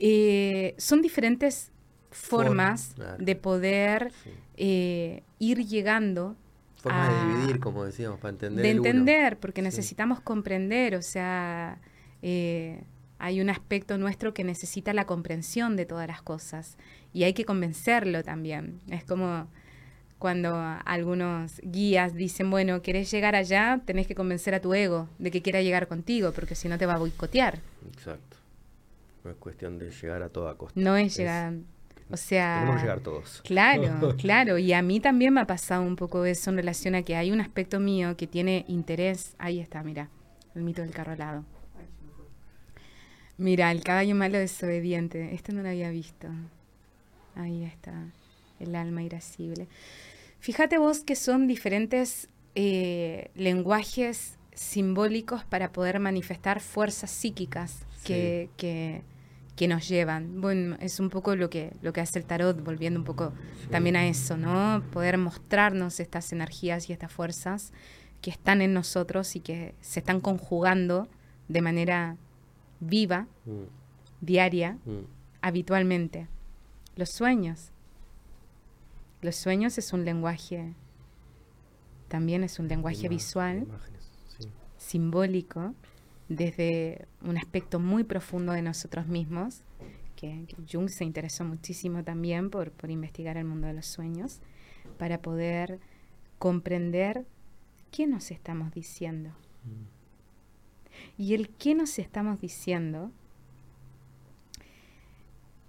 [0.00, 1.70] Eh, son diferentes
[2.10, 3.22] formas claro.
[3.24, 4.30] de poder sí.
[4.56, 6.36] eh, ir llegando
[6.82, 8.88] Formas a- de dividir, como decíamos, para entender de el uno.
[8.88, 9.64] entender, porque Sí.
[9.66, 11.78] necesitamos comprender, o sea,
[12.22, 12.82] eh,
[13.18, 16.76] hay un aspecto nuestro que necesita la comprensión de todas las cosas
[17.12, 18.80] y hay que convencerlo también.
[18.90, 19.46] Es como
[20.18, 20.54] cuando
[20.84, 25.42] algunos guías dicen, bueno, querés llegar allá, tenés que convencer a tu ego de que
[25.42, 27.58] quiera llegar contigo, porque si no te va a boicotear.
[27.92, 28.36] Exacto.
[29.24, 30.80] No es cuestión de llegar a toda costa.
[30.80, 31.54] No es Es- llegar...
[32.12, 33.40] O sea, Tenemos que llegar todos.
[33.42, 34.58] Claro, claro.
[34.58, 37.32] Y a mí también me ha pasado un poco eso en relación a que hay
[37.32, 39.34] un aspecto mío que tiene interés.
[39.38, 40.08] Ahí está, mira,
[40.54, 41.44] el mito del carro alado.
[43.38, 45.34] Mira, el caballo malo desobediente.
[45.34, 46.28] Esto no lo había visto.
[47.34, 47.94] Ahí está,
[48.60, 49.66] el alma irascible.
[50.38, 58.54] Fíjate vos que son diferentes eh, lenguajes simbólicos para poder manifestar fuerzas psíquicas que, Sí.
[58.58, 59.02] que,
[59.56, 60.40] que nos llevan.
[60.40, 63.68] Bueno, es un poco lo que, lo que hace el tarot, volviendo un poco Sí.
[63.70, 64.82] también a eso, ¿no?
[64.92, 67.72] Poder mostrarnos estas energías y estas fuerzas
[68.22, 71.08] que están en nosotros y que se están conjugando
[71.48, 72.16] de manera
[72.80, 73.64] viva, Mm,
[74.20, 75.00] diaria, mm.
[75.42, 76.28] habitualmente.
[76.96, 77.70] Los sueños.
[79.20, 80.74] Los sueños es un lenguaje,
[82.08, 84.48] también es un lenguaje Ima- visual, Imágenes, sí.
[84.76, 85.74] simbólico,
[86.36, 89.62] desde un aspecto muy profundo de nosotros mismos,
[90.16, 94.40] que, que Jung se interesó muchísimo también por, por investigar el mundo de los sueños,
[94.98, 95.80] para poder
[96.38, 97.24] comprender
[97.90, 99.30] qué nos estamos diciendo.
[101.16, 103.10] Y el qué nos estamos diciendo,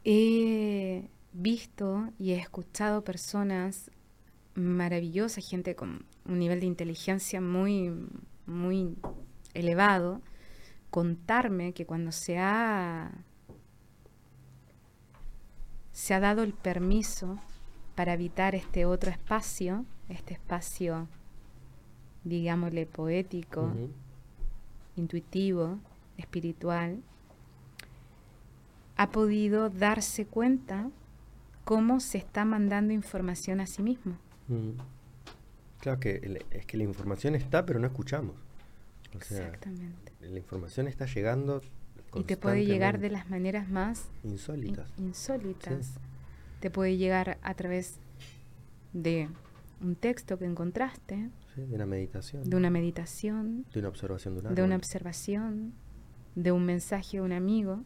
[0.03, 3.91] he visto y he escuchado personas
[4.55, 7.91] maravillosas, gente con un nivel de inteligencia muy,
[8.45, 8.95] muy
[9.53, 10.21] elevado,
[10.93, 13.09] contarme que cuando se ha,
[15.91, 17.39] se ha dado el permiso
[17.95, 21.07] para habitar este otro espacio, este espacio,
[22.23, 23.73] digámosle, poético,
[24.95, 25.79] intuitivo,
[26.19, 27.01] espiritual,
[28.95, 30.91] ha podido darse cuenta
[31.63, 34.19] cómo se está mandando información a sí mismo.
[34.47, 34.73] Mm.
[35.79, 38.42] Claro que es que la información está, pero no escuchamos.
[39.15, 40.11] O sea, Exactamente.
[40.21, 41.61] la información está llegando
[42.15, 44.89] Y te puede llegar de las maneras más in- insólitas.
[44.97, 45.85] insólitas.
[45.85, 45.99] Sí.
[46.59, 47.99] Te puede llegar a través
[48.93, 49.29] de
[49.81, 52.49] un texto que encontraste, Sí, de una meditación.
[52.49, 54.75] de una meditación, de una observación de un de una árbol.
[54.77, 55.73] observación,
[56.35, 57.83] de un mensaje de un amigo,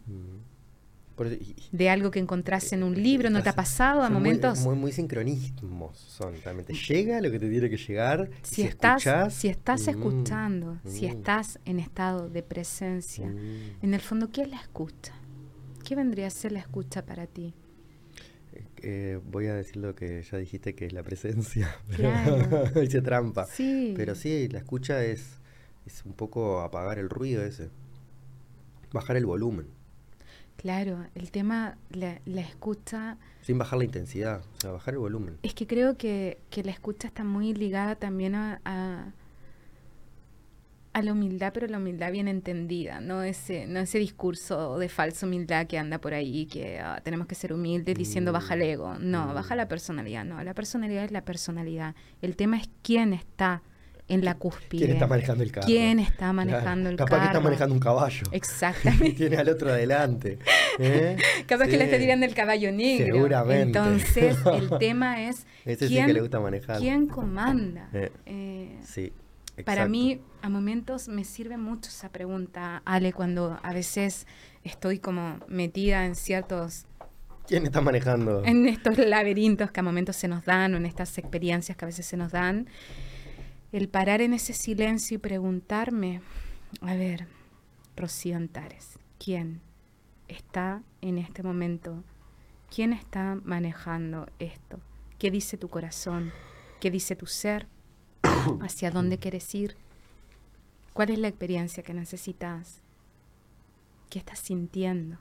[1.72, 3.30] de algo que encontraste en un libro.
[3.30, 4.60] ¿No te ha pasado a muy- momentos?
[4.60, 6.74] Muy, muy, sincronismos son, realmente.
[6.74, 8.30] Llega lo que te tiene que llegar.
[8.44, 13.84] si, estás, escuchás, si estás mm, escuchando, si mm, estás en estado de presencia, mm.
[13.84, 15.14] en el fondo, ¿qué es la escucha?
[15.84, 17.54] ¿Qué vendría a ser la escucha para ti?
[18.78, 21.76] Eh, voy a decir lo que ya dijiste que es la presencia.
[21.96, 22.82] Claro.
[22.82, 23.46] Hice trampa.
[23.46, 23.94] Sí.
[23.96, 25.40] Pero sí, la escucha es,
[25.86, 27.70] es un poco apagar el ruido ese.
[28.92, 29.77] Bajar el volumen.
[30.58, 34.42] Claro, el tema, la, la escucha, Sin bajar la intensidad.
[34.58, 35.38] O sea, bajar el volumen.
[35.44, 39.14] es que creo que, que la escucha está muy ligada también a, a,
[40.94, 45.28] a la humildad, pero la humildad bien entendida, no ese, no ese discurso de falsa
[45.28, 48.96] humildad que anda por ahí, que ah, tenemos que ser humildes diciendo baja el ego.
[49.00, 49.34] No, Mm.
[49.36, 51.94] baja la personalidad, no, la personalidad es la personalidad.
[52.24, 53.62] El tema es quién está
[54.10, 54.86] en la cúspide.
[54.86, 55.66] ¿Quién está manejando el carro?
[55.68, 57.22] ¿Quién está manejando Claro, el Capaz carro?
[57.22, 58.24] que está manejando un caballo.
[58.32, 59.12] Exactamente.
[59.18, 60.40] Tiene al otro adelante.
[60.80, 61.18] ¿eh?
[61.46, 62.04] Capaz que le está Sí.
[62.04, 63.06] tirando el caballo negro.
[63.16, 63.64] Seguramente.
[63.78, 66.80] Entonces, el tema es Ese sí quién, que le gusta manejar.
[66.80, 67.90] quién comanda.
[67.94, 69.12] Eh, Eh, Sí.
[69.66, 74.26] para mí, a momentos me sirve mucho esa pregunta, Ale, cuando a veces
[74.64, 76.86] estoy como metida en ciertos,
[77.48, 78.44] ¿Quién está manejando?
[78.46, 81.88] en estos laberintos que a momentos se nos dan o en estas experiencias que a
[81.88, 82.68] veces se nos dan.
[83.74, 86.22] El parar en ese silencio y preguntarme,
[86.80, 87.28] a ver,
[87.98, 89.60] Rocío Antares, ¿quién
[90.30, 92.02] está en este momento?
[92.74, 94.80] ¿Quién está manejando esto?
[95.20, 96.32] ¿Qué dice tu corazón?
[96.80, 97.68] ¿Qué dice tu ser?
[98.62, 99.76] ¿Hacia dónde quieres ir?
[100.94, 102.82] ¿Cuál es la experiencia que necesitas?
[104.10, 105.18] ¿Qué estás sintiendo?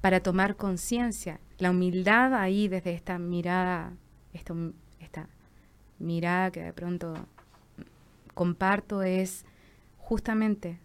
[0.00, 3.92] Para tomar conciencia, la humildad ahí desde esta mirada,
[4.32, 4.54] esta,
[6.00, 7.14] mirada que de pronto
[8.34, 9.44] comparto es
[9.98, 10.78] justamente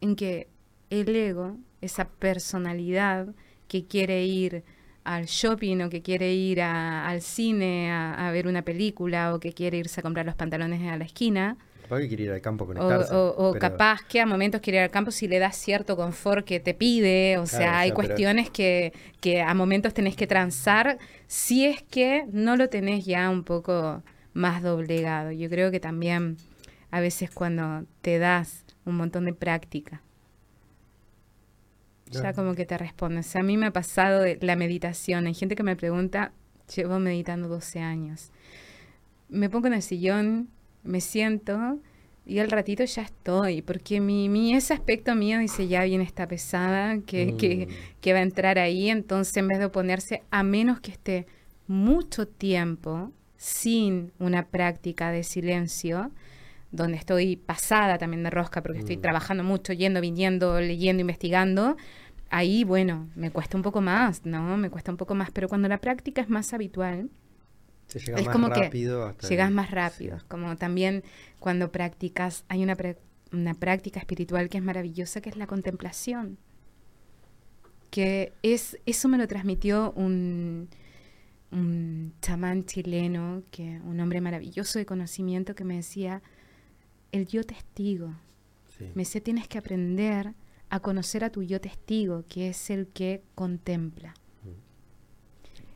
[0.00, 0.48] en que
[0.90, 3.28] el ego, esa personalidad
[3.68, 4.62] que quiere ir
[5.04, 9.40] al shopping o que quiere ir a- al cine a, a ver una película o
[9.40, 12.40] que quiere irse a comprar los pantalones a la esquina, Capaz que quiere ir al
[12.40, 13.12] campo o, conectarse.
[13.14, 15.96] o- o pero- capaz que a momentos quiere ir al campo si le das cierto
[15.96, 20.14] confort que te pide, o sea, o hay pero- cuestiones que, que a momentos tenés
[20.14, 24.02] que transar si es que no lo tenés ya un poco
[24.34, 25.30] más doblegado.
[25.32, 26.36] Yo creo que también
[26.90, 30.02] a veces cuando te das un montón de práctica,
[32.10, 33.34] ya como que te respondes.
[33.36, 35.26] A mí me ha pasado de la meditación.
[35.26, 36.32] Hay gente que me pregunta,
[36.74, 38.30] llevo meditando 12 años.
[39.30, 40.50] Me pongo en el sillón,
[40.84, 41.78] me siento
[42.26, 46.28] y al ratito ya estoy, porque mi, mi ese aspecto mío dice, ya viene esta
[46.28, 48.00] pesada que, que, Mm.
[48.00, 51.26] que va a entrar ahí, entonces en vez de oponerse, a menos que esté
[51.66, 53.10] mucho tiempo
[53.42, 56.12] sin una práctica de silencio,
[56.70, 59.00] donde estoy pasada también de rosca, porque estoy Mm.
[59.00, 61.76] trabajando mucho, yendo, viniendo, leyendo, investigando,
[62.30, 64.56] ahí, bueno, me cuesta un poco más, ¿no?
[64.56, 67.10] Me cuesta un poco más, pero cuando la práctica es más habitual,
[67.88, 70.20] Se llega es más como que rápido hasta llegas más rápido.
[70.20, 70.24] sí.
[70.28, 71.02] Como también
[71.40, 72.76] cuando practicas, hay una,
[73.32, 76.38] una práctica espiritual que es maravillosa, que es la contemplación.
[77.90, 80.68] Que es, eso me lo transmitió un,
[81.52, 86.22] un chamán chileno, que, un hombre maravilloso de conocimiento que me decía,
[87.12, 88.14] el yo testigo.
[88.78, 88.86] Sí.
[88.94, 90.34] Me decía, tienes que aprender
[90.70, 94.14] a conocer a tu yo testigo, que es el que contempla.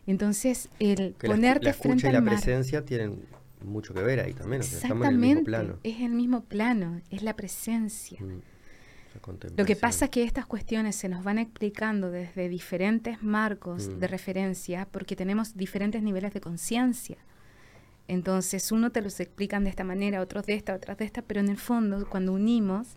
[0.07, 1.19] Entonces, el Mm.
[1.19, 2.35] Que la, ponerte la escucha frente y la mar.
[2.35, 3.21] presencia tienen
[3.65, 4.63] mucho que ver ahí también.
[4.63, 5.79] o sea, estamos en el mismo plano.
[5.83, 8.21] es el mismo plano, es la presencia.
[8.21, 8.41] Mm, la
[9.57, 13.99] Lo que pasa es que estas cuestiones se nos van explicando desde diferentes marcos Mm.
[13.99, 17.17] de referencia porque tenemos diferentes niveles de conciencia.
[18.09, 21.41] Entonces, uno te los explican de esta manera, otros de esta, otros de esta, pero
[21.41, 22.97] en el fondo, cuando unimos,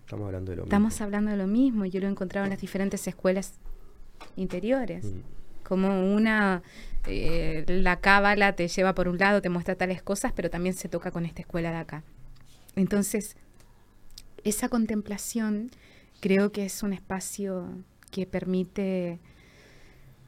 [0.00, 1.04] Estamos hablando de lo estamos mismo.
[1.04, 1.84] hablando de lo mismo.
[1.86, 3.54] Yo lo he encontrado en las diferentes escuelas
[4.36, 5.04] interiores.
[5.04, 5.20] Mm,
[5.62, 6.62] como una,
[7.06, 10.88] eh, la cábala te lleva por un lado, te muestra tales cosas, pero también se
[10.88, 12.02] toca con esta escuela de acá.
[12.76, 13.36] Entonces,
[14.44, 15.70] esa contemplación
[16.20, 17.68] creo que es un espacio
[18.10, 19.18] que permite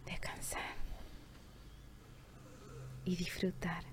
[0.07, 0.63] descansar
[3.05, 3.85] y disfrutar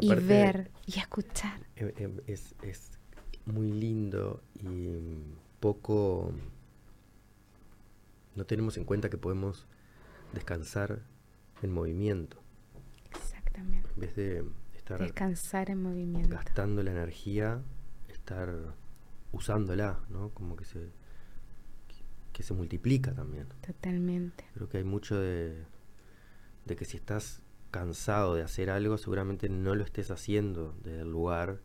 [0.00, 1.60] y ver y escuchar.
[1.76, 2.90] eh, eh, Es, es
[3.46, 4.88] muy lindo y
[5.60, 6.32] poco...
[8.36, 9.66] No tenemos en cuenta que podemos
[10.32, 11.00] descansar
[11.62, 12.36] en movimiento.
[13.10, 13.88] Exactamente.
[13.94, 14.44] En vez de
[14.76, 16.28] estar Descansar en movimiento.
[16.36, 17.60] gastando la energía,
[18.30, 18.74] estar
[19.32, 20.30] usándola, ¿no?
[20.30, 20.90] Como que se,
[22.32, 23.48] que se multiplica también.
[23.66, 24.44] Totalmente.
[24.54, 25.64] Creo que hay mucho de,
[26.64, 31.10] de que si estás cansado de hacer algo, seguramente no lo estés haciendo desde el
[31.10, 31.60] lugar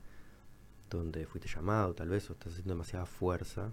[0.89, 3.71] donde fuiste llamado, tal vez, o estás haciendo demasiada fuerza.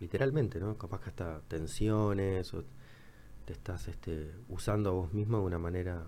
[0.00, 0.76] Literalmente, ¿no?
[0.78, 2.64] Capaz que hasta tensiones, o
[3.44, 6.06] te estás este, usando a vos mismo de una manera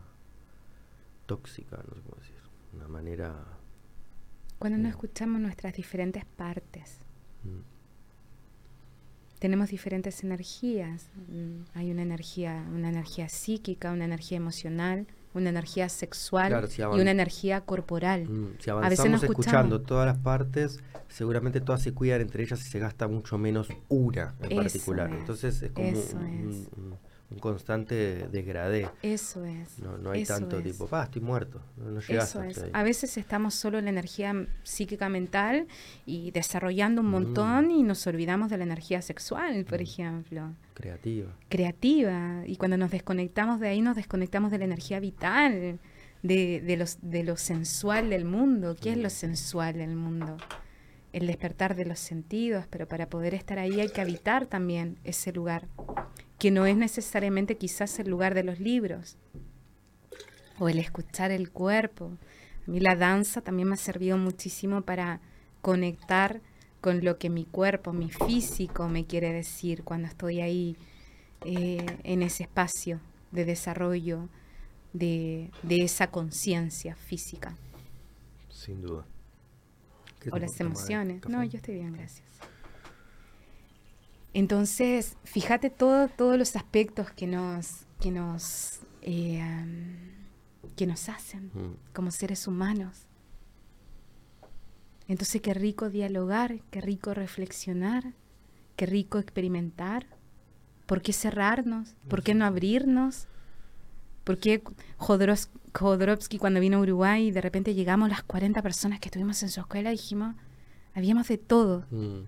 [1.27, 2.37] tóxica, no sé cómo decir.
[2.73, 3.59] Una manera.
[4.63, 4.93] Cuando no Mm.
[4.93, 6.99] escuchamos nuestras diferentes partes.
[7.43, 7.59] mm,
[9.41, 11.09] tenemos diferentes energías.
[11.29, 16.81] Mm, Hay una energía, una energía psíquica, una energía emocional, una energía sexual Claro, si
[16.81, 18.29] y una energía corporal.
[18.29, 20.79] Mm, Si A veces no avanzamos escuchando todas las partes,
[21.09, 25.11] seguramente todas se cuidan entre ellas y se gasta mucho menos una en Eso particular.
[25.13, 26.69] es, Entonces es como eso un, es.
[26.77, 26.99] un- un
[27.41, 28.89] constante degradé.
[29.03, 29.79] Eso es.
[29.79, 30.65] No, no hay tanto es.
[30.65, 31.61] tipo, pa, estoy muerto.
[31.77, 32.59] No, no Eso es.
[32.59, 32.71] ahí.
[32.73, 35.67] A veces estamos solo en la energía psíquica mental
[36.07, 37.11] y desarrollando un Mm.
[37.11, 39.83] montón y nos olvidamos de la energía sexual, por Mm.
[39.83, 41.33] ejemplo, Creativa.
[41.49, 42.43] creativa.
[42.47, 45.79] Y cuando nos desconectamos de ahí, nos desconectamos de la energía vital,
[46.23, 48.77] de, de, los, de lo sensual del mundo.
[48.81, 49.11] ¿Qué es lo Mm.
[49.11, 50.37] sensual del mundo?
[51.13, 55.31] El despertar de los sentidos, pero para poder estar ahí hay que habitar también ese
[55.33, 55.67] lugar,
[56.43, 59.17] que no es necesariamente quizás el lugar de los libros
[60.59, 62.11] o el escuchar el cuerpo.
[62.67, 65.21] A mí la danza también me ha servido muchísimo para
[65.61, 66.41] conectar
[66.81, 70.77] con lo que mi cuerpo, mi físico me quiere decir cuando estoy ahí
[71.45, 72.99] eh, en ese espacio
[73.31, 74.29] de desarrollo
[74.93, 77.57] de, de esa conciencia física
[78.51, 79.07] Sin duda.
[80.19, 81.25] ¿Qué o las emociones.
[81.29, 82.32] No, yo estoy bien, gracias.
[84.35, 89.43] Entonces, fíjate todo, todos los aspectos que nos, que nos, eh,
[90.77, 93.07] que nos hacen Mm, como seres humanos.
[95.09, 98.15] Entonces, qué rico dialogar, qué rico reflexionar,
[98.77, 100.07] qué rico experimentar.
[100.87, 101.95] ¿Por qué cerrarnos?
[102.09, 103.27] ¿Por qué no abrirnos?
[104.25, 104.63] ¿Por qué
[104.99, 109.49] Jodorowsky, Jodorowsky cuando vino a Uruguay de repente llegamos las 40 personas que estuvimos en
[109.49, 110.37] su escuela dijimos,
[110.95, 112.21] habíamos de todo, mm.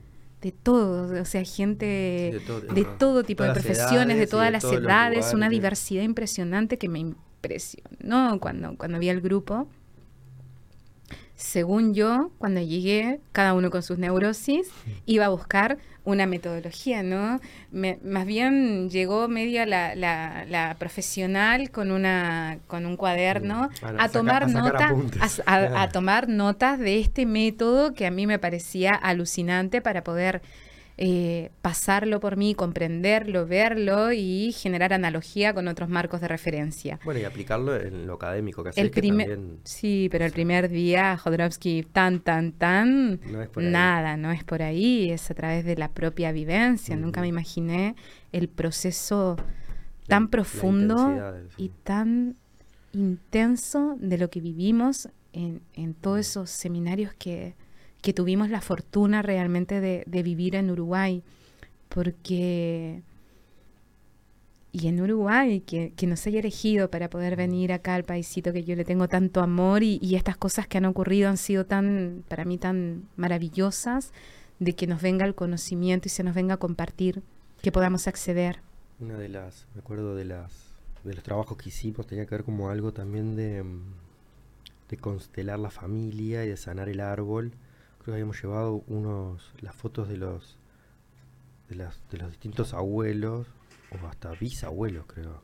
[0.44, 2.98] De todo, o sea, gente Sí, de todo, de ajá.
[2.98, 6.88] todo tipo de Todas profesiones, de edades todas de las edades, una diversidad impresionante que
[6.90, 9.68] me impresionó cuando, cuando vi el grupo.
[11.36, 14.68] Según yo, cuando llegué, cada uno con sus neurosis,
[15.04, 17.40] iba a buscar una metodología, ¿no?
[17.72, 24.08] Me- más bien llegó media la, la- la profesional con una con un cuaderno a-
[24.10, 25.42] tomar a sacar nota, apuntes.
[25.46, 25.92] a, a- a Claro.
[25.92, 30.42] tomar notas de este método que a mí me parecía alucinante para poder
[30.96, 37.00] eh, pasarlo por mí, comprenderlo, verlo y generar analogía con otros marcos de referencia.
[37.04, 40.68] Bueno, y aplicarlo en lo académico que El que primer, también sí, pero el primer
[40.68, 43.70] día Jodorowsky tan, tan, tan, no es por ahí.
[43.70, 46.94] nada, no es por ahí, es a través de la propia vivencia.
[46.94, 47.96] Nunca me imaginé
[48.30, 49.36] el proceso
[50.06, 52.36] tan la profundo y tan
[52.92, 57.56] intenso de lo que vivimos en, en todos esos seminarios que,
[58.04, 61.22] que tuvimos la fortuna realmente de, vivir en Uruguay.
[61.88, 63.02] Porque...
[64.72, 68.76] Y en Uruguay, que, nos haya elegido para poder venir acá al paisito que yo
[68.76, 72.44] le tengo tanto amor y, y estas cosas que han ocurrido han sido tan, para
[72.44, 74.12] mí, tan maravillosas,
[74.58, 77.22] de que nos venga el conocimiento y se nos venga a compartir,
[77.62, 78.60] que podamos acceder.
[79.00, 80.74] Una de las, me acuerdo de las
[81.04, 83.64] de los trabajos que hicimos tenía que ver como algo también de,
[84.90, 87.52] de constelar la familia y de sanar el árbol.
[88.04, 90.58] Creo que habíamos llevado unos las fotos de los
[91.70, 93.46] de las de los distintos abuelos
[93.90, 95.40] o hasta bisabuelos, creo.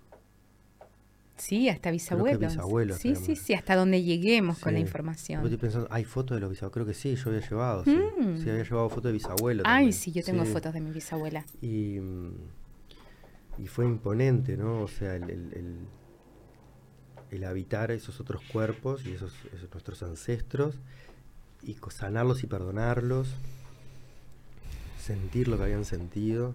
[1.37, 2.39] Sí, hasta bisabuelos.
[2.39, 3.39] bisabuelos sí, sí, tenemos.
[3.47, 5.43] sí, hasta donde lleguemos con la información.
[5.43, 7.97] Estoy pensando, hay fotos de los bisabuelos, creo que sí, yo había llevado, sí.
[8.19, 8.37] Mm.
[8.37, 9.65] Sí, había llevado fotos de bisabuelos.
[9.67, 9.93] Ay, también.
[9.95, 10.53] sí, yo tengo Sí.
[10.53, 11.47] fotos de mi bisabuela.
[11.63, 11.97] Y,
[13.57, 14.83] y fue imponente, ¿no?
[14.83, 15.87] O sea, el, el- el-
[17.31, 20.75] el habitar esos otros cuerpos y esos, esos nuestros ancestros
[21.63, 23.29] y sanarlos y perdonarlos,
[24.99, 26.55] sentir lo que habían sentido,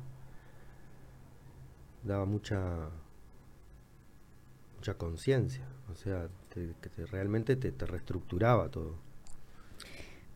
[2.04, 2.90] daba mucha
[4.78, 8.96] mucha conciencia, o sea, te- que te- realmente te, te reestructuraba todo.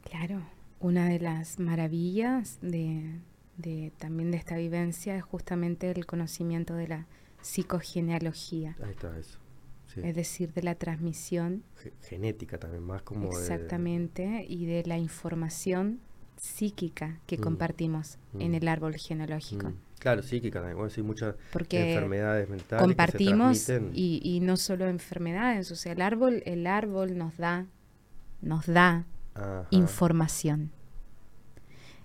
[0.04, 0.41] Claro,
[0.80, 3.20] una de las maravillas de,
[3.58, 7.06] de también de esta vivencia es justamente el conocimiento de la
[7.41, 9.38] psicogenealogía, Ahí está eso.
[9.94, 10.02] Sí.
[10.03, 14.98] es decir, de la transmisión Ge- Genética también, más como de- exactamente y de la
[14.98, 15.99] información
[16.38, 17.41] psíquica que Mm.
[17.41, 18.56] compartimos en Mm.
[18.56, 19.70] el árbol genealógico.
[19.70, 20.78] Mm, Claro, psíquica también.
[20.78, 22.70] Bueno, sí, muchas Porque enfermedades mentales.
[22.70, 27.36] que se compartimos y, y no solo enfermedades, o sea, el árbol, el árbol nos
[27.36, 27.66] da,
[28.41, 29.06] nos da
[29.36, 29.68] Ajá.
[29.72, 30.72] información.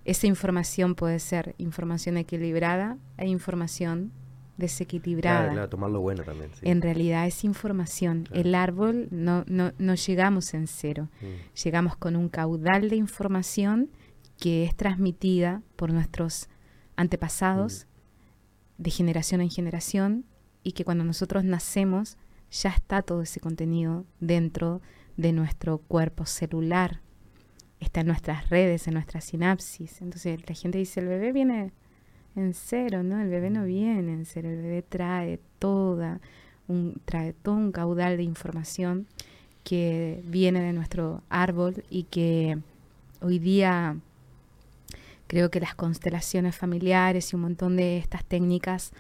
[0.05, 4.11] Esa información puede ser información equilibrada e información
[4.56, 5.39] desequilibrada.
[5.40, 6.51] Claro, claro, tomar lo bueno también.
[6.55, 6.60] sí.
[6.62, 8.24] En realidad es información.
[8.24, 8.40] Claro.
[8.40, 11.09] El árbol no, no, no llegamos en cero.
[11.20, 13.90] Mm, Llegamos con un caudal de información
[14.39, 16.48] que es transmitida por nuestros
[16.97, 17.86] antepasados
[18.78, 20.24] de generación en generación
[20.62, 22.16] y que cuando nosotros nacemos
[22.51, 24.81] ya está todo ese contenido dentro
[25.16, 27.01] de nuestro cuerpo celular.
[27.81, 30.01] Está en nuestras redes, en nuestras sinapsis.
[30.01, 31.72] Entonces la gente dice, el bebé viene
[32.36, 33.20] en cero, ¿no?
[33.20, 36.20] El bebé no viene en cero, el bebé trae toda
[36.69, 39.06] un, trae todo un caudal de información
[39.62, 42.59] que viene de nuestro árbol y que
[43.20, 43.97] hoy día
[45.27, 48.93] creo que las constelaciones familiares y un montón de estas técnicas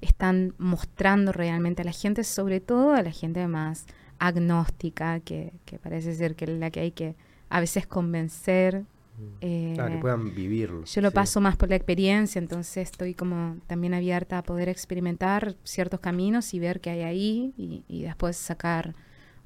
[0.00, 3.86] están mostrando realmente a la gente, sobre todo a la gente más
[4.18, 7.16] agnóstica, que, que parece ser que es la que hay que
[7.48, 8.84] a veces convencer.
[9.40, 10.84] Eh, Claro, que puedan vivirlo.
[10.84, 11.14] yo lo sí.
[11.14, 16.52] paso más por la experiencia, entonces estoy como también abierta a poder experimentar ciertos caminos
[16.54, 18.94] y ver qué hay ahí y, y después sacar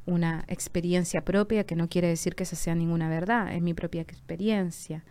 [0.07, 4.03] una experiencia propia, que no quiere decir que esa sea ninguna verdad, es mi propia
[4.03, 5.05] experiencia,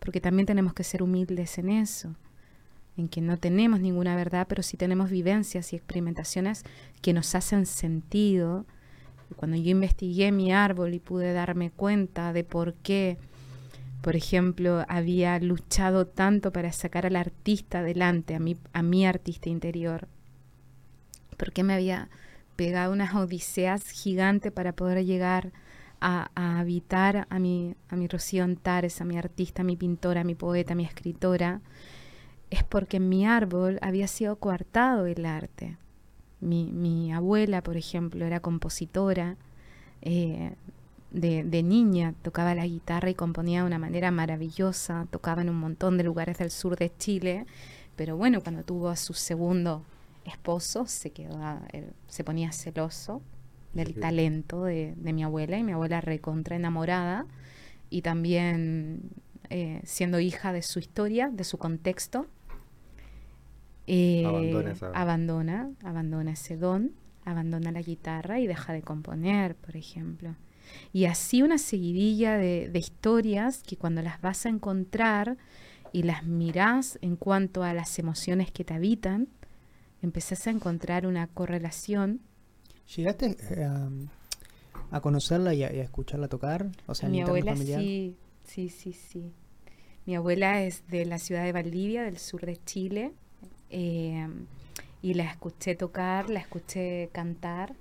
[0.00, 2.16] porque también tenemos que ser humildes en eso,
[2.96, 6.64] en que no tenemos ninguna verdad, pero sí tenemos vivencias y experimentaciones
[7.00, 8.66] que nos hacen sentido.
[9.36, 13.16] Cuando yo investigué mi árbol y pude darme cuenta de por qué
[14.00, 19.48] por ejemplo, había luchado tanto para sacar al artista adelante, a mi, a mi artista
[19.48, 20.08] interior,
[21.36, 22.08] porque me había
[22.56, 25.52] pegado unas odiseas gigantes para poder llegar
[26.00, 30.24] a, habitar a mi, a mi Rocío Antares, a mi artista, a mi pintora, a
[30.24, 31.60] mi poeta, a mi escritora,
[32.48, 35.76] es porque en mi árbol había sido coartado el arte.
[36.40, 39.36] Mi, mi abuela, por ejemplo, era compositora,
[40.02, 40.54] eh,
[41.10, 45.56] de, de niña tocaba la guitarra y componía de una manera maravillosa, tocaba en un
[45.58, 47.46] montón de lugares del sur de Chile,
[47.96, 49.82] pero bueno, cuando tuvo a su segundo
[50.24, 51.38] esposo se quedó,
[51.72, 53.22] él se ponía celoso
[53.72, 54.00] del Sí.
[54.00, 57.26] talento de, de mi abuela y mi abuela recontra enamorada
[57.88, 59.00] y también
[59.48, 62.26] eh, siendo hija de su historia, de su contexto,
[63.86, 66.92] eh, Abandona esa- abandona, abandona ese don,
[67.24, 70.36] abandona la guitarra y deja de componer, por ejemplo.
[70.92, 75.36] Y así una seguidilla de, de historias que cuando las vas a encontrar
[75.92, 79.28] y las mirás en cuanto a las emociones que te habitan,
[80.02, 82.20] empezás a encontrar una correlación.
[82.96, 83.88] ¿Llegaste eh, a,
[84.90, 86.70] a conocerla y a, y a escucharla tocar?
[86.86, 87.80] O sea, en Mi abuela familiar.
[87.80, 89.32] sí, sí, sí, sí.
[90.06, 93.12] Mi abuela es de la ciudad de Valdivia, del sur de Chile,
[93.68, 94.26] eh,
[95.02, 97.74] y la escuché tocar, la escuché cantar.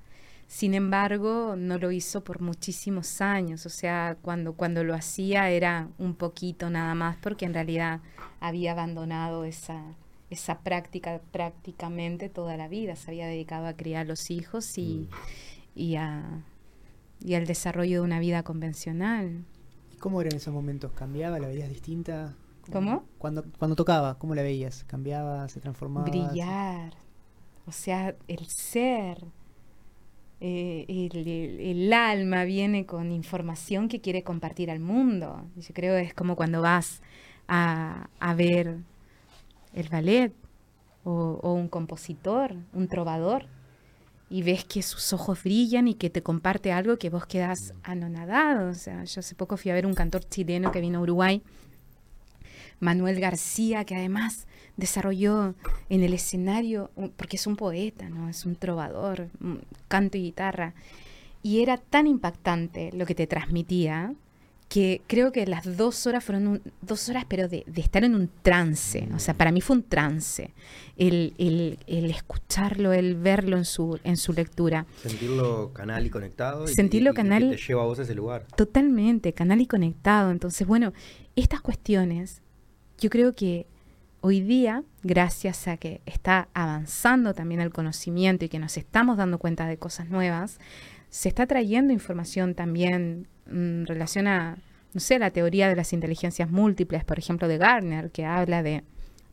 [0.52, 5.90] Sin embargo, no lo hizo por muchísimos años, o sea, cuando, cuando lo hacía era
[6.00, 8.02] un poquito nada más, porque en realidad
[8.40, 9.84] había abandonado esa,
[10.32, 15.80] esa práctica prácticamente toda la vida, se había dedicado a criar los hijos y, Mm.
[15.80, 16.24] y, a,
[17.24, 19.46] y al desarrollo de una vida convencional.
[19.94, 20.92] ¿Y cómo eran esos momentos?
[20.94, 21.38] ¿Cambiaba?
[21.38, 22.34] ¿La veías distinta?
[22.72, 23.04] ¿Cómo?
[23.20, 24.84] Cuando, cuando tocaba, ¿cómo la veías?
[24.86, 25.48] ¿Cambiaba?
[25.48, 26.08] ¿Se transformaba?
[26.10, 26.94] Brillar,
[27.68, 29.24] o sea, el ser,
[30.42, 31.10] eh,
[31.62, 35.46] el, alma viene con información que quiere compartir al mundo.
[35.58, 37.02] Yo creo que es como cuando vas
[37.48, 38.78] a, a ver
[39.74, 40.34] el ballet
[41.04, 43.48] o, un compositor, un trovador,
[44.30, 48.70] y ves que sus ojos brillan y que te comparte algo que vos quedas anonadado.
[48.70, 51.42] O sea, yo hace poco fui a ver un cantor chileno que vino a Uruguay,
[52.80, 54.48] Manuel García, que además
[54.80, 55.54] desarrolló
[55.90, 58.30] en el escenario, porque es un poeta, ¿no?
[58.30, 59.30] Es un trovador,
[59.88, 60.74] canto y guitarra.
[61.44, 64.14] Y era tan impactante lo que te transmitía
[64.68, 68.14] que creo que las dos horas fueron un- dos horas, pero de, de estar en
[68.14, 69.10] un trance.
[69.16, 70.54] O sea, para mí fue un trance.
[70.96, 74.86] El, el- el escucharlo, el verlo en su, en su lectura.
[75.02, 76.68] Sentirlo canal y conectado.
[76.68, 78.46] Sentirlo y- y que canal- te lleva a vos a ese lugar.
[78.56, 80.30] Totalmente, canal y conectado.
[80.30, 80.94] Entonces, bueno,
[81.36, 82.44] estas cuestiones,
[83.00, 83.66] yo creo que
[84.22, 89.40] hoy día, gracias a que está avanzando también el conocimiento y que nos estamos dando
[89.40, 90.60] cuenta de cosas nuevas,
[91.10, 94.58] se está trayendo información también mm, en relación a,
[94.94, 98.84] no sé, la teoría de las inteligencias múltiples, por ejemplo, de Gardner, que habla de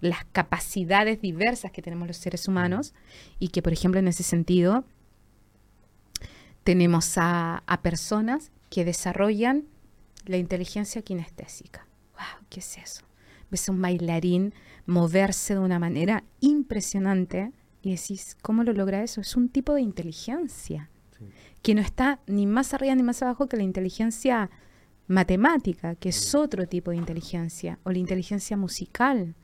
[0.01, 2.95] las capacidades diversas que tenemos los seres humanos
[3.39, 4.85] y que, por ejemplo, en ese sentido,
[6.65, 9.65] tenemos a, a personas que desarrollan
[10.27, 11.87] la inteligencia kinestésica.
[12.13, 12.47] ¡Wow!
[12.49, 13.05] ¿Qué es eso?
[13.51, 14.53] Ves a un bailarín
[14.87, 17.53] moverse de una manera impresionante
[17.83, 19.21] y decís, ¿cómo lo logra eso?
[19.21, 21.25] Es un tipo de inteligencia Sí.
[21.63, 24.51] que no está ni más arriba ni más abajo que la inteligencia
[25.09, 29.35] matemática, que es otro tipo de inteligencia, o la inteligencia musical.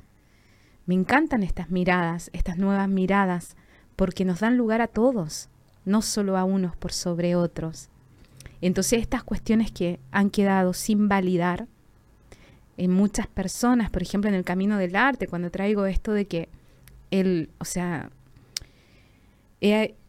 [0.86, 3.56] Me encantan estas miradas, estas nuevas miradas,
[3.97, 5.48] porque nos dan lugar a todos,
[5.85, 7.89] no solo a unos por sobre otros.
[8.60, 11.69] Entonces estas cuestiones que han quedado sin validar
[12.77, 16.49] en muchas personas, por ejemplo en el camino del arte, cuando traigo esto de que
[17.11, 18.11] el, o sea,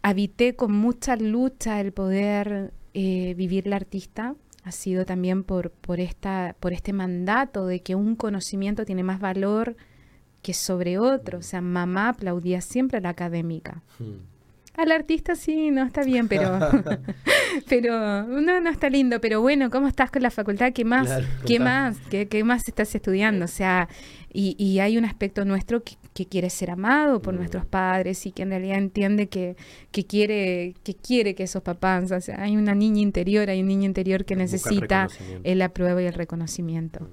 [0.01, 5.99] habité con mucha lucha el poder eh, vivir la artista, ha sido también por, por,
[5.99, 9.75] esta, por este mandato de que un conocimiento tiene más valor
[10.41, 11.39] que sobre otro.
[11.39, 13.81] O sea, mamá aplaudía siempre a la académica.
[13.99, 14.32] Mm.
[14.75, 16.57] Al artista sí, no está bien, pero,
[17.69, 19.21] pero no, no está lindo.
[19.21, 20.73] Pero bueno, ¿cómo estás con la facultad?
[20.73, 21.05] ¿Qué más?
[21.05, 21.97] Claro, ¿Qué más?
[22.09, 23.45] ¿Qué, qué más estás estudiando?
[23.45, 23.87] O sea,
[24.31, 27.37] y, y hay un aspecto nuestro que, que quiere ser amado por Mm.
[27.37, 29.55] nuestros padres y que en realidad entiende que,
[29.91, 33.67] que quiere que quiere que esos papás, o sea, hay una niña interior, hay un
[33.67, 35.07] niño interior que necesita
[35.43, 37.09] el apruebo y el reconocimiento.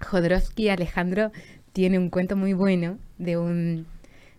[0.00, 1.32] Jodorowsky Alejandro
[1.72, 3.86] tiene un cuento muy bueno de un,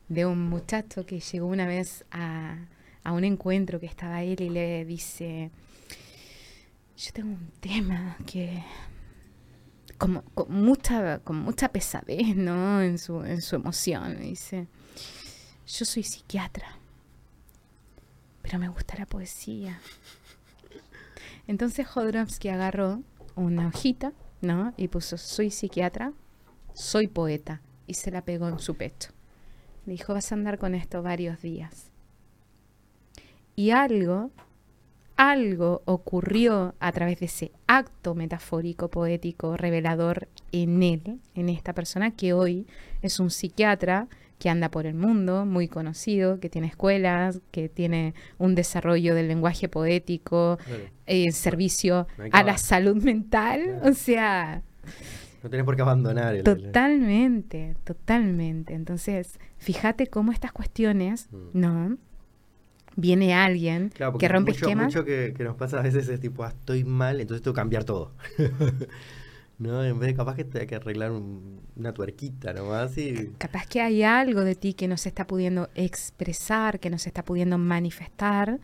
[0.10, 2.58] de un muchacho que llegó una vez a,
[3.04, 5.52] a un encuentro que estaba él y le dice,
[6.98, 8.62] yo tengo un tema que
[10.00, 12.82] como con mucha, con mucha pesadez, ¿no?
[12.82, 14.20] En su, en su emoción.
[14.20, 14.68] Dice,
[15.68, 16.78] yo soy psiquiatra,
[18.42, 19.80] pero me gusta la poesía.
[21.48, 23.04] Entonces Jodorowsky agarró
[23.36, 24.74] una hojita, ¿no?
[24.78, 26.14] Y puso, soy psiquiatra,
[26.74, 27.62] soy poeta.
[27.86, 29.10] Y se la pegó en su pecho.
[29.90, 31.90] Le dijo, vas a andar con esto varios días.
[33.56, 34.30] Y algo,
[35.18, 42.12] algo ocurrió a través de ese acto metafórico, poético, revelador en él, en esta persona
[42.12, 42.68] que hoy
[43.02, 44.08] es un psiquiatra
[44.38, 49.28] que anda por el mundo, muy conocido, que tiene escuelas, que tiene un desarrollo del
[49.28, 50.84] lenguaje poético, Claro.
[51.08, 54.62] eh, servicio a la salud mental, o sea,
[55.44, 56.44] No tenés por qué abandonar el.
[56.44, 58.74] totalmente, totalmente.
[58.74, 61.38] Entonces, fíjate cómo estas cuestiones, Mm.
[61.60, 61.98] ¿no?
[62.96, 64.86] Viene alguien Claro, que rompe mucho, esquemas.
[64.88, 67.60] mucho que, que nos pasa a veces es tipo, ah, estoy mal, entonces tengo que
[67.62, 68.12] cambiar todo.
[69.58, 69.84] ¿No?
[69.84, 73.30] En vez de capaz que te hay que arreglar un- una tuerquita nomás y.
[73.38, 77.10] Capaz que hay algo de ti que no se está pudiendo expresar, que no se
[77.10, 78.60] está pudiendo manifestar,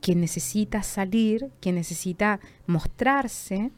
[0.00, 3.70] que necesita salir, que necesita mostrarse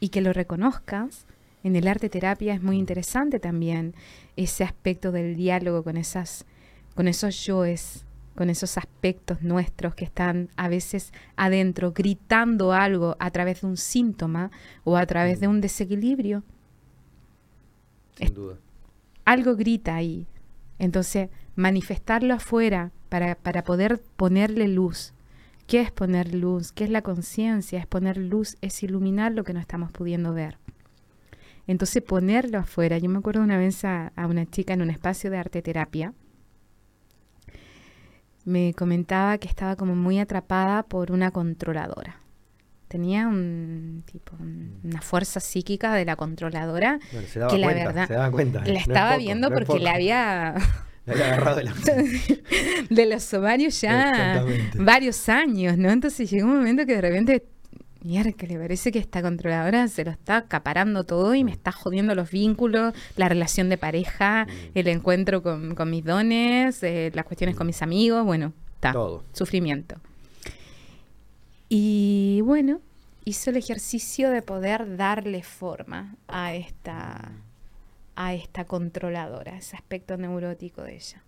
[0.00, 1.26] y que lo reconozcas.
[1.62, 3.94] En el arte terapia es muy interesante también
[4.36, 6.46] ese aspecto del diálogo con esas,
[6.94, 13.30] con esos yoes, con esos aspectos nuestros que están a veces adentro gritando algo a
[13.30, 14.50] través de un síntoma
[14.84, 16.42] o a través de un desequilibrio.
[18.16, 18.56] Sin duda.
[19.24, 20.26] algo grita ahí.
[20.78, 25.12] Entonces, manifestarlo afuera para, para poder ponerle luz.
[25.66, 26.72] ¿Qué es poner luz?
[26.72, 27.78] ¿Qué es la conciencia?
[27.78, 30.56] Es poner luz, es iluminar lo que no estamos pudiendo ver.
[31.66, 32.98] Entonces, ponerlo afuera.
[32.98, 36.12] Yo me acuerdo una vez a, a una chica en un espacio de arte terapia.
[38.44, 42.16] Me comentaba que estaba como muy atrapada por una controladora.
[42.88, 47.66] Tenía un tipo un- una fuerza psíquica de la controladora Bueno, se daba que la
[47.68, 48.58] cuenta, verdad se daba cuenta.
[48.60, 49.90] la No es estaba poco, viendo no porque le poco.
[49.94, 50.54] había
[51.06, 51.74] agarrado de la
[52.90, 55.90] de los ovarios ya varios años, ¿no?
[55.90, 57.44] Entonces llegó un momento que de repente,
[58.02, 61.70] mira, que le parece que esta controladora se lo está acaparando todo y me está
[61.72, 64.78] jodiendo los vínculos, la relación de pareja, Mm.
[64.78, 69.22] el encuentro con, con mis dones, eh, las cuestiones con mis amigos, bueno, está, Todo.
[69.32, 69.96] sufrimiento.
[71.68, 72.80] Y bueno,
[73.24, 77.32] hizo el ejercicio de poder darle forma a esta,
[78.16, 81.22] a esta controladora, ese aspecto neurótico de ella.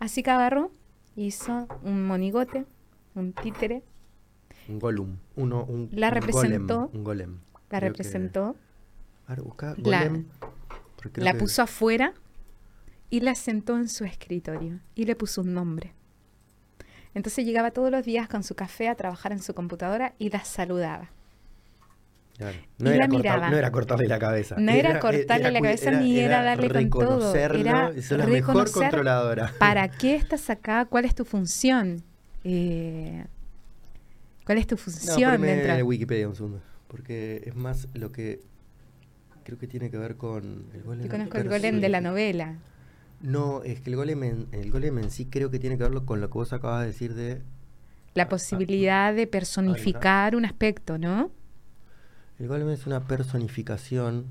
[0.00, 0.70] Así que agarró,
[1.16, 2.66] hizo un monigote,
[3.14, 3.82] un títere,
[4.68, 5.16] Un golem.
[5.36, 6.76] Uno, un, La un representó.
[6.86, 7.30] golem, un golem.
[7.70, 8.56] la Creo que- representó,
[9.26, 10.24] A ver, busca La- golem.
[11.16, 12.12] la que- puso afuera
[13.10, 15.92] y la sentó en su escritorio y le puso un nombre.
[17.14, 20.44] Entonces llegaba todos los días con su café a trabajar en su computadora y la
[20.44, 21.10] saludaba.
[22.36, 22.58] Claro.
[22.80, 23.50] y la cortar- miraba.
[23.50, 24.56] no era cortarle la cabeza.
[24.58, 29.52] No era cortarle la cabeza ni era darle con todo, era la mejor controladora.
[29.60, 30.84] ¿Para qué estás acá?
[30.86, 32.02] ¿Cuál es tu función?
[32.42, 33.24] Eh,
[34.44, 35.86] ¿Cuál es tu No, función poneme dentro?
[35.86, 36.60] Wikipedia un segundo.
[36.88, 38.40] Porque es más lo que
[39.44, 41.04] creo que tiene que ver con el golem.
[41.04, 41.80] Yo conozco el golem sí.
[41.80, 42.58] de la novela.
[43.20, 46.02] No, es que el golem, en, el golem en sí creo que tiene que ver
[46.04, 47.42] con lo que vos acabas de decir de
[48.14, 51.30] La posibilidad de personificar un aspecto, ¿no?
[52.38, 54.26] El golem es una personificación,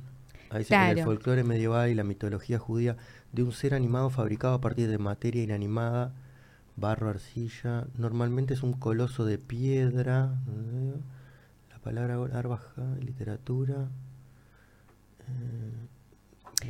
[0.50, 1.04] ahí que en el Claro.
[1.06, 2.98] folclore medieval y la mitología judía,
[3.32, 6.14] de un ser animado fabricado a partir de materia inanimada,
[6.76, 7.88] barro, arcilla.
[7.98, 10.42] Normalmente es un coloso de piedra.
[10.48, 10.94] ¿eh?
[11.72, 13.90] La palabra arbaja, literatura.
[15.28, 15.88] eh,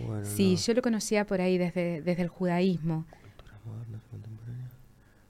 [0.05, 3.05] bueno, Sí, no, yo lo conocía por ahí desde, desde el judaísmo.
[3.21, 4.71] culturas modernas contemporáneas.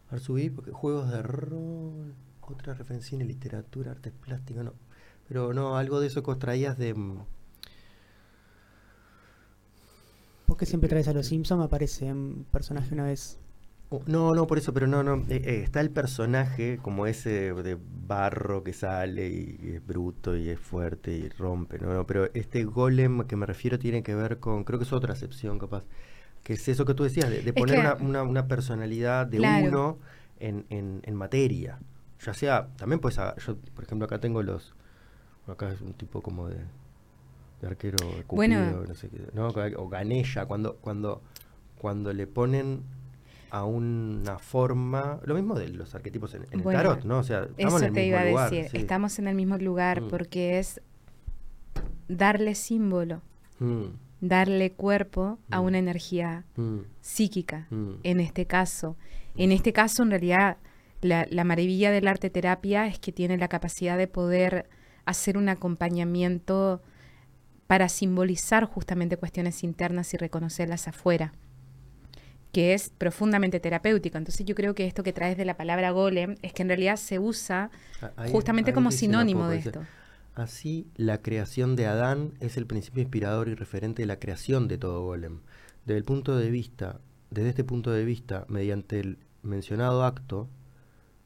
[0.09, 4.73] Arsubí, porque juegos de rol, otra referencia cine, literatura, artes plásticas, no.
[5.27, 6.93] Pero no, algo de eso que vos traías de...
[6.93, 7.19] mm,
[10.45, 11.63] ¿Por qué siempre traes a los Simpsons?
[11.63, 13.37] Aparece un personaje una vez.
[13.95, 15.18] Oh, No, no, por eso, pero no, no.
[15.30, 20.36] eh, eh, está el personaje como ese de barro que sale y, y es bruto
[20.36, 21.94] y es fuerte y rompe, ¿no?
[21.94, 25.14] No, Pero este golem que me refiero tiene que ver con, creo que es otra
[25.14, 25.84] acepción capaz,
[26.44, 29.68] que es eso que tú decías, de, poner que- una, una- una personalidad de Claro.
[29.68, 29.98] uno
[30.40, 31.78] en, en- en materia.
[32.26, 34.74] Ya sea, también pues, yo por ejemplo acá tengo los,
[35.45, 36.57] acá es un tipo como de,
[37.61, 38.56] de arquero de Bueno.
[38.57, 39.49] Cupido, no sé qué, ¿no?
[39.78, 41.22] O Ganella, cuando, cuando,
[41.78, 42.82] cuando le ponen
[43.53, 47.19] a una forma, lo mismo de los arquetipos en, en el tarot, ¿no?
[47.19, 48.49] O sea, estamos Eso en el te mismo iba a lugar.
[48.51, 48.71] decir.
[48.71, 48.77] sí.
[48.77, 50.07] Estamos en el mismo lugar Mm.
[50.09, 50.81] porque es
[52.07, 53.21] darle símbolo,
[53.59, 53.84] Mm,
[54.21, 55.65] darle cuerpo a Mm.
[55.65, 56.45] una energía
[57.01, 57.67] psíquica.
[58.03, 58.97] en este caso.
[59.35, 60.57] En este caso, en realidad,
[61.01, 64.67] la, la maravilla del arte terapia es que tiene la capacidad de poder
[65.05, 66.81] hacer un acompañamiento
[67.67, 71.34] para simbolizar justamente cuestiones internas y reconocerlas afuera,
[72.53, 74.17] que es profundamente terapéutico.
[74.17, 76.95] Entonces yo creo que esto que traes de la palabra golem es que en realidad
[76.95, 77.69] se usa
[78.01, 79.81] Ah, ahí- justamente ahí como sinónimo de esto.
[80.35, 84.77] Así, la creación de Adán es el principio inspirador y referente de la creación de
[84.77, 85.41] todo golem.
[85.85, 90.47] Desde el punto de vista, desde este punto de vista, mediante el mencionado acto,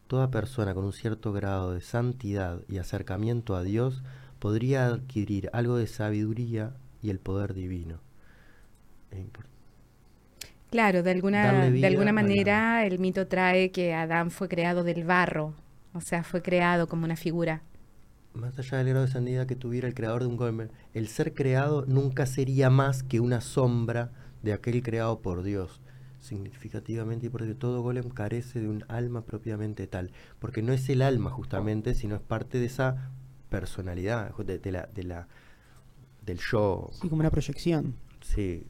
[0.08, 4.02] toda persona con un cierto grado de santidad y acercamiento a Dios
[4.40, 8.00] podría adquirir algo de sabiduría y el poder divino.
[9.12, 9.46] Es impor-
[10.70, 15.54] Claro, de alguna, de alguna manera el mito trae que Adán fue creado del barro,
[15.94, 17.62] o sea, fue creado como una figura.
[18.34, 21.34] Más allá del grado de santidad que tuviera el creador de un golem, el ser
[21.34, 24.12] creado nunca sería más que una sombra
[24.44, 25.82] de aquel creado por Dios.
[26.20, 30.12] Significativamente y porque todo golem carece de un alma propiamente tal.
[30.40, 33.12] Porque no es el alma justamente, sino es parte de esa
[33.50, 35.28] personalidad, de, de la, de la,
[36.26, 36.90] del yo.
[36.92, 37.96] Sí, como una proyección.
[38.22, 38.68] Sí.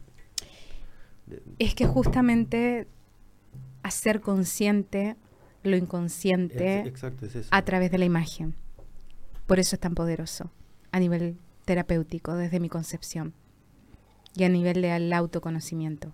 [1.60, 2.88] Es que justamente
[3.84, 5.16] hacer consciente
[5.64, 7.50] lo inconsciente ex- exacto, es eso.
[7.52, 8.56] a través de la imagen.
[9.46, 10.52] Por eso es tan poderoso
[10.92, 13.34] a nivel terapéutico, desde mi concepción,
[14.36, 16.14] y a nivel del autoconocimiento,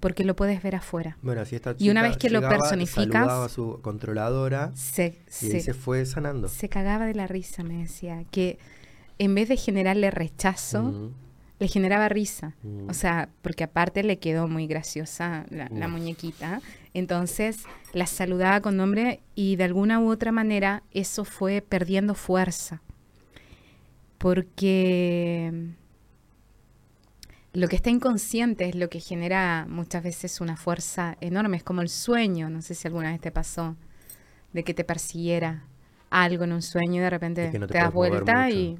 [0.00, 1.16] porque lo puedes ver afuera.
[1.22, 2.94] Bueno, así esta Y una vez que lo personificas-
[3.26, 6.48] saludaba a su controladora Se, y se- fue sanando.
[6.48, 8.58] se cagaba de la risa, me decía, que
[9.18, 11.12] en vez de generarle rechazo.
[11.62, 12.54] Le generaba risa.
[12.64, 12.90] Mm.
[12.90, 16.60] O sea, porque aparte le quedó muy graciosa la, muñequita.
[16.92, 17.62] Entonces
[17.92, 22.82] la saludaba con nombre y de alguna u otra manera eso fue perdiendo fuerza.
[24.18, 25.52] Porque
[27.52, 31.58] lo que está inconsciente es lo que genera muchas veces una fuerza enorme.
[31.58, 33.76] Es como el sueño, no sé si alguna vez te pasó,
[34.52, 35.62] de que te persiguiera
[36.10, 38.78] algo en un sueño y de repente Es que no te te, das vuelta y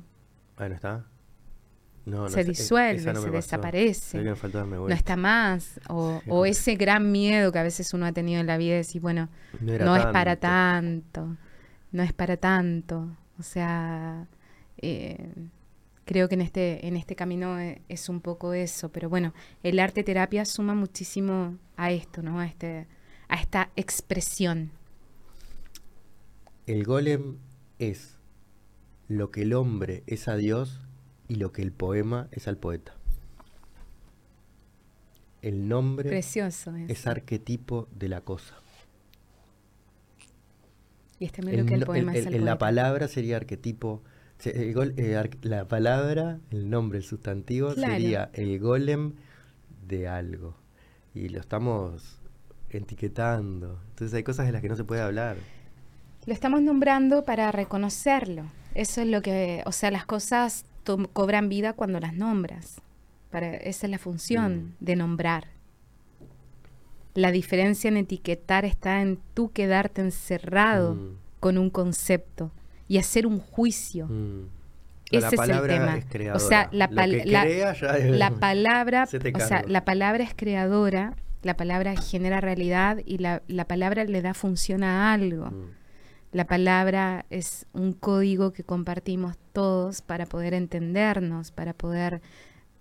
[0.59, 1.07] ¿no está?
[2.05, 4.19] No, no, se e- disuelve, no se desaparece.
[4.23, 5.81] No está más.
[5.89, 6.31] O, Sí.
[6.31, 9.01] o ese gran miedo que a veces uno ha tenido en la vida de decir,
[9.01, 9.29] bueno,
[9.61, 11.37] No, es para tanto.
[11.93, 13.17] no es para tanto.
[13.39, 14.27] O sea,
[14.79, 15.33] eh,
[16.05, 18.91] creo que en este, en este camino e- es, un poco eso.
[18.91, 22.41] Pero bueno, el arte terapia suma muchísimo a esto, ¿no?
[22.41, 22.87] A, este,
[23.29, 24.73] a esta expresión.
[26.67, 27.39] El golem
[27.79, 28.17] es
[29.09, 30.81] lo que el hombre es a Dios
[31.33, 32.93] y lo que el poema es al poeta.
[35.41, 36.75] El nombre Precioso.
[36.89, 38.55] es arquetipo de la cosa.
[41.19, 42.59] Y es también lo que el poema el- es al el- la poeta.
[42.59, 44.03] palabra sería arquetipo.
[44.39, 47.93] se- el gol- eh, la palabra, el nombre, el sustantivo, Claro.
[47.93, 49.13] sería el golem
[49.87, 50.57] de algo.
[51.15, 52.19] Y lo estamos
[52.71, 53.79] etiquetando.
[53.91, 55.37] Entonces hay cosas de las que no se puede hablar.
[56.27, 58.45] Lo estamos nombrando para reconocerlo.
[58.75, 60.65] Eso es lo que, o sea, las cosas
[61.13, 62.81] cobran vida cuando las nombras.
[63.31, 64.85] Para, esa es la función Mm.
[64.85, 65.47] de nombrar.
[67.15, 72.53] La diferencia en etiquetar está en tú quedarte encerrado Mm, con un concepto
[72.89, 74.07] y hacer un juicio.
[74.07, 74.49] mm.
[75.11, 75.39] Ese la es el
[75.69, 75.97] tema.
[75.99, 77.45] es O sea, la pal- la-
[78.29, 83.43] es- palabra, Se o sea, la palabra es creadora, la palabra genera realidad y la,
[83.47, 85.47] la palabra le da función a algo.
[85.51, 85.65] Mm.
[86.33, 92.23] La palabra es un código que compartimos todos para poder entendernos, para poder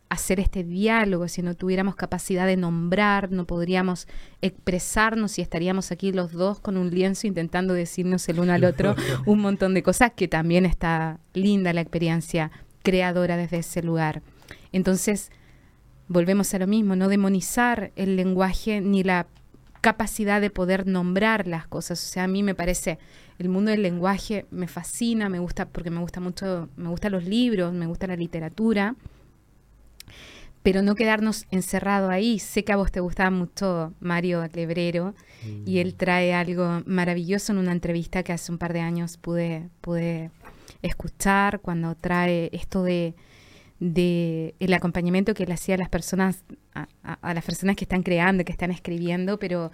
[0.07, 1.27] hacer este diálogo.
[1.27, 4.07] Si no tuviéramos capacidad de nombrar, no podríamos
[4.41, 8.95] expresarnos y estaríamos aquí los dos con un lienzo intentando decirnos el uno al otro
[9.25, 12.51] un montón de cosas que también está linda la experiencia
[12.83, 14.21] creadora desde ese lugar.
[14.71, 15.29] Entonces,
[16.07, 19.27] volvemos a lo mismo, no demonizar el lenguaje ni la
[19.81, 22.03] capacidad de poder nombrar las cosas.
[22.03, 22.99] O sea, a mí me parece,
[23.41, 27.26] el mundo del lenguaje me fascina, me gusta porque me gusta mucho, me gustan los
[27.26, 28.95] libros, me gusta la literatura,
[30.63, 32.38] pero no quedarnos encerrado ahí.
[32.39, 35.15] Sé que a vos te gustaba mucho Mario Lebrero
[35.65, 39.69] y él trae algo maravilloso en una entrevista que hace un par de años pude,
[39.81, 40.30] pude
[40.84, 43.13] escuchar cuando trae esto de
[43.84, 46.43] de el acompañamiento que le hacía a las personas
[46.76, 49.72] a, a- a las personas que están creando que están escribiendo pero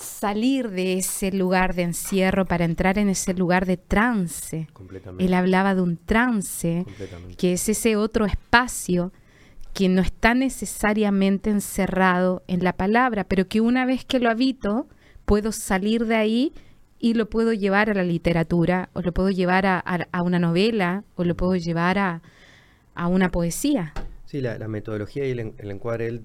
[0.00, 5.24] salir de ese lugar de encierro para entrar en ese lugar de trance Completamente.
[5.24, 6.84] él hablaba de un trance
[7.36, 9.12] que es ese otro espacio
[9.74, 14.88] que no está necesariamente encerrado en la palabra, pero que una vez que lo habito,
[15.24, 16.52] puedo salir de ahí
[16.98, 20.38] y lo puedo llevar a la literatura, o lo puedo llevar a, a- a una
[20.38, 22.20] novela, o lo puedo llevar a,
[22.94, 23.92] a una poesía.
[24.26, 26.22] Sí, la, la metodología y el encuadre, él,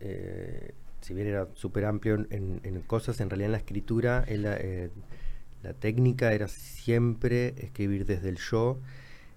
[0.00, 0.72] eh,
[1.08, 4.44] si bien era súper amplio en, en- en cosas, en realidad en la escritura, él,
[4.46, 4.90] eh,
[5.62, 8.78] la técnica era siempre escribir desde el yo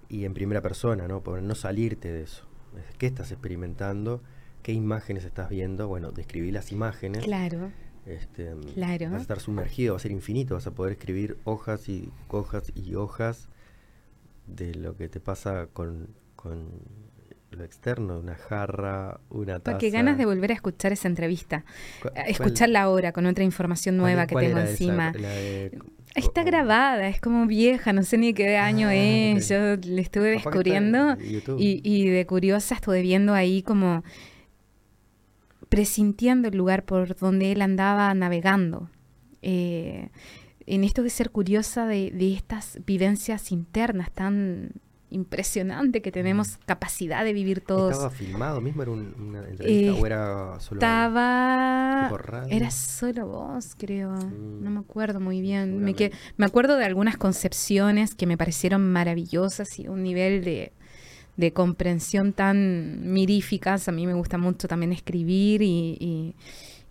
[0.10, 1.22] y en primera persona, ¿no?
[1.24, 2.44] Por no salirte de eso.
[2.78, 4.22] Es, ¿Qué estás experimentando?
[4.64, 5.88] ¿Qué imágenes estás viendo?
[5.88, 7.24] Bueno, describir las imágenes.
[7.24, 7.72] Claro,
[8.06, 9.06] Este, Claro.
[9.12, 12.72] Vas a estar sumergido, va a ser infinito, vas a poder escribir hojas y hojas
[12.76, 13.48] y hojas
[14.48, 16.68] de lo que te pasa con, con
[17.52, 19.74] lo externo, una jarra, una taza.
[19.74, 21.66] Pa, qué ganas de volver a escuchar esa entrevista,
[22.02, 24.70] ¿Cu- a cuál- escucharla ahora con otra información nueva que tengo esa?
[24.72, 25.12] encima.
[25.12, 25.78] De-
[26.16, 29.46] Está grabada, es como vieja, no sé ni qué año Ah, es.
[29.46, 29.50] ok.
[29.84, 31.16] Yo le estuve descubriendo
[31.58, 34.04] y, y de curiosa estuve viendo ahí como
[35.70, 38.90] presintiendo el lugar por donde él andaba navegando.
[39.42, 40.10] Eh,
[40.66, 44.72] en esto de ser curiosa de, de estas vivencias internas tan
[45.12, 47.92] impresionante que tenemos capacidad de vivir todos.
[47.92, 48.82] ¿Estaba filmado mismo?
[48.82, 52.08] ¿Era un- una entrevista Eh, o era solo Estaba.
[52.10, 52.48] tipo?
[52.50, 54.12] Era solo vos, creo.
[54.12, 54.64] Mm.
[54.64, 55.84] No me acuerdo muy bien.
[55.84, 60.72] Me, que- me acuerdo de algunas concepciones que me parecieron maravillosas y un nivel de,
[61.38, 63.88] de comprensión tan miríficas.
[63.88, 66.36] A mí me gusta mucho también escribir y, y-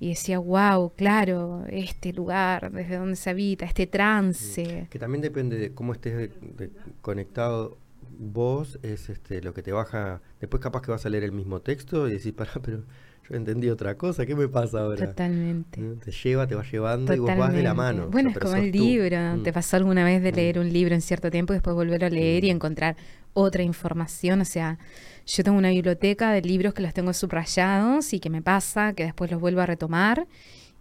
[0.02, 4.86] y decía, wow, claro, este lugar, desde donde se habita, este trance.
[4.90, 6.70] Que también depende de cómo estés de- de-
[7.02, 7.76] conectado
[8.22, 10.20] vos es este lo que te baja.
[10.40, 12.82] Después capaz que vas a leer el mismo texto y decís, pará, pero
[13.28, 15.06] yo entendí otra cosa, ¿qué me pasa ahora?
[15.06, 15.80] Totalmente.
[16.04, 18.08] Te lleva, te va llevando y vos vas de la mano.
[18.10, 19.16] Bueno, o es sea, como el libro.
[19.36, 19.42] Mm.
[19.42, 20.34] ¿Te pasó alguna vez de Mm.
[20.36, 22.56] leer un libro en cierto tiempo y después volver a leer y Mm.
[22.56, 22.96] encontrar
[23.32, 24.42] otra información?
[24.42, 24.78] O sea,
[25.26, 29.04] yo tengo una biblioteca de libros que los tengo subrayados y que me pasa, que
[29.04, 30.26] después los vuelvo a retomar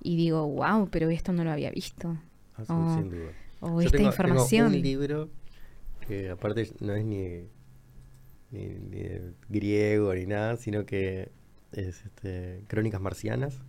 [0.03, 2.17] y digo, wow, pero esto no lo había visto.
[2.57, 3.29] Ah, Oh, sin duda.
[3.61, 4.67] O Yo esta tengo- información.
[4.71, 5.29] Tengo un libro
[6.09, 7.47] que aparte no es ni,
[8.51, 11.29] ni, ni de griego ni nada, sino que
[11.71, 13.61] es este, Crónicas Marcianas.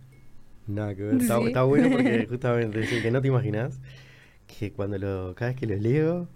[0.67, 1.21] Nada que ver.
[1.21, 1.47] Está, Sí.
[1.47, 3.79] está bueno porque justamente que no te imaginas
[4.47, 6.27] que cuando lo, cada vez que lo leo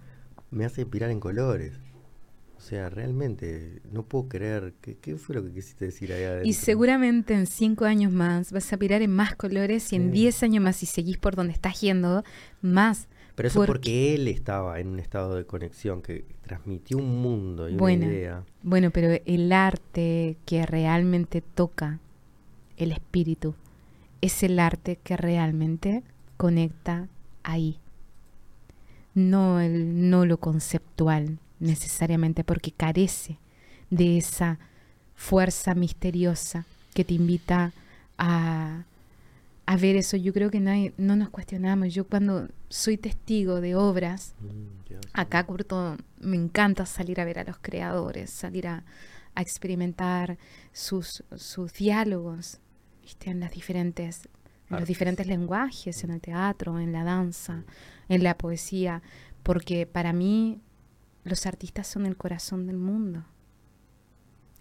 [0.52, 1.74] me hace pirar en colores.
[2.58, 4.74] O sea, realmente no puedo creer.
[4.82, 6.48] ¿Qué, qué fue lo que quisiste decir ahí adentro?
[6.50, 10.10] Y seguramente en cinco años más vas a pirar en más colores y en Sí.
[10.12, 12.24] diez años más, si seguís por donde estás yendo,
[12.62, 13.08] más.
[13.36, 17.68] Pero eso porque- porque él estaba en un estado de conexión que transmitió un mundo
[17.70, 18.06] y Bueno.
[18.06, 18.44] una idea.
[18.64, 22.00] Bueno, pero el arte que realmente toca
[22.78, 23.54] el espíritu
[24.22, 26.04] es el arte que realmente
[26.38, 27.08] conecta
[27.44, 27.78] ahí.
[29.14, 33.38] No, el, no lo conceptual necesariamente, porque carece
[33.90, 34.60] de esa
[35.16, 37.72] fuerza misteriosa que te invita
[38.18, 38.84] a,
[39.66, 40.18] a ver eso.
[40.18, 41.94] Yo creo que nadie, no nos cuestionamos.
[41.94, 44.86] Yo cuando soy testigo de obras, Mm.
[45.14, 48.84] Acá, Curto, me encanta salir a ver a los creadores, salir a,
[49.34, 50.38] a experimentar
[50.72, 52.60] sus, sus diálogos,
[53.02, 53.30] ¿viste?
[53.30, 54.28] En las diferentes,
[54.70, 57.64] en los diferentes lenguajes, en el teatro, en la danza,
[58.10, 59.02] en la poesía,
[59.44, 60.62] porque para mí
[61.24, 63.26] los artistas son el corazón del mundo.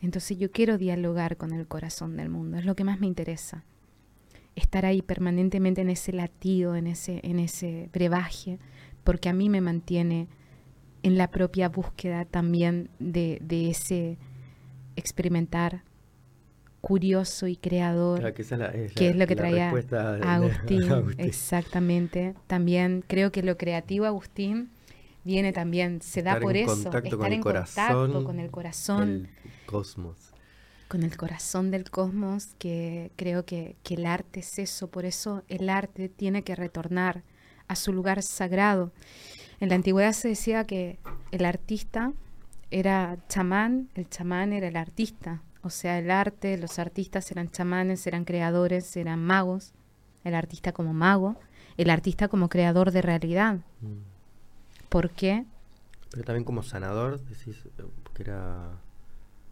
[0.01, 3.65] Entonces yo quiero dialogar con el corazón del mundo, es lo que más me interesa.
[4.57, 8.59] Estar ahí permanentemente en ese latido, en ese, en ese brebaje,
[9.03, 10.29] porque a mí me mantiene
[11.03, 14.17] en la propia búsqueda también de, de ese
[14.97, 15.83] experimentar
[16.81, 20.35] curioso y creador Claro, que es, la, es que la- es lo que traía a
[20.35, 21.25] Agustín, Agustín.
[21.27, 22.35] exactamente.
[22.47, 24.71] También creo que lo creativo, Agustín,
[25.25, 28.39] viene también, se da Estar por eso, contacto estar con el en contacto corazón, con
[28.39, 29.29] el corazón, El
[29.67, 30.34] cosmos.
[30.95, 35.43] Con el corazón del cosmos, que creo que, que el arte es eso, por eso
[35.49, 37.25] el arte tiene que retornar
[37.67, 38.93] a su lugar sagrado.
[39.59, 41.01] En la antigüedad se decía que
[41.33, 42.13] el artista
[42.71, 48.07] era chamán, el chamán era el artista, o sea, el arte, los artistas eran chamanes,
[48.07, 49.73] eran creadores, eran magos,
[50.23, 51.35] el artista como mago,
[51.77, 53.57] el artista como creador de realidad.
[53.81, 53.99] Mm.
[54.91, 55.45] ¿Por qué?
[56.13, 58.79] Pero también como sanador, decís, eh, porque era...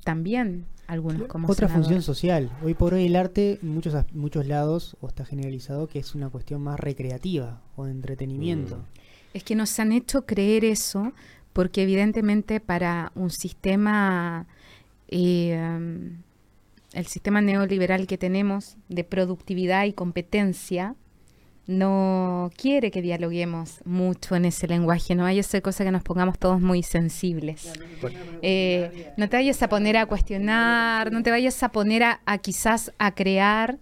[0.05, 1.85] También algunos como Otra sanador.
[1.85, 2.51] función social.
[2.62, 6.28] Hoy por hoy el arte en muchos, muchos lados, o está generalizado, que es una
[6.28, 8.77] cuestión más recreativa o de entretenimiento.
[8.77, 8.85] Mm.
[9.35, 11.12] Es que nos han hecho creer eso
[11.55, 14.47] porque evidentemente para un sistema,
[15.09, 16.19] eh, um,
[16.93, 20.94] el sistema neoliberal que tenemos de productividad y competencia,
[21.66, 26.39] no quiere que dialoguemos mucho en ese lenguaje, no hay esa cosa que nos pongamos
[26.39, 27.72] todos muy sensibles.
[28.43, 32.39] Eh, no te vayas a poner a cuestionar, no te vayas a poner a, a
[32.39, 33.78] quizás a crear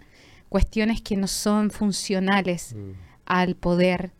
[0.48, 2.92] cuestiones que no son funcionales Mm.
[3.26, 4.10] al poder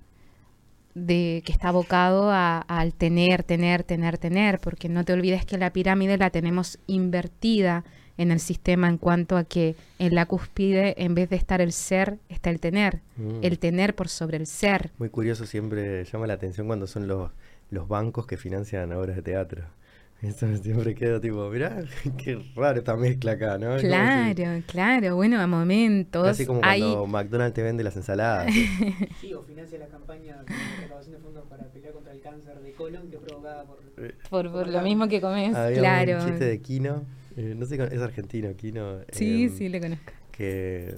[0.94, 5.56] de que está abocado a- al tener, tener, tener, tener, porque no te olvides que
[5.58, 7.84] la pirámide la tenemos invertida
[8.20, 11.72] en el sistema en cuanto a que en la cúspide, en vez de estar el
[11.72, 13.38] ser, está el tener, Mm.
[13.42, 14.90] el tener por sobre el ser.
[14.98, 17.30] Muy curioso, siempre llama la atención cuando son los,
[17.70, 19.62] los bancos que financian obras de teatro.
[20.22, 21.82] Eso siempre queda tipo, mirá,
[22.22, 23.78] qué raro esta mezcla acá, ¿no?
[23.78, 28.52] Si- Claro, claro, bueno, a momentos Casi como hay cuando McDonald's te vende las ensaladas.
[29.22, 32.72] Sí, o financia la campaña de recaudación de fondos para pelear contra el cáncer de
[32.72, 33.78] colon que es provocada por...
[33.96, 36.18] Eh, por, por lo mismo que comes, Había claro.
[36.22, 37.04] un chiste de Kino,
[37.40, 38.98] eh, no sé, es argentino, Kino.
[39.12, 40.12] Sí, em, sí, le conozco.
[40.32, 40.94] que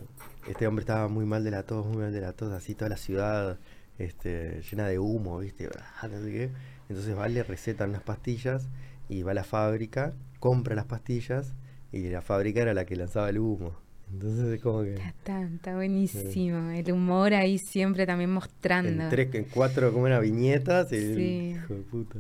[0.48, 2.88] este hombre estaba muy mal de la tos, muy mal de la tos, así toda
[2.88, 3.58] la ciudad
[3.98, 5.68] este, llena de humo, ¿viste?
[6.00, 6.50] Ah, no sé qué.
[6.88, 8.68] Entonces va, le recetan unas pastillas
[9.08, 11.52] y va a la fábrica, compra las pastillas
[11.92, 13.74] y la fábrica era la que lanzaba el humo.
[14.12, 16.70] Entonces es como que Está, está buenísimo.
[16.70, 19.02] El humor ahí siempre también mostrando.
[19.04, 21.50] en tres, en cuatro como una viñetas y Sí.
[21.56, 22.18] hijo de puta.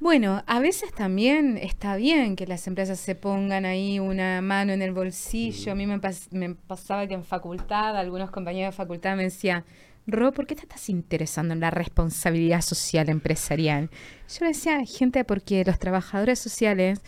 [0.00, 4.80] Bueno, a veces también está bien que las empresas se pongan ahí una mano en
[4.80, 5.72] el bolsillo.
[5.72, 6.00] A mí me,
[6.30, 9.64] me pasaba que en facultad, algunos compañeros de facultad me decían,
[10.06, 13.90] Ro, ¿por qué te estás interesando en la responsabilidad social empresarial?
[14.28, 17.02] Yo le decía, gente, porque los trabajadores sociales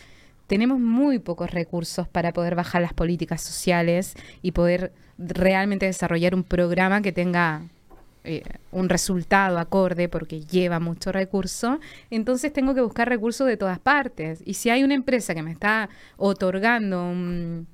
[0.47, 6.43] tenemos muy pocos recursos para poder bajar las políticas sociales y poder realmente desarrollar un
[6.43, 7.69] programa que tenga
[8.23, 11.79] eh, un resultado acorde porque lleva mucho recurso,
[12.09, 14.41] entonces tengo que buscar recursos de todas partes.
[14.45, 17.67] Y si hay una empresa que me está otorgando un,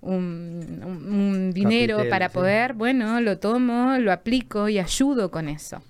[0.00, 2.34] un- un dinero Capitel, para sí.
[2.34, 5.82] poder, bueno, lo tomo, lo aplico y ayudo con eso.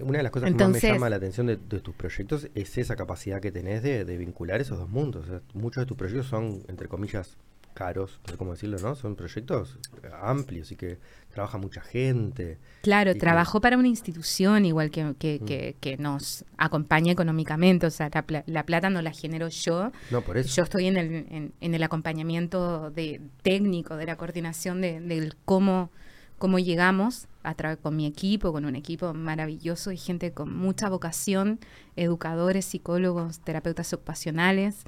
[0.00, 2.76] Una de las cosas que más me llama la atención de, de tus proyectos es
[2.78, 5.26] esa capacidad que tenés de, de vincular esos dos mundos.
[5.26, 7.36] O sea, muchos de tus proyectos son, entre comillas,
[7.74, 8.96] caros, no sé cómo decirlo, ¿no?
[8.96, 9.78] Son proyectos
[10.20, 10.98] amplios y que
[11.30, 12.58] trabaja mucha gente.
[12.82, 15.44] Claro, que- trabajo para una institución igual que, que, Mm.
[15.46, 20.22] que- que nos acompaña económicamente, o sea, la, la plata no la genero yo, No,
[20.22, 20.54] por eso.
[20.56, 25.34] yo estoy en el, en, en el acompañamiento de, técnico, de la coordinación de, del
[25.44, 25.90] cómo,
[26.38, 30.88] cómo llegamos a través con mi equipo, con un equipo maravilloso y gente con mucha
[30.88, 31.58] vocación,
[31.96, 34.84] educadores, psicólogos, terapeutas ocupacionales.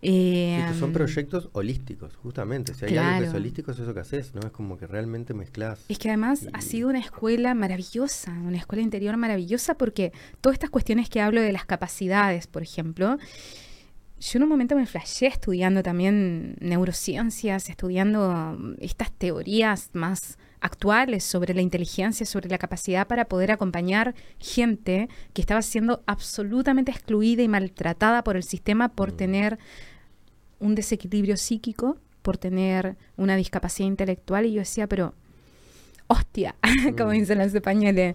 [0.00, 2.72] Eh, que son proyectos holísticos, justamente.
[2.74, 3.38] Si hay algo que es Claro.
[3.38, 4.42] holístico, es eso que haces, ¿no?
[4.42, 5.80] Es como que realmente mezclas.
[5.88, 10.70] Es que además ha sido una escuela maravillosa, una escuela interior maravillosa porque todas estas
[10.70, 13.18] cuestiones que hablo de las capacidades, por ejemplo,
[14.20, 21.24] yo en un momento me flashé estudiando también neurociencias, estudiando mm, estas teorías más actuales
[21.24, 27.42] sobre la inteligencia, sobre la capacidad para poder acompañar gente que estaba siendo absolutamente excluida
[27.42, 29.16] y maltratada por el sistema por Mm.
[29.16, 29.58] tener
[30.58, 34.46] un desequilibrio psíquico, por tener una discapacidad intelectual.
[34.46, 35.14] Y yo decía, pero,
[36.08, 36.54] hostia,
[36.98, 37.18] como Mm.
[37.20, 38.14] dicen los españoles,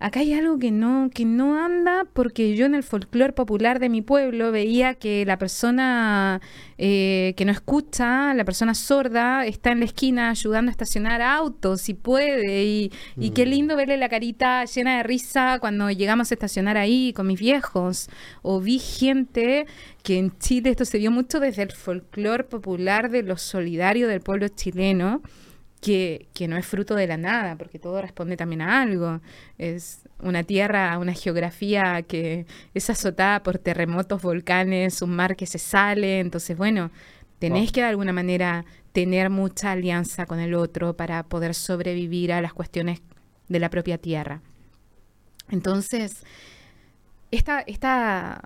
[0.00, 3.88] acá hay algo que no, que no anda porque yo en el folclore popular de
[3.88, 6.40] mi pueblo veía que la persona
[6.78, 11.80] eh, que no escucha, la persona sorda, está en la esquina ayudando a estacionar autos
[11.80, 12.64] si puede.
[12.64, 13.48] Y, y qué Mm.
[13.48, 18.08] lindo verle la carita llena de risa cuando llegamos a estacionar ahí con mis viejos.
[18.42, 19.66] O vi gente
[20.04, 24.20] que en Chile esto se vio mucho desde el folclore popular de lo solidario del
[24.20, 25.22] pueblo chileno
[25.80, 29.20] que, que no es fruto de la nada, porque todo responde también a algo.
[29.58, 35.58] Es una tierra, una geografía que es azotada por terremotos, volcanes, un mar que se
[35.58, 36.20] sale.
[36.20, 36.90] Entonces, bueno,
[37.38, 37.72] tenés Wow.
[37.72, 42.52] que de alguna manera tener mucha alianza con el otro para poder sobrevivir a las
[42.52, 43.00] cuestiones
[43.48, 44.42] de la propia tierra.
[45.50, 46.24] Entonces,
[47.30, 48.42] esta, esta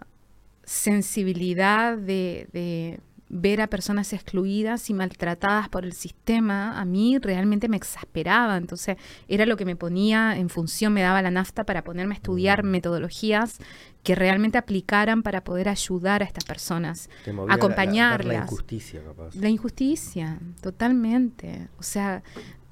[0.64, 3.00] sensibilidad de, de
[3.34, 8.58] ver a personas excluidas y maltratadas por el sistema, a mí realmente me exasperaba.
[8.58, 12.16] Entonces, era lo que me ponía en función, me daba la nafta para ponerme a
[12.18, 12.66] estudiar Mm.
[12.68, 13.56] metodologías
[14.02, 17.08] que realmente aplicaran para poder ayudar a estas personas.
[17.08, 18.42] Movía la- la- ver La, acompañarlas.
[18.52, 19.34] injusticia, capaz.
[19.34, 21.68] La injusticia, totalmente.
[21.78, 22.22] O sea,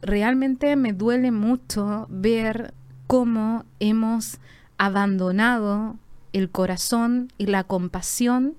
[0.03, 2.75] realmente me duele mucho ver
[3.07, 4.39] cómo hemos
[4.77, 5.97] abandonado
[6.33, 8.57] el corazón y la compasión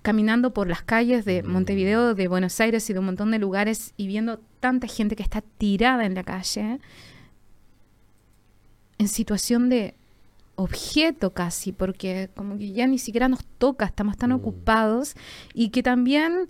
[0.00, 1.42] caminando por las calles de.
[1.42, 5.22] Montevideo, de Buenos Aires y de un montón de lugares y viendo tanta gente que
[5.22, 6.80] está tirada en la calle
[8.98, 9.94] en situación de
[10.56, 14.34] objeto casi, porque como que ya ni siquiera nos toca, estamos tan Mm.
[14.34, 15.14] ocupados
[15.54, 16.48] y que también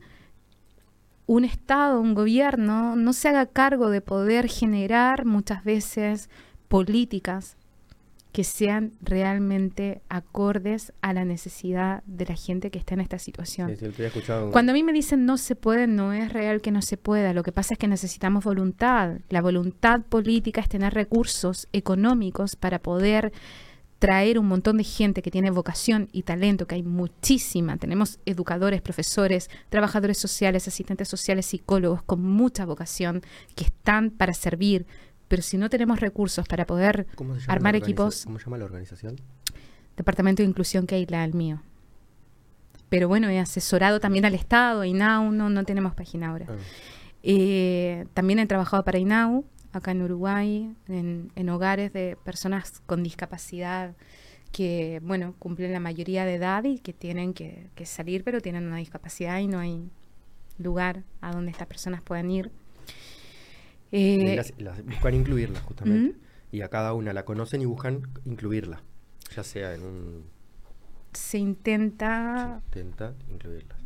[1.27, 6.31] un Estado, un gobierno, no se haga cargo de poder generar muchas veces
[6.69, 7.58] políticas
[8.33, 13.75] que sean realmente acordes a la necesidad de la gente que está en esta situación.
[13.77, 14.21] Sí, sí,
[14.53, 17.33] Cuando a mí me dicen no se puede, no es real que no se pueda.
[17.33, 19.19] Lo que pasa es que necesitamos voluntad.
[19.31, 23.33] La voluntad política es tener recursos económicos para poder
[23.99, 27.77] traer un montón de gente que tiene vocación y talento, que hay muchísima.
[27.77, 33.23] Tenemos educadores, profesores, trabajadores sociales, asistentes sociales, psicólogos con mucha vocación
[33.57, 34.87] que están para servir.
[35.29, 38.59] Pero si no tenemos recursos para poder ¿Cómo se llama armar equipos, ¿Cómo se llama
[38.59, 39.17] la organización?
[39.97, 41.63] Departamento de Inclusión que hay la el mío.
[42.89, 46.47] Pero bueno, he asesorado también al Estado, INAU, no, no tenemos página ahora.
[46.49, 46.55] Ah,
[47.23, 53.03] Eh, también he trabajado para INAU, acá en Uruguay, en, en hogares de personas con
[53.03, 53.95] discapacidad
[54.53, 58.67] que, bueno, cumplen la mayoría de edad y que tienen que, que salir, pero tienen
[58.67, 59.91] una discapacidad y no hay
[60.59, 62.51] lugar a donde estas personas puedan ir.
[63.91, 66.15] Y Eh, las- las buscan incluirla, justamente.
[66.15, 66.21] ¿Mm?
[66.53, 68.83] Y a cada una la conocen y buscan incluirla.
[69.37, 70.25] Ya sea en un.
[71.13, 73.77] se intenta, se intenta incluirla.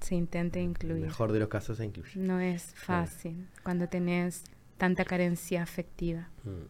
[0.00, 1.02] se intenta En el incluir.
[1.02, 2.18] mejor de los casos se incluye.
[2.18, 4.44] No es fácil cuando tenés
[4.78, 6.64] tanta carencia afectiva, Mm.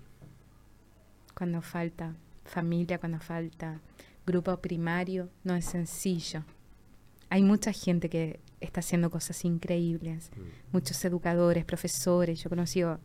[1.35, 3.81] cuando falta familia, cuando falta
[4.27, 6.45] grupo primario, no es sencillo.
[7.29, 10.41] Hay mucha gente que está haciendo cosas increíbles, Mm.
[10.73, 13.01] muchos educadores, profesores, yo he conocido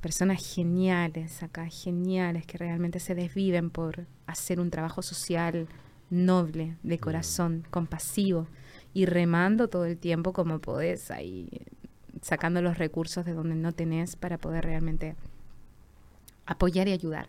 [0.00, 5.68] personas geniales acá, geniales, que realmente se desviven por hacer un trabajo social
[6.10, 8.46] noble, de corazón, compasivo,
[8.94, 11.48] y remando todo el tiempo como podés, ahí
[12.22, 15.16] sacando los recursos de donde no tenés para poder realmente
[16.46, 17.28] apoyar y ayudar.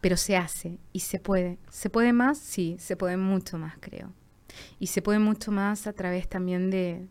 [0.00, 1.58] Pero se hace y se puede.
[1.68, 2.38] ¿Se puede más?
[2.38, 4.12] Sí, se puede mucho más, creo.
[4.78, 7.08] Y se puede mucho más a través también de,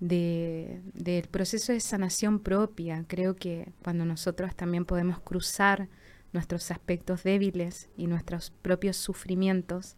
[0.00, 3.04] de, del proceso de sanación propia.
[3.08, 5.88] Creo que cuando nosotros también podemos cruzar
[6.32, 9.96] nuestros aspectos débiles y nuestros propios sufrimientos,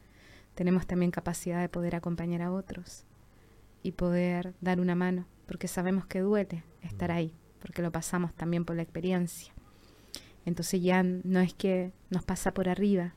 [0.54, 3.04] tenemos también capacidad de poder acompañar a otros
[3.82, 8.64] y poder dar una mano, porque sabemos que duele estar ahí, porque lo pasamos también
[8.64, 9.52] por la experiencia.
[10.44, 13.14] Entonces ya no es que nos pasa por arriba,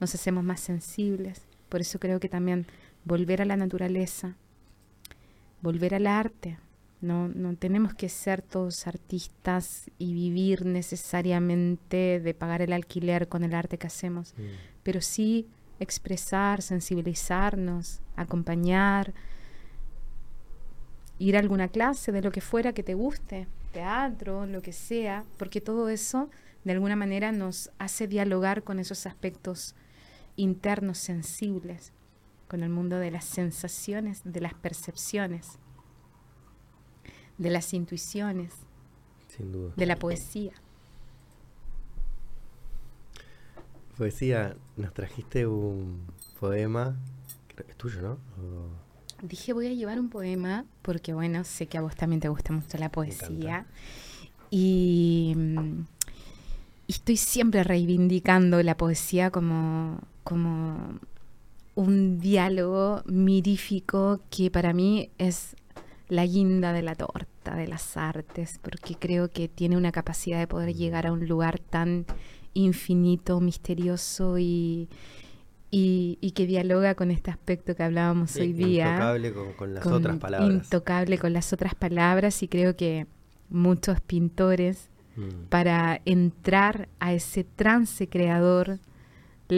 [0.00, 1.46] nos hacemos más sensibles.
[1.72, 2.66] Por eso creo que también
[3.06, 4.36] volver a la naturaleza,
[5.62, 6.58] volver al arte.
[7.00, 13.42] No, no tenemos que ser todos artistas y vivir necesariamente de pagar el alquiler con
[13.42, 14.42] el arte que hacemos, Mm.
[14.82, 15.46] pero sí
[15.80, 19.14] expresar, sensibilizarnos, acompañar,
[21.18, 25.24] ir a alguna clase de lo que fuera que te guste, teatro, lo que sea,
[25.38, 26.28] porque todo eso
[26.64, 29.74] de alguna manera nos hace dialogar con esos aspectos
[30.36, 31.92] internos sensibles,
[32.48, 35.58] con el mundo de las sensaciones, de las percepciones,
[37.38, 38.52] de las intuiciones,
[39.28, 39.72] Sin duda.
[39.76, 40.52] de la poesía.
[43.96, 46.00] Poesía, nos trajiste un
[46.40, 46.96] poema.
[47.54, 48.12] creo que Es tuyo, ¿no?
[48.12, 48.92] O-
[49.22, 52.52] Dije voy a llevar un poema porque bueno, sé que a vos también te gusta
[52.52, 53.66] mucho la poesía
[54.50, 55.80] y, mm,
[56.88, 60.98] y estoy siempre reivindicando la poesía como, como
[61.74, 65.56] un diálogo mirífico que para mí es
[66.08, 70.46] la guinda de la torta de las artes, porque creo que tiene una capacidad de
[70.46, 72.04] poder llegar a un lugar tan
[72.54, 74.88] infinito, misterioso y,
[75.70, 78.90] y, y que dialoga con este aspecto que hablábamos hoy día.
[78.92, 80.50] Intocable con, con las con- otras palabras.
[80.50, 83.06] Intocable con las otras palabras y creo que
[83.48, 85.48] muchos pintores Mm.
[85.50, 88.78] para entrar a ese trance creador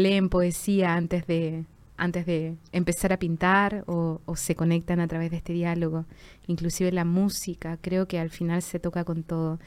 [0.03, 1.65] leen poesía antes de
[1.97, 6.07] antes de empezar a pintar o, o se conectan a través de este diálogo
[6.47, 9.59] inclusive la música creo que al final se toca con todo.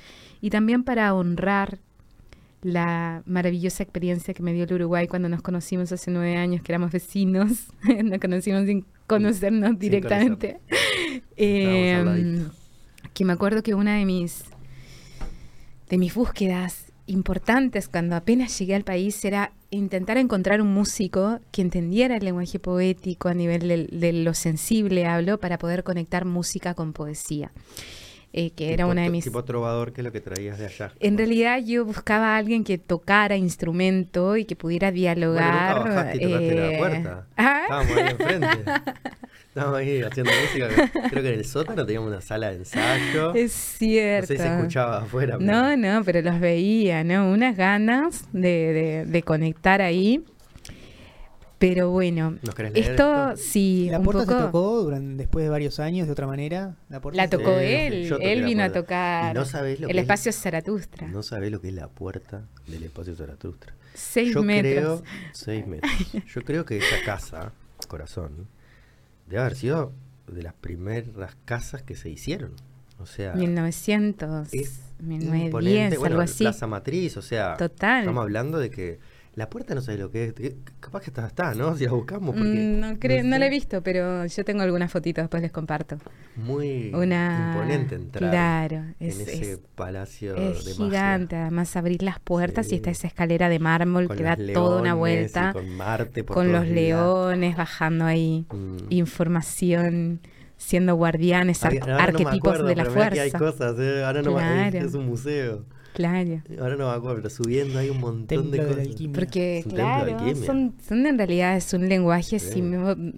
[0.41, 1.79] Y también para honrar
[2.61, 6.71] la maravillosa experiencia que me dio el Uruguay cuando nos conocimos hace nueve años que
[6.71, 7.67] éramos vecinos
[8.03, 10.59] nos conocimos sin conocernos Sin directamente.
[11.35, 12.49] Em,
[13.13, 14.43] que me acuerdo que una de mis
[15.89, 21.61] de mis búsquedas importantes cuando apenas llegué al país era intentar encontrar un músico que
[21.61, 26.73] entendiera el lenguaje poético a nivel del- de, lo sensible hablo para poder conectar música
[26.73, 27.52] con poesía
[28.33, 30.91] eh, que era una de mis Tipo trovador, que es lo que traías de allá.
[30.99, 35.81] en realidad yo buscaba a alguien que tocara instrumento y que pudiera dialogar.
[35.81, 37.27] Bueno, nunca y tocaste eh, la puerta.
[37.37, 37.59] ¿ah?
[37.63, 38.47] Estábamos ahí enfrente.
[39.47, 40.91] Estábamos ahí haciendo música.
[41.09, 43.33] Creo que en el sótano teníamos una sala de ensayo.
[43.33, 44.27] Es No cierto.
[44.27, 45.37] sé si se escuchaba afuera.
[45.39, 47.31] pero- No, no, pero los veía, ¿no?
[47.31, 50.23] Unas ganas de, de- de conectar ahí.
[51.59, 53.41] Pero bueno, ¿Nos querés leer esto esto?
[53.41, 54.38] sí, ¿La un puerta poco.
[54.38, 56.75] se tocó durante, después de varios años de otra manera?
[56.89, 60.31] La, puerta La tocó él, él vino a tocar no lo el que es- espacio
[60.31, 61.07] Zaratustra.
[61.07, 63.73] No sabés lo que es la puerta del espacio Zaratustra.
[63.95, 65.01] Seis Yo metros.
[65.01, 65.03] creo.
[65.34, 65.91] Seis metros.
[66.27, 67.51] Yo creo que esa casa,
[67.88, 68.47] corazón,
[69.27, 69.93] debe haber sido
[70.27, 72.51] de las primeras casas que se hicieron.
[72.99, 75.97] O sea, 1900, es 1910, imponente.
[75.97, 76.43] Bueno, algo así.
[76.43, 78.01] Plaza Matriz, o sea, Total.
[78.01, 78.99] estamos hablando de que
[79.38, 80.34] la puerta no sabes lo que es.
[80.34, 81.76] que- Capaz que está, está, ¿no?
[81.77, 82.35] Si la buscamos.
[82.35, 85.43] Porque, Mm, no, creo, no sé, la he visto, pero yo tengo algunas fotitos, después
[85.43, 85.97] les comparto.
[86.35, 91.35] Muy Una, imponente entrar Claro, en es, ese es- palacio es de gigante.
[91.35, 92.73] Además, abrir las puertas Sí.
[92.73, 95.53] y está esa escalera de mármol Con que da toda una vuelta.
[95.53, 98.77] Con Marte por con los leones bajando ahí Mm.
[98.89, 100.19] información,
[100.57, 103.38] siendo guardianes, ar- Ahora- ahora no me arquetipos acuerdo, de la pero que hay fuerza.
[103.38, 104.03] cosas, ¿eh?
[104.03, 104.77] Ahora no me Claro.
[104.80, 105.65] es, es un museo.
[105.97, 106.41] Claro.
[106.59, 108.87] Ahora no me acuerdo, pero subiendo hay un montón Templo de de la cosas.
[108.87, 109.13] alquimia.
[109.19, 112.51] Porque, de claro, son, son en realidad es un lenguaje, Sí.
[112.53, 113.13] sim-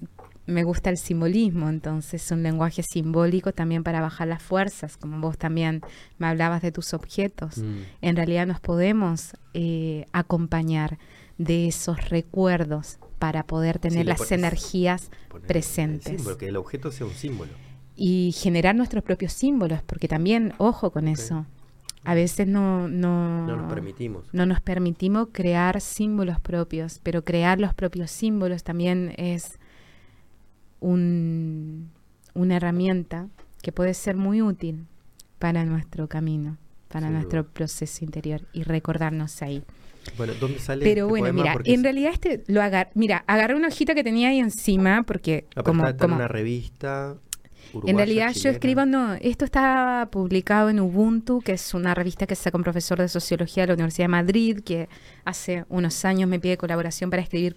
[0.46, 5.20] me gusta el simbolismo, entonces es un lenguaje simbólico también para bajar las fuerzas, como
[5.20, 5.82] vos también
[6.18, 7.58] me hablabas de tus objetos.
[7.60, 7.82] Mm.
[8.02, 10.98] En realidad nos podemos eh, acompañar
[11.38, 16.16] de esos recuerdos para poder tener Sí, las pones- energías Poner el presentes.
[16.16, 17.52] símbolo, que el objeto sea un símbolo.
[18.02, 21.14] y generar nuestros propios símbolos, porque también, ojo con Ok.
[21.20, 21.46] eso,
[22.06, 24.26] a veces no, no, No nos permitimos.
[24.32, 29.60] no nos permitimos crear símbolos propios, pero crear los propios símbolos también es
[30.80, 31.90] un-
[32.34, 33.28] una herramienta
[33.62, 34.86] que puede ser muy útil
[35.40, 36.58] para nuestro camino,
[36.88, 37.52] para Sin nuestro duda.
[37.54, 39.64] proceso interior y recordarnos ahí.
[40.18, 41.42] Bueno, ¿dónde sale Pero este bueno, poema?
[41.42, 44.40] mira, Porque en es- realidad este lo agarré, mira, agarré una hojita que tenía ahí
[44.40, 47.18] encima porque como, está en como- una revista.
[47.86, 52.36] En realidad yo escribo, no, esto está publicado en Ubuntu, que es una revista que
[52.36, 54.90] saca un profesor de sociología de la Universidad de Madrid, que
[55.26, 57.56] hace unos años me pide colaboración para escribir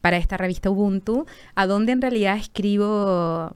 [0.00, 1.24] para esta revista Ubuntu,
[1.54, 3.54] a donde en realidad escribo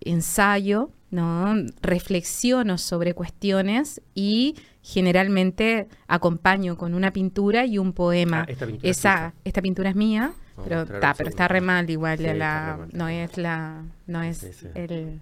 [0.00, 1.54] ensayo, ¿no?
[1.82, 8.42] reflexiono sobre cuestiones y generalmente acompaño con una pintura y un poema.
[8.42, 11.60] Ah, esta pintura Esa, es esta pintura es mía, Vamos pero está, pero está re
[11.60, 12.88] mal igual, Sí, la, está re mal.
[12.92, 14.66] no es la, no es Sí, sí.
[14.74, 15.20] el,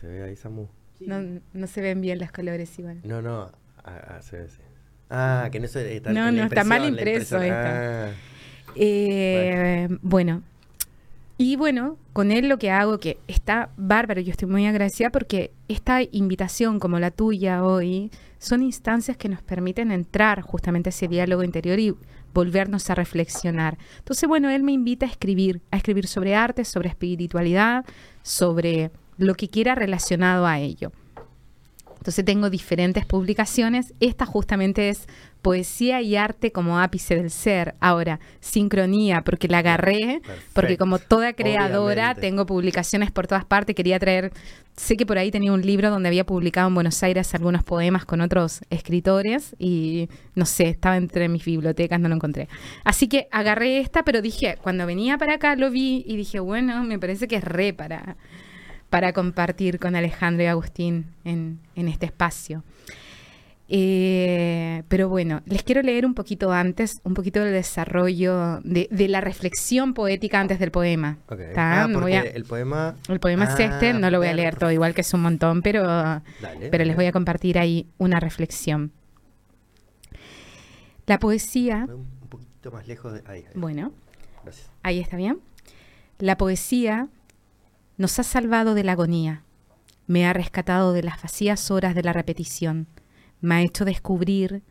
[0.00, 0.66] ¿Se ve ahí, Samu?
[1.00, 3.00] no, no se ven bien los colores igual.
[3.04, 3.50] No, no.
[3.84, 4.60] Ah, ah, se ve, sí.
[5.08, 7.44] Ah, que no se está No, no, está mal impreso impresión.
[7.44, 8.08] esta.
[8.08, 8.12] Ah,
[8.76, 10.42] Eh, bueno,
[11.38, 15.52] y bueno, con él lo que hago, que está bárbaro, yo estoy muy agradecida porque
[15.68, 21.08] esta invitación como la tuya hoy son instancias que nos permiten entrar justamente a ese
[21.08, 21.94] diálogo interior y
[22.34, 23.78] volvernos a reflexionar.
[23.98, 27.84] Entonces, bueno, él me invita a escribir, a escribir sobre arte, sobre espiritualidad,
[28.22, 28.90] sobre
[29.20, 30.92] lo que quiera relacionado a ello.
[32.00, 33.92] Entonces tengo diferentes publicaciones.
[34.00, 35.06] Esta justamente es
[35.42, 37.74] Poesía y Arte como ápice del ser.
[37.78, 40.22] Ahora, sincronía, porque la agarré,
[40.54, 42.20] porque como toda creadora Obviamente.
[42.22, 43.76] tengo publicaciones por todas partes.
[43.76, 44.32] Quería traer,
[44.76, 48.06] sé que por ahí tenía un libro donde había publicado en Buenos Aires algunos poemas
[48.06, 52.48] con otros escritores y no sé, estaba entre mis bibliotecas, no lo encontré.
[52.82, 56.82] Así que agarré esta, pero dije, cuando venía para acá lo vi y dije, bueno,
[56.82, 58.16] me parece que es re para
[58.90, 62.62] para compartir con Alejandro y Agustín en, en este espacio.
[63.72, 69.06] Eh, pero bueno, les quiero leer un poquito antes, un poquito del desarrollo de, de
[69.06, 71.18] la reflexión poética antes del.
[71.56, 72.96] Ah, No porque voy a- el poema...
[73.08, 75.62] el poema es este, no lo voy a leer todo, igual que es un montón,
[75.62, 78.90] pero, Dale, pero les voy a compartir ahí una reflexión.
[81.06, 83.22] La poesía, Un un poquito más lejos de...
[83.26, 83.52] Ahí, ahí.
[83.54, 83.92] bueno,
[84.42, 84.68] Gracias.
[84.82, 85.38] Ahí está bien.
[86.18, 87.08] La poesía
[88.00, 89.44] nos ha salvado de la agonía,
[90.06, 92.86] me ha rescatado de las vacías horas de la repetición,
[93.42, 94.62] me ha hecho descubrir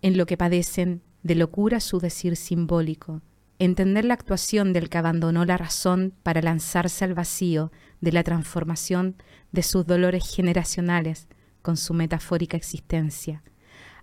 [0.00, 3.20] en lo que padecen de locura su decir simbólico,
[3.58, 9.16] entender la actuación del que abandonó la razón para lanzarse al vacío de la transformación
[9.52, 11.28] de sus dolores generacionales
[11.60, 13.42] con su metafórica existencia.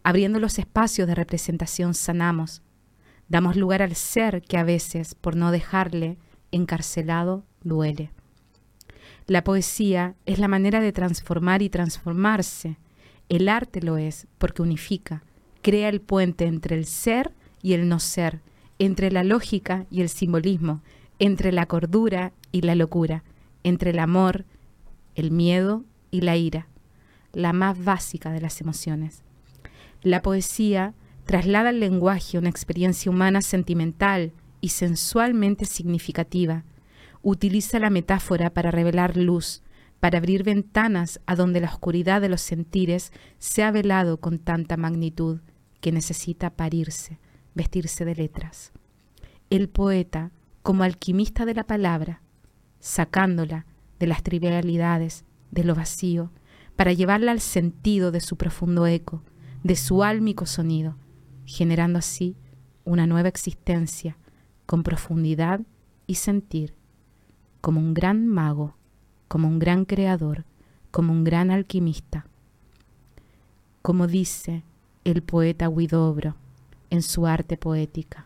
[0.04, 2.62] Abriendo los espacios de representación sanamos,
[3.28, 6.18] Damos lugar al ser que a veces, por no dejarle
[6.52, 8.12] encarcelado, duele.
[9.30, 12.78] La poesía es la manera de transformar y transformarse.
[13.30, 15.22] El arte lo es porque unifica,
[15.62, 17.32] crea el puente entre el ser
[17.62, 18.42] y el no ser,
[18.80, 20.82] entre la lógica y el simbolismo,
[21.20, 23.24] entre la cordura y la locura,
[23.64, 24.46] entre el amor,
[25.14, 26.66] el miedo y la ira,
[27.32, 29.22] la más básica de las emociones.
[30.02, 30.96] La poesía
[31.26, 36.64] traslada al lenguaje una experiencia humana sentimental y sensualmente significativa.
[37.22, 39.62] Utiliza la metáfora para revelar luz,
[40.00, 44.78] para abrir ventanas a donde la oscuridad de los sentires se ha velado con tanta
[44.78, 45.40] magnitud
[45.82, 47.20] que necesita parirse,
[47.56, 48.72] vestirse de letras.
[49.50, 50.32] El poeta,
[50.62, 52.22] como alquimista de la palabra,
[52.80, 53.66] sacándola
[54.00, 56.32] de las trivialidades, de lo vacío,
[56.76, 59.22] para llevarla al sentido de su profundo eco,
[59.64, 60.96] de su álmico sonido,
[61.46, 62.38] generando así
[62.86, 64.18] una nueva existencia
[64.66, 65.62] con profundidad
[66.08, 66.79] y sentir,
[67.61, 68.76] como un gran mago,
[69.27, 70.45] como un gran creador,
[70.91, 72.26] como un gran alquimista.
[73.81, 74.64] Como dice
[75.03, 76.36] el poeta Huidobro
[76.90, 78.26] en su arte poética.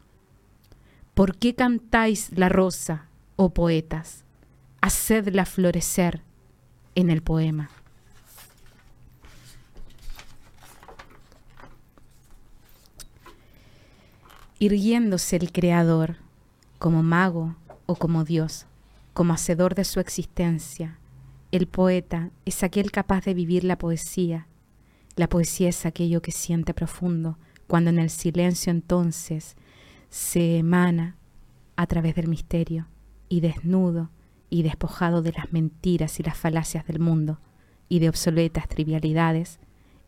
[1.14, 4.24] ¿Por qué cantáis la rosa, oh poetas?
[4.82, 6.22] Hacedla florecer
[6.96, 7.70] en el poema.
[14.64, 16.16] irguiéndose el Creador
[16.80, 17.54] como mago
[17.86, 18.66] o como Dios,
[19.14, 21.00] como hacedor de su existencia.
[21.52, 24.48] El poeta es aquel capaz de vivir la poesía.
[25.16, 27.38] La poesía es aquello que siente profundo,
[27.68, 29.56] cuando en el silencio entonces
[30.10, 31.18] se emana
[31.76, 32.88] a través del misterio
[33.30, 34.10] y desnudo
[34.50, 37.40] y despojado de las mentiras y las falacias del mundo
[37.90, 39.60] y de obsoletas trivialidades,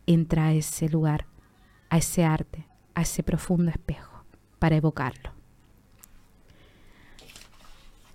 [0.06, 1.26] entra a ese lugar,
[1.90, 4.24] a ese arte, a ese profundo espejo
[4.58, 5.35] para evocarlo.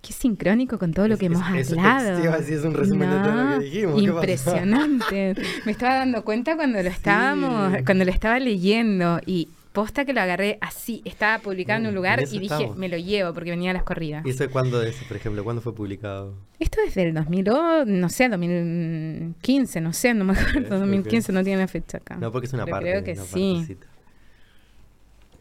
[0.02, 2.18] Qué sincrónico con todo lo que Es- hemos es- hablado.
[2.38, 4.02] decir, es un resumen de todo lo que dijimos.
[4.02, 5.36] Impresionante.
[5.66, 7.84] Me estaba dando cuenta cuando lo estábamos, Sí.
[7.86, 12.20] cuando lo estaba leyendo y posta que lo agarré así, estaba publicado en un lugar
[12.24, 12.78] y dije, estamos.
[12.78, 14.26] me lo llevo porque venía a las corridas.
[14.26, 15.44] ¿Y eso cuándo es, por ejemplo?
[15.44, 16.34] ¿Cuándo fue publicado?
[16.60, 17.46] Esto es del 2000,
[17.86, 22.18] no sé, 2015, no sé, no me acuerdo, Ok, 2015 no tiene fecha acá.
[22.18, 22.90] No, porque es una Pero parte.
[22.90, 23.54] creo que una sí.
[23.56, 23.88] partecita.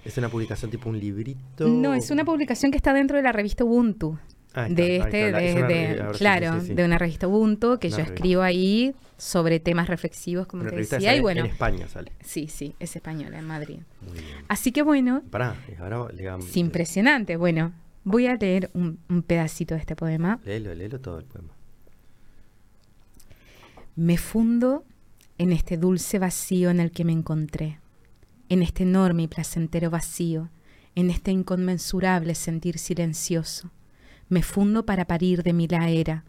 [0.05, 1.67] ¿Es una publicación tipo un librito?
[1.69, 4.19] No, es una publicación que está dentro de la revista Ubuntu.
[4.51, 6.75] Está, de este, está, de, claro, sí, sí, sí.
[6.75, 8.15] de una revista Ubuntu que Una yo revista.
[8.15, 12.11] escribo ahí sobre temas reflexivos, como Una te decía, sale y bueno, En España sale.
[12.21, 13.79] sí, sí, es española en Madrid.
[14.01, 14.27] Muy bien.
[14.49, 17.37] Así que bueno, Pará, ahora le es impresionante.
[17.37, 17.73] Bueno,
[18.03, 20.41] voy a leer un, un pedacito de este poema.
[20.45, 21.53] Léelo, léelo todo el poema.
[23.95, 24.85] Me fundo
[25.39, 27.79] en este dulce vacío en el que me encontré,
[28.49, 30.49] en este enorme y placentero vacío,
[30.95, 33.71] en este inconmensurable sentir silencioso.
[34.31, 36.25] Me fundo para parir de mi laera,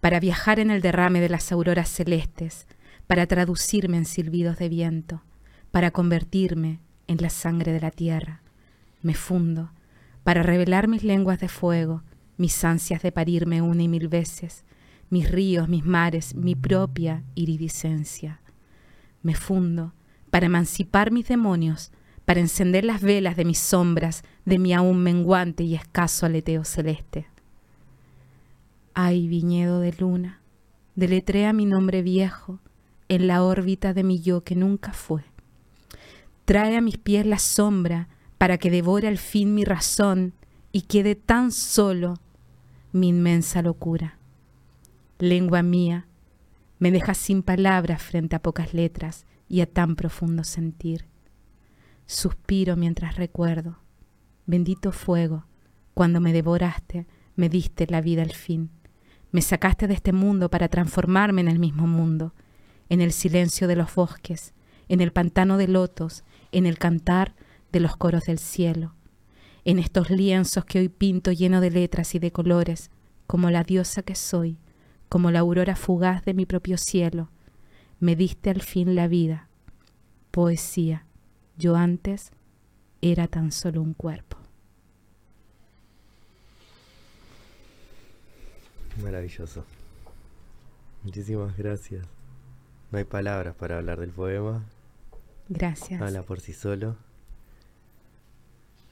[0.00, 2.68] para viajar en el derrame de las auroras celestes,
[3.08, 5.24] para traducirme en silbidos de viento,
[5.72, 6.78] para convertirme
[7.08, 8.40] en la sangre de la tierra.
[9.02, 9.72] Me fundo
[10.22, 12.04] para revelar mis lenguas de fuego,
[12.36, 14.64] mis ansias de parirme una y mil veces,
[15.08, 18.40] mis ríos, mis mares, mi propia iridiscencia.
[19.22, 19.92] Me fundo
[20.30, 21.90] para emancipar mis demonios,
[22.24, 27.26] para encender las velas de mis sombras, de mi aún menguante y escaso aleteo celeste.
[28.94, 30.40] Ay, viñedo de luna,
[30.94, 32.60] deletrea mi nombre viejo
[33.08, 35.24] en la órbita de mi yo que nunca fue.
[36.44, 38.08] Trae a mis pies la sombra
[38.38, 40.34] para que devore al fin mi razón
[40.72, 42.14] y quede tan solo
[42.92, 44.18] mi inmensa locura.
[45.18, 46.06] Lengua mía,
[46.78, 51.06] me dejas sin palabras frente a pocas letras y a tan profundo sentir.
[52.06, 53.78] Suspiro mientras recuerdo.
[54.46, 55.46] Bendito fuego,
[55.94, 57.06] cuando me devoraste,
[57.36, 58.70] me diste la vida al fin.
[59.32, 62.34] Me sacaste de este mundo para transformarme en el mismo mundo,
[62.88, 64.52] en el silencio de los bosques,
[64.88, 67.34] en el pantano de lotos, en el cantar
[67.70, 68.94] de los coros del cielo,
[69.64, 72.90] en estos lienzos que hoy pinto lleno de letras y de colores,
[73.28, 74.58] como la diosa que soy,
[75.08, 77.30] como la aurora fugaz de mi propio cielo,
[78.00, 79.48] me diste al fin la vida.
[80.32, 81.06] Poesía,
[81.56, 82.32] yo antes
[83.00, 84.39] era tan solo un cuerpo.
[89.02, 89.64] Maravilloso.
[91.02, 92.06] Muchísimas gracias.
[92.90, 94.64] No hay palabras para hablar del poema.
[95.48, 96.00] Gracias.
[96.00, 96.96] Habla por sí solo.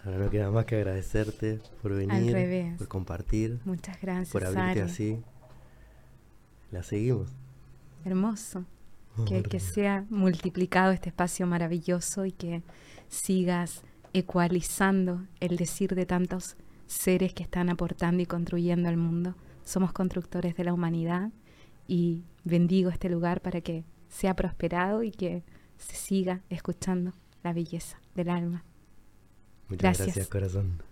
[0.05, 4.81] Ahora no queda más que agradecerte por venir, por compartir, Muchas gracias, por abrirte Ari.
[4.81, 5.21] así.
[6.71, 7.31] La seguimos.
[8.05, 8.65] Hermoso.
[9.27, 12.63] Que, que sea multiplicado este espacio maravilloso y que
[13.09, 16.57] sigas ecualizando el decir de tantos
[16.87, 19.35] seres que están aportando y construyendo el mundo.
[19.69, 21.31] Somos constructores de la humanidad
[21.87, 25.45] y bendigo este lugar para que sea prosperado y que
[25.77, 27.13] se siga escuchando
[27.43, 28.65] la belleza del alma.
[29.69, 30.07] Muchas Gracias.
[30.07, 30.83] gracias corazón.